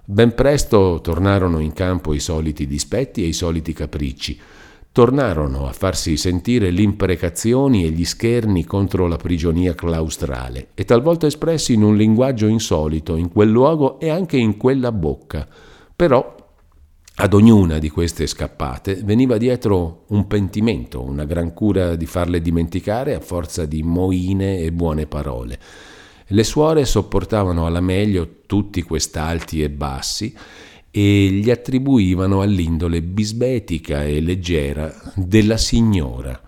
Ben 0.05 0.35
presto 0.35 0.99
tornarono 1.01 1.59
in 1.59 1.71
campo 1.71 2.13
i 2.13 2.19
soliti 2.19 2.67
dispetti 2.67 3.23
e 3.23 3.27
i 3.27 3.33
soliti 3.33 3.71
capricci. 3.71 4.37
tornarono 4.93 5.65
a 5.65 5.71
farsi 5.73 6.17
sentire 6.17 6.69
le 6.69 6.83
imprecazioni 6.83 7.83
e 7.83 7.89
gli 7.89 8.05
scherni 8.05 8.63
contro 8.63 9.07
la 9.07 9.17
prigionia 9.17 9.73
claustrale, 9.73 10.67
e 10.75 10.85
talvolta 10.85 11.25
espressi 11.25 11.73
in 11.73 11.81
un 11.81 11.97
linguaggio 11.97 12.45
insolito 12.45 13.15
in 13.15 13.29
quel 13.29 13.49
luogo 13.49 13.99
e 13.99 14.09
anche 14.09 14.37
in 14.37 14.55
quella 14.55 14.91
bocca. 14.91 15.47
Però 15.95 16.35
ad 17.15 17.33
ognuna 17.33 17.79
di 17.79 17.89
queste 17.89 18.27
scappate 18.27 19.01
veniva 19.03 19.37
dietro 19.37 20.03
un 20.09 20.27
pentimento, 20.27 21.01
una 21.01 21.25
gran 21.25 21.53
cura 21.53 21.95
di 21.95 22.05
farle 22.05 22.39
dimenticare 22.39 23.15
a 23.15 23.19
forza 23.19 23.65
di 23.65 23.81
moine 23.81 24.59
e 24.59 24.71
buone 24.71 25.07
parole. 25.07 25.59
Le 26.27 26.43
suore 26.43 26.85
sopportavano 26.85 27.65
alla 27.65 27.81
meglio 27.81 28.41
tutti 28.45 28.81
quest'alti 28.81 29.61
e 29.61 29.69
bassi 29.69 30.35
e 30.89 31.27
gli 31.29 31.49
attribuivano 31.49 32.41
all'indole 32.41 33.01
bisbetica 33.01 34.03
e 34.03 34.21
leggera 34.21 34.93
della 35.15 35.57
signora. 35.57 36.39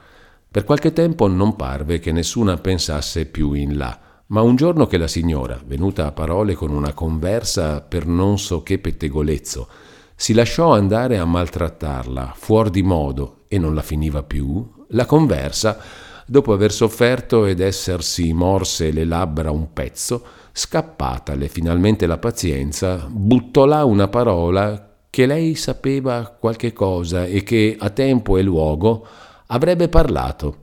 Per 0.49 0.63
qualche 0.63 0.93
tempo 0.93 1.27
non 1.27 1.55
parve 1.55 1.99
che 1.99 2.11
nessuna 2.11 2.55
pensasse 2.57 3.25
più 3.25 3.53
in 3.53 3.75
là, 3.75 3.99
ma 4.27 4.41
un 4.41 4.55
giorno 4.55 4.85
che 4.87 4.97
la 4.97 5.07
signora, 5.07 5.59
venuta 5.65 6.05
a 6.05 6.11
parole 6.11 6.53
con 6.53 6.71
una 6.71 6.93
conversa 6.93 7.81
per 7.81 8.07
non 8.07 8.39
so 8.39 8.63
che 8.63 8.79
pettegolezzo, 8.79 9.67
si 10.15 10.33
lasciò 10.33 10.73
andare 10.73 11.17
a 11.17 11.25
maltrattarla 11.25 12.33
fuori 12.35 12.69
di 12.69 12.83
modo 12.83 13.41
e 13.49 13.57
non 13.57 13.75
la 13.75 13.81
finiva 13.81 14.23
più, 14.23 14.65
la 14.89 15.05
conversa, 15.05 15.77
dopo 16.25 16.53
aver 16.53 16.71
sofferto 16.71 17.45
ed 17.45 17.59
essersi 17.59 18.33
morse 18.33 18.91
le 18.91 19.05
labbra 19.05 19.51
un 19.51 19.71
pezzo, 19.71 20.25
Scappatale 20.57 21.49
finalmente 21.49 22.05
la 22.05 22.17
pazienza, 22.17 23.05
buttò 23.09 23.65
là 23.65 23.83
una 23.83 24.07
parola 24.07 24.89
che 25.09 25.25
lei 25.25 25.53
sapeva 25.55 26.33
qualche 26.39 26.71
cosa 26.71 27.25
e 27.25 27.43
che 27.43 27.75
a 27.77 27.89
tempo 27.89 28.37
e 28.37 28.41
luogo 28.41 29.05
avrebbe 29.47 29.89
parlato. 29.89 30.57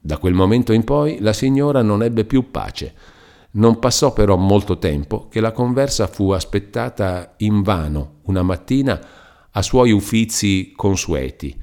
Da 0.00 0.16
quel 0.16 0.32
momento 0.32 0.72
in 0.72 0.82
poi 0.82 1.18
la 1.20 1.34
signora 1.34 1.82
non 1.82 2.02
ebbe 2.02 2.24
più 2.24 2.50
pace. 2.50 2.94
Non 3.50 3.78
passò 3.78 4.14
però 4.14 4.36
molto 4.36 4.78
tempo 4.78 5.28
che 5.28 5.40
la 5.40 5.52
conversa 5.52 6.06
fu 6.06 6.30
aspettata 6.30 7.34
invano 7.38 8.20
una 8.24 8.42
mattina 8.42 8.98
a 9.50 9.60
suoi 9.60 9.90
uffizi 9.90 10.72
consueti. 10.74 11.54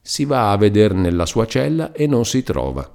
Si 0.00 0.24
va 0.24 0.50
a 0.50 0.56
vedere 0.56 0.94
nella 0.94 1.26
sua 1.26 1.46
cella 1.46 1.92
e 1.92 2.06
non 2.06 2.24
si 2.24 2.42
trova. 2.42 2.90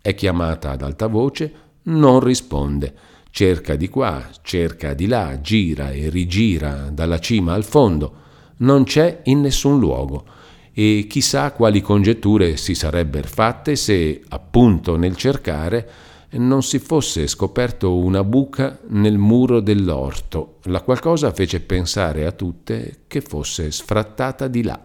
È 0.00 0.14
chiamata 0.14 0.70
ad 0.70 0.82
alta 0.82 1.06
voce, 1.06 1.52
non 1.84 2.20
risponde 2.20 2.94
cerca 3.36 3.76
di 3.76 3.90
qua, 3.90 4.26
cerca 4.40 4.94
di 4.94 5.06
là, 5.06 5.38
gira 5.42 5.90
e 5.90 6.08
rigira 6.08 6.88
dalla 6.90 7.18
cima 7.18 7.52
al 7.52 7.64
fondo, 7.64 8.14
non 8.60 8.84
c'è 8.84 9.20
in 9.24 9.42
nessun 9.42 9.78
luogo 9.78 10.24
e 10.72 11.04
chissà 11.06 11.52
quali 11.52 11.82
congetture 11.82 12.56
si 12.56 12.74
sarebbero 12.74 13.28
fatte 13.28 13.76
se, 13.76 14.22
appunto 14.26 14.96
nel 14.96 15.16
cercare, 15.16 15.90
non 16.30 16.62
si 16.62 16.78
fosse 16.78 17.26
scoperto 17.26 17.94
una 17.98 18.24
buca 18.24 18.78
nel 18.88 19.18
muro 19.18 19.60
dell'orto, 19.60 20.56
la 20.62 20.80
qual 20.80 21.00
cosa 21.00 21.30
fece 21.30 21.60
pensare 21.60 22.24
a 22.24 22.32
tutte 22.32 23.00
che 23.06 23.20
fosse 23.20 23.70
sfrattata 23.70 24.48
di 24.48 24.62
là. 24.62 24.82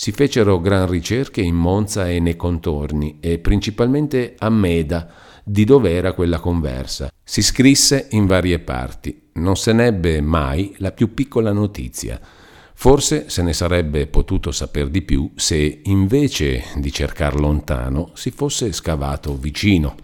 Si 0.00 0.12
fecero 0.12 0.60
gran 0.60 0.88
ricerche 0.88 1.42
in 1.42 1.54
Monza 1.54 2.08
e 2.08 2.20
nei 2.20 2.34
contorni, 2.34 3.18
e 3.20 3.38
principalmente 3.38 4.34
a 4.38 4.48
Meda, 4.48 5.12
di 5.44 5.64
dove 5.64 5.90
era 5.90 6.14
quella 6.14 6.38
conversa. 6.38 7.12
Si 7.22 7.42
scrisse 7.42 8.06
in 8.12 8.24
varie 8.24 8.60
parti, 8.60 9.28
non 9.34 9.56
se 9.56 9.74
n'ebbe 9.74 10.22
mai 10.22 10.74
la 10.78 10.92
più 10.92 11.12
piccola 11.12 11.52
notizia. 11.52 12.18
Forse 12.72 13.28
se 13.28 13.42
ne 13.42 13.52
sarebbe 13.52 14.06
potuto 14.06 14.52
saper 14.52 14.88
di 14.88 15.02
più 15.02 15.32
se, 15.34 15.80
invece 15.84 16.64
di 16.76 16.90
cercar 16.90 17.38
lontano, 17.38 18.12
si 18.14 18.30
fosse 18.30 18.72
scavato 18.72 19.36
vicino. 19.36 19.96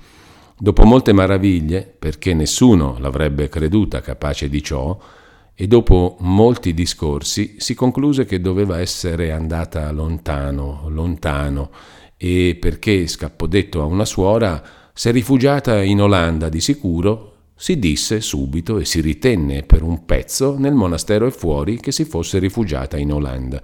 Dopo 0.58 0.84
molte 0.84 1.14
maraviglie, 1.14 1.90
perché 1.98 2.34
nessuno 2.34 2.98
l'avrebbe 2.98 3.48
creduta 3.48 4.02
capace 4.02 4.50
di 4.50 4.62
ciò, 4.62 4.98
e 5.56 5.66
dopo 5.66 6.16
molti 6.20 6.74
discorsi 6.74 7.56
si 7.58 7.74
concluse 7.74 8.24
che 8.24 8.40
doveva 8.40 8.78
essere 8.78 9.32
andata 9.32 9.90
lontano, 9.90 10.84
lontano, 10.88 11.70
e 12.16 12.56
perché, 12.60 13.06
scappodetto 13.08 13.80
a 13.80 13.86
una 13.86 14.04
suora, 14.04 14.62
S'è 14.98 15.12
rifugiata 15.12 15.82
in 15.82 16.00
Olanda 16.00 16.48
di 16.48 16.58
sicuro, 16.58 17.32
si 17.54 17.78
disse 17.78 18.22
subito 18.22 18.78
e 18.78 18.86
si 18.86 19.02
ritenne 19.02 19.62
per 19.62 19.82
un 19.82 20.06
pezzo 20.06 20.56
nel 20.58 20.72
monastero 20.72 21.26
e 21.26 21.30
fuori 21.30 21.78
che 21.78 21.92
si 21.92 22.06
fosse 22.06 22.38
rifugiata 22.38 22.96
in 22.96 23.12
Olanda. 23.12 23.60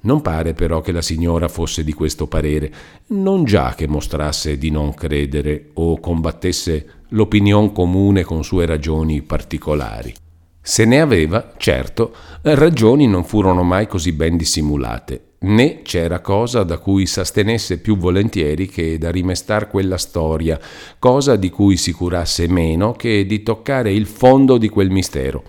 Non 0.00 0.22
pare 0.22 0.54
però 0.54 0.80
che 0.80 0.90
la 0.90 1.02
signora 1.02 1.48
fosse 1.48 1.84
di 1.84 1.92
questo 1.92 2.28
parere, 2.28 2.72
non 3.08 3.44
già 3.44 3.74
che 3.74 3.86
mostrasse 3.86 4.56
di 4.56 4.70
non 4.70 4.94
credere 4.94 5.68
o 5.74 6.00
combattesse 6.00 6.86
l'opinion 7.08 7.70
comune 7.70 8.24
con 8.24 8.42
sue 8.42 8.64
ragioni 8.64 9.20
particolari. 9.20 10.23
Se 10.66 10.86
ne 10.86 10.98
aveva, 10.98 11.52
certo, 11.58 12.14
ragioni 12.40 13.06
non 13.06 13.24
furono 13.24 13.62
mai 13.62 13.86
così 13.86 14.12
ben 14.12 14.38
dissimulate, 14.38 15.32
né 15.40 15.82
c'era 15.82 16.20
cosa 16.20 16.62
da 16.62 16.78
cui 16.78 17.04
s'astenesse 17.04 17.80
più 17.80 17.98
volentieri 17.98 18.66
che 18.66 18.96
da 18.96 19.10
rimestar 19.10 19.68
quella 19.68 19.98
storia, 19.98 20.58
cosa 20.98 21.36
di 21.36 21.50
cui 21.50 21.76
si 21.76 21.92
curasse 21.92 22.48
meno 22.48 22.92
che 22.92 23.26
di 23.26 23.42
toccare 23.42 23.92
il 23.92 24.06
fondo 24.06 24.56
di 24.56 24.70
quel 24.70 24.88
mistero. 24.88 25.44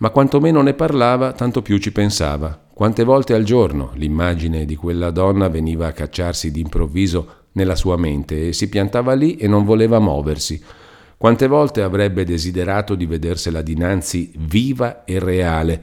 Ma 0.00 0.10
quanto 0.10 0.40
meno 0.40 0.60
ne 0.60 0.74
parlava, 0.74 1.32
tanto 1.32 1.62
più 1.62 1.78
ci 1.78 1.90
pensava. 1.90 2.66
Quante 2.74 3.02
volte 3.02 3.32
al 3.32 3.44
giorno 3.44 3.92
l'immagine 3.94 4.66
di 4.66 4.76
quella 4.76 5.10
donna 5.10 5.48
veniva 5.48 5.86
a 5.86 5.92
cacciarsi 5.92 6.50
d'improvviso 6.50 7.28
nella 7.52 7.76
sua 7.76 7.96
mente 7.96 8.48
e 8.48 8.52
si 8.52 8.68
piantava 8.68 9.14
lì 9.14 9.36
e 9.36 9.48
non 9.48 9.64
voleva 9.64 9.98
muoversi. 10.00 10.62
Quante 11.20 11.48
volte 11.48 11.82
avrebbe 11.82 12.24
desiderato 12.24 12.94
di 12.94 13.04
vedersela 13.04 13.60
dinanzi 13.60 14.32
viva 14.38 15.04
e 15.04 15.18
reale, 15.18 15.78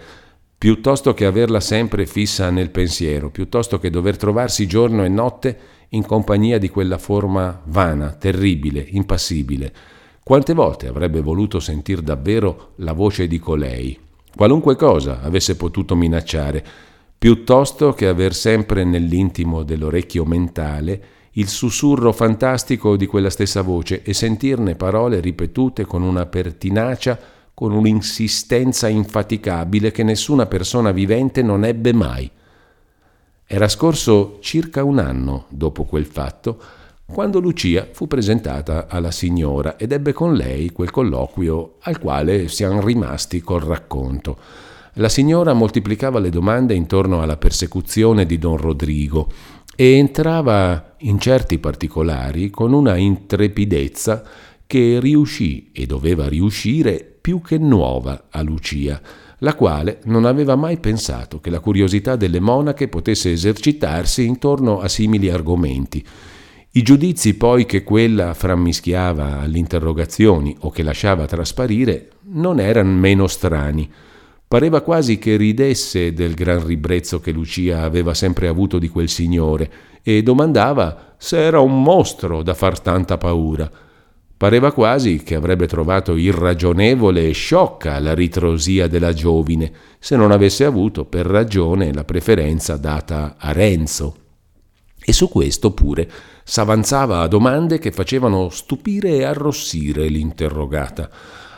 piuttosto 0.57 1.13
che 1.13 1.25
averla 1.25 1.59
sempre 1.59 2.07
fissa 2.07 2.49
nel 2.49 2.71
pensiero, 2.71 3.29
piuttosto 3.29 3.77
che 3.77 3.91
dover 3.91 4.17
trovarsi 4.17 4.65
giorno 4.65 5.05
e 5.05 5.09
notte 5.09 5.59
in 5.89 6.03
compagnia 6.07 6.57
di 6.57 6.69
quella 6.69 6.97
forma 6.97 7.61
vana, 7.65 8.13
terribile, 8.13 8.83
impassibile. 8.89 9.71
Quante 10.23 10.55
volte 10.55 10.87
avrebbe 10.87 11.21
voluto 11.21 11.59
sentir 11.59 12.01
davvero 12.01 12.71
la 12.77 12.93
voce 12.93 13.27
di 13.27 13.37
colei, 13.37 13.95
qualunque 14.35 14.75
cosa 14.75 15.21
avesse 15.21 15.55
potuto 15.55 15.95
minacciare, 15.95 16.65
piuttosto 17.15 17.93
che 17.93 18.07
aver 18.07 18.33
sempre 18.33 18.83
nell'intimo 18.83 19.61
dell'orecchio 19.61 20.25
mentale 20.25 21.16
il 21.37 21.47
sussurro 21.47 22.11
fantastico 22.11 22.95
di 22.95 23.05
quella 23.05 23.29
stessa 23.29 23.61
voce 23.61 24.01
e 24.01 24.13
sentirne 24.13 24.75
parole 24.75 25.19
ripetute 25.19 25.85
con 25.85 26.01
una 26.01 26.25
pertinacia 26.25 27.17
con 27.53 27.71
un'insistenza 27.71 28.87
infaticabile 28.87 29.91
che 29.91 30.03
nessuna 30.03 30.45
persona 30.45 30.91
vivente 30.91 31.41
non 31.41 31.63
ebbe 31.63 31.93
mai. 31.93 32.29
Era 33.45 33.67
scorso 33.67 34.37
circa 34.41 34.83
un 34.83 34.99
anno 34.99 35.45
dopo 35.49 35.83
quel 35.83 36.05
fatto, 36.05 36.59
quando 37.05 37.39
Lucia 37.39 37.87
fu 37.91 38.07
presentata 38.07 38.87
alla 38.87 39.11
signora 39.11 39.77
ed 39.77 39.91
ebbe 39.91 40.13
con 40.13 40.33
lei 40.33 40.71
quel 40.71 40.91
colloquio 40.91 41.75
al 41.81 41.99
quale 41.99 42.47
siamo 42.47 42.81
rimasti 42.81 43.41
col 43.41 43.61
racconto. 43.61 44.37
La 44.99 45.09
signora 45.09 45.53
moltiplicava 45.53 46.17
le 46.19 46.29
domande 46.29 46.73
intorno 46.73 47.21
alla 47.21 47.37
persecuzione 47.37 48.25
di 48.25 48.39
don 48.39 48.57
Rodrigo 48.57 49.29
e 49.79 49.93
entrava 49.93 50.95
in 51.01 51.19
certi 51.19 51.59
particolari 51.59 52.49
con 52.49 52.73
una 52.73 52.95
intrepidezza 52.95 54.23
che 54.65 54.99
riuscì 54.99 55.69
e 55.71 55.85
doveva 55.85 56.27
riuscire 56.27 57.17
più 57.21 57.41
che 57.41 57.59
nuova 57.59 58.25
a 58.31 58.41
Lucia, 58.41 58.99
la 59.39 59.53
quale 59.53 59.99
non 60.05 60.25
aveva 60.25 60.55
mai 60.55 60.77
pensato 60.79 61.39
che 61.39 61.51
la 61.51 61.59
curiosità 61.59 62.15
delle 62.15 62.39
monache 62.39 62.87
potesse 62.87 63.31
esercitarsi 63.31 64.25
intorno 64.25 64.79
a 64.79 64.87
simili 64.87 65.29
argomenti. 65.29 66.03
I 66.71 66.81
giudizi 66.81 67.35
poi 67.35 67.67
che 67.67 67.83
quella 67.83 68.33
frammischiava 68.33 69.41
alle 69.41 69.59
interrogazioni 69.59 70.57
o 70.61 70.71
che 70.71 70.81
lasciava 70.81 71.27
trasparire 71.27 72.13
non 72.29 72.59
erano 72.59 72.97
meno 72.97 73.27
strani. 73.27 73.87
Pareva 74.47 74.79
quasi 74.79 75.17
che 75.17 75.35
ridesse 75.35 76.13
del 76.13 76.33
gran 76.33 76.65
ribrezzo 76.65 77.19
che 77.19 77.31
Lucia 77.31 77.81
aveva 77.81 78.13
sempre 78.13 78.47
avuto 78.47 78.79
di 78.79 78.87
quel 78.87 79.09
signore 79.09 79.69
e 80.01 80.23
domandava 80.23 81.15
se 81.17 81.37
era 81.37 81.59
un 81.59 81.83
mostro 81.83 82.43
da 82.43 82.53
far 82.53 82.79
tanta 82.79 83.17
paura. 83.17 83.69
Pareva 84.37 84.71
quasi 84.71 85.21
che 85.21 85.35
avrebbe 85.35 85.67
trovato 85.67 86.15
irragionevole 86.15 87.27
e 87.27 87.33
sciocca 87.33 87.99
la 87.99 88.13
ritrosia 88.13 88.87
della 88.87 89.11
giovine 89.11 89.69
se 89.99 90.15
non 90.15 90.31
avesse 90.31 90.63
avuto 90.63 91.03
per 91.03 91.25
ragione 91.25 91.91
la 91.91 92.05
preferenza 92.05 92.77
data 92.77 93.35
a 93.37 93.51
Renzo. 93.51 94.15
E 94.97 95.11
su 95.11 95.27
questo 95.27 95.71
pure 95.71 96.09
s'avanzava 96.45 97.19
a 97.19 97.27
domande 97.27 97.79
che 97.79 97.91
facevano 97.91 98.47
stupire 98.47 99.17
e 99.17 99.23
arrossire 99.25 100.07
l'interrogata. 100.07 101.09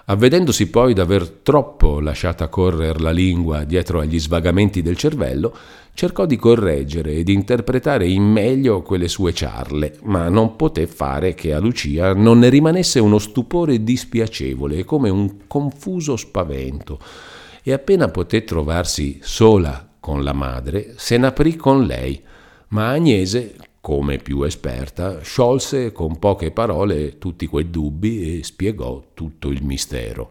Avvedendosi 0.10 0.72
poi 0.72 0.96
d'aver 0.96 1.30
troppo 1.44 2.00
lasciata 2.00 2.48
correre 2.48 2.98
la 2.98 3.12
lingua 3.12 3.64
dietro 3.64 4.00
agli 4.00 4.20
svagamenti 4.20 4.82
del 4.82 4.98
cervello, 4.98 5.56
cercò 5.94 6.26
di 6.26 6.36
correggere 6.36 7.14
ed 7.14 7.30
interpretare 7.30 8.08
in 8.08 8.24
meglio 8.24 8.82
quelle 8.82 9.08
sue 9.08 9.34
ciarle, 9.34 10.00
ma 10.06 10.28
non 10.28 10.56
poté 10.56 10.88
fare 10.88 11.36
che 11.36 11.54
a 11.54 11.60
Lucia 11.60 12.16
non 12.16 12.40
ne 12.40 12.50
rimanesse 12.50 12.98
uno 13.00 13.20
stupore 13.20 13.84
dispiacevole, 13.84 14.84
come 14.84 15.10
un 15.10 15.46
confuso 15.46 16.16
spavento, 16.16 17.00
e 17.62 17.72
appena 17.72 18.08
poté 18.08 18.44
trovarsi 18.44 19.20
sola 19.22 19.88
con 20.00 20.24
la 20.24 20.34
madre, 20.34 20.96
se 20.98 21.18
n'aprì 21.18 21.56
con 21.56 21.86
lei, 21.86 22.20
ma 22.70 22.90
Agnese, 22.90 23.54
come 23.90 24.20
più 24.20 24.44
esperta, 24.44 25.24
sciolse 25.24 25.92
con 25.92 26.20
poche 26.20 26.52
parole 26.52 27.18
tutti 27.18 27.48
quei 27.48 27.72
dubbi 27.72 28.38
e 28.38 28.44
spiegò 28.44 29.02
tutto 29.16 29.48
il 29.48 29.64
mistero. 29.64 30.30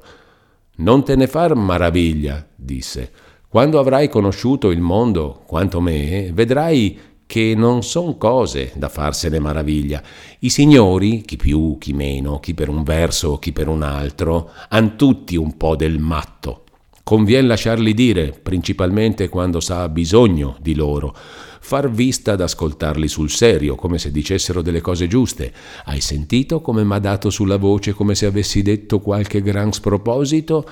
Non 0.76 1.02
te 1.02 1.16
ne 1.16 1.26
far 1.26 1.56
maraviglia, 1.56 2.46
disse. 2.54 3.10
Quando 3.48 3.80
avrai 3.80 4.08
conosciuto 4.08 4.70
il 4.70 4.80
mondo 4.80 5.42
quanto 5.44 5.80
me, 5.80 6.30
vedrai 6.32 7.00
che 7.26 7.54
non 7.56 7.82
son 7.82 8.16
cose 8.16 8.70
da 8.76 8.88
farsene 8.88 9.40
maraviglia. 9.40 10.04
I 10.38 10.50
signori, 10.50 11.22
chi 11.22 11.34
più, 11.34 11.78
chi 11.80 11.92
meno, 11.92 12.38
chi 12.38 12.54
per 12.54 12.68
un 12.68 12.84
verso, 12.84 13.40
chi 13.40 13.50
per 13.50 13.66
un 13.66 13.82
altro, 13.82 14.52
han 14.68 14.96
tutti 14.96 15.34
un 15.34 15.56
po' 15.56 15.74
del 15.74 15.98
matto. 15.98 16.62
Convien 17.02 17.48
lasciarli 17.48 17.92
dire, 17.92 18.38
principalmente 18.40 19.28
quando 19.28 19.58
sa 19.58 19.88
bisogno 19.88 20.56
di 20.60 20.76
loro 20.76 21.16
far 21.68 21.90
vista 21.90 22.32
ad 22.32 22.40
ascoltarli 22.40 23.08
sul 23.08 23.28
serio, 23.28 23.74
come 23.74 23.98
se 23.98 24.10
dicessero 24.10 24.62
delle 24.62 24.80
cose 24.80 25.06
giuste. 25.06 25.52
Hai 25.84 26.00
sentito 26.00 26.62
come 26.62 26.82
m'ha 26.82 26.98
dato 26.98 27.28
sulla 27.28 27.58
voce 27.58 27.92
come 27.92 28.14
se 28.14 28.24
avessi 28.24 28.62
detto 28.62 29.00
qualche 29.00 29.42
gran 29.42 29.70
sproposito? 29.70 30.66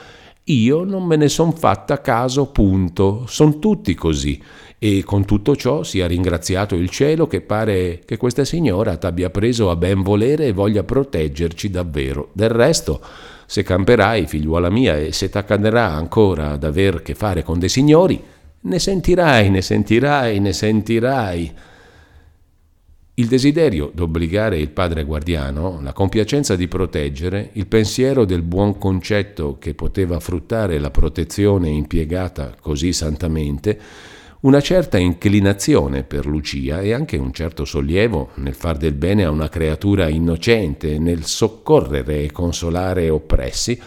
Io 0.45 0.85
non 0.85 1.05
me 1.05 1.17
ne 1.17 1.29
son 1.29 1.53
fatta 1.53 2.01
caso, 2.01 2.47
punto. 2.47 3.25
Son 3.27 3.61
tutti 3.61 3.95
così. 3.95 4.43
E 4.79 5.03
con 5.05 5.27
tutto 5.27 5.55
ciò 5.55 5.83
sia 5.83 6.07
ringraziato 6.07 6.75
il 6.75 6.89
cielo 6.89 7.27
che 7.27 7.43
pare 7.43 8.01
che 8.07 8.17
questa 8.17 8.47
signora 8.47 8.97
t'abbia 8.97 9.29
preso 9.29 9.69
a 9.69 9.77
ben 9.77 10.01
volere 10.01 10.47
e 10.47 10.53
voglia 10.55 10.83
proteggerci 10.83 11.69
davvero. 11.69 12.31
Del 12.33 12.49
resto, 12.49 13.03
se 13.45 13.63
camperai, 13.63 14.27
figliuola 14.27 14.71
mia, 14.71 14.97
e 14.97 15.13
se 15.13 15.29
t'accaderà 15.29 15.93
ancora 15.93 16.53
ad 16.53 16.65
aver 16.65 17.03
che 17.03 17.15
fare 17.15 17.43
con 17.43 17.59
dei 17.59 17.69
signori, 17.69 18.19
ne 18.67 18.81
sentirai, 18.81 19.49
ne 19.49 19.62
sentirai, 19.62 20.41
ne 20.41 20.53
sentirai. 20.53 21.53
Il 23.14 23.29
desiderio 23.29 23.91
d'obbligare 23.95 24.59
il 24.59 24.71
padre 24.71 25.05
guardiano, 25.05 25.81
la 25.81 25.93
compiacenza 25.93 26.57
di 26.57 26.67
proteggere, 26.67 27.51
il 27.53 27.67
pensiero 27.67 28.25
del 28.25 28.43
buon 28.43 28.77
concetto 28.77 29.57
che 29.59 29.75
poteva 29.75 30.21
fruttare 30.21 30.79
la 30.79 30.91
protezione 30.91 31.69
impiegata 31.69 32.55
così 32.61 32.93
santamente, 32.93 33.79
una 34.41 34.61
certa 34.61 34.99
inclinazione 34.99 36.03
per 36.03 36.27
Lucia 36.27 36.81
e 36.81 36.93
anche 36.93 37.17
un 37.17 37.33
certo 37.33 37.64
sollievo 37.64 38.31
nel 38.35 38.55
far 38.55 38.77
del 38.77 38.93
bene 38.93 39.25
a 39.25 39.31
una 39.31 39.49
creatura 39.49 40.09
innocente, 40.09 40.99
nel 40.99 41.25
soccorrere 41.25 42.25
e 42.25 42.33
consolare 42.33 43.09
oppressi, 43.09 43.81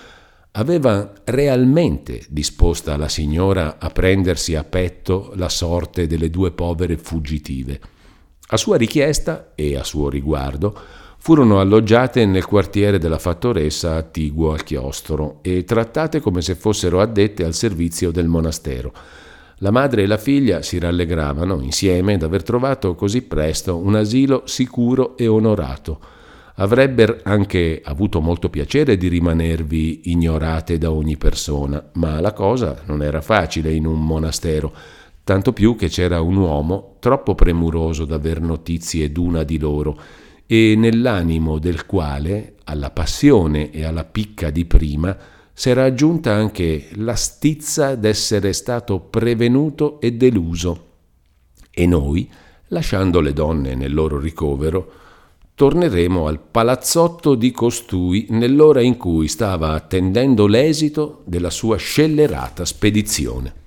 aveva 0.52 1.14
realmente 1.26 2.24
disposta 2.30 2.98
la 2.98 3.08
signora 3.08 3.78
a 3.80 3.90
prendersi 3.90 4.56
a 4.56 4.64
petto 4.64 5.32
la 5.36 5.50
sorte 5.50 6.08
delle 6.08 6.30
due 6.30 6.52
povere 6.52 6.98
fuggitive. 6.98 7.80
A 8.48 8.58
sua 8.58 8.78
richiesta 8.78 9.52
e 9.54 9.78
a 9.78 9.84
suo 9.84 10.10
riguardo 10.10 10.76
furono 11.20 11.60
alloggiate 11.60 12.26
nel 12.26 12.46
quartiere 12.46 12.98
della 12.98 13.20
fattoressa 13.20 13.96
attiguo 13.96 14.54
al 14.54 14.64
chiostro 14.64 15.40
e 15.42 15.66
trattate 15.66 16.20
come 16.20 16.42
se 16.42 16.56
fossero 16.56 17.00
addette 17.00 17.44
al 17.44 17.54
servizio 17.54 18.10
del 18.10 18.28
monastero. 18.28 18.92
La 19.58 19.72
madre 19.72 20.04
e 20.04 20.08
la 20.08 20.18
figlia 20.18 20.62
si 20.64 20.80
rallegravano 20.80 21.62
insieme 21.62 22.18
d'aver 22.18 22.42
trovato 22.42 22.96
così 22.96 23.22
presto 23.22 23.78
un 23.78 23.96
asilo 23.96 24.44
sicuro 24.46 25.16
e 25.18 25.28
onorato 25.28 26.18
avrebbero 26.60 27.20
anche 27.24 27.82
avuto 27.84 28.20
molto 28.20 28.50
piacere 28.50 28.98
di 28.98 29.08
rimanervi 29.08 30.12
ignorate 30.12 30.78
da 30.78 30.92
ogni 30.92 31.16
persona, 31.18 31.90
ma 31.94 32.20
la 32.20 32.34
cosa 32.34 32.82
non 32.86 33.02
era 33.02 33.22
facile 33.22 33.72
in 33.72 33.86
un 33.86 34.06
monastero, 34.06 34.74
tanto 35.24 35.54
più 35.54 35.76
che 35.76 35.88
c'era 35.88 36.22
un 36.22 36.36
uomo 36.36 36.96
troppo 37.00 37.34
premuroso 37.34 38.04
d'aver 38.04 38.42
notizie 38.42 39.12
d'una 39.12 39.44
di 39.44 39.58
loro 39.58 39.98
e 40.46 40.74
nell'animo 40.76 41.60
del 41.60 41.86
quale, 41.86 42.56
alla 42.66 42.90
passione 42.90 43.72
e 43.72 43.86
alla 43.86 44.04
picca 44.04 44.50
di 44.50 44.66
prima, 44.66 45.16
s'era 45.54 45.86
aggiunta 45.86 46.34
anche 46.34 46.88
la 46.96 47.16
stizza 47.16 47.96
d'essere 47.96 48.52
stato 48.52 49.00
prevenuto 49.00 50.02
e 50.02 50.12
deluso. 50.12 50.88
E 51.72 51.86
noi, 51.86 52.30
lasciando 52.68 53.22
le 53.22 53.32
donne 53.32 53.76
nel 53.76 53.94
loro 53.94 54.20
ricovero, 54.20 54.92
torneremo 55.60 56.26
al 56.28 56.40
palazzotto 56.40 57.36
di 57.36 57.52
costui 57.52 58.28
nell'ora 58.30 58.80
in 58.80 58.96
cui 58.96 59.28
stava 59.28 59.72
attendendo 59.72 60.48
l'esito 60.48 61.22
della 61.26 61.50
sua 61.50 61.76
scellerata 61.76 62.64
spedizione. 62.64 63.59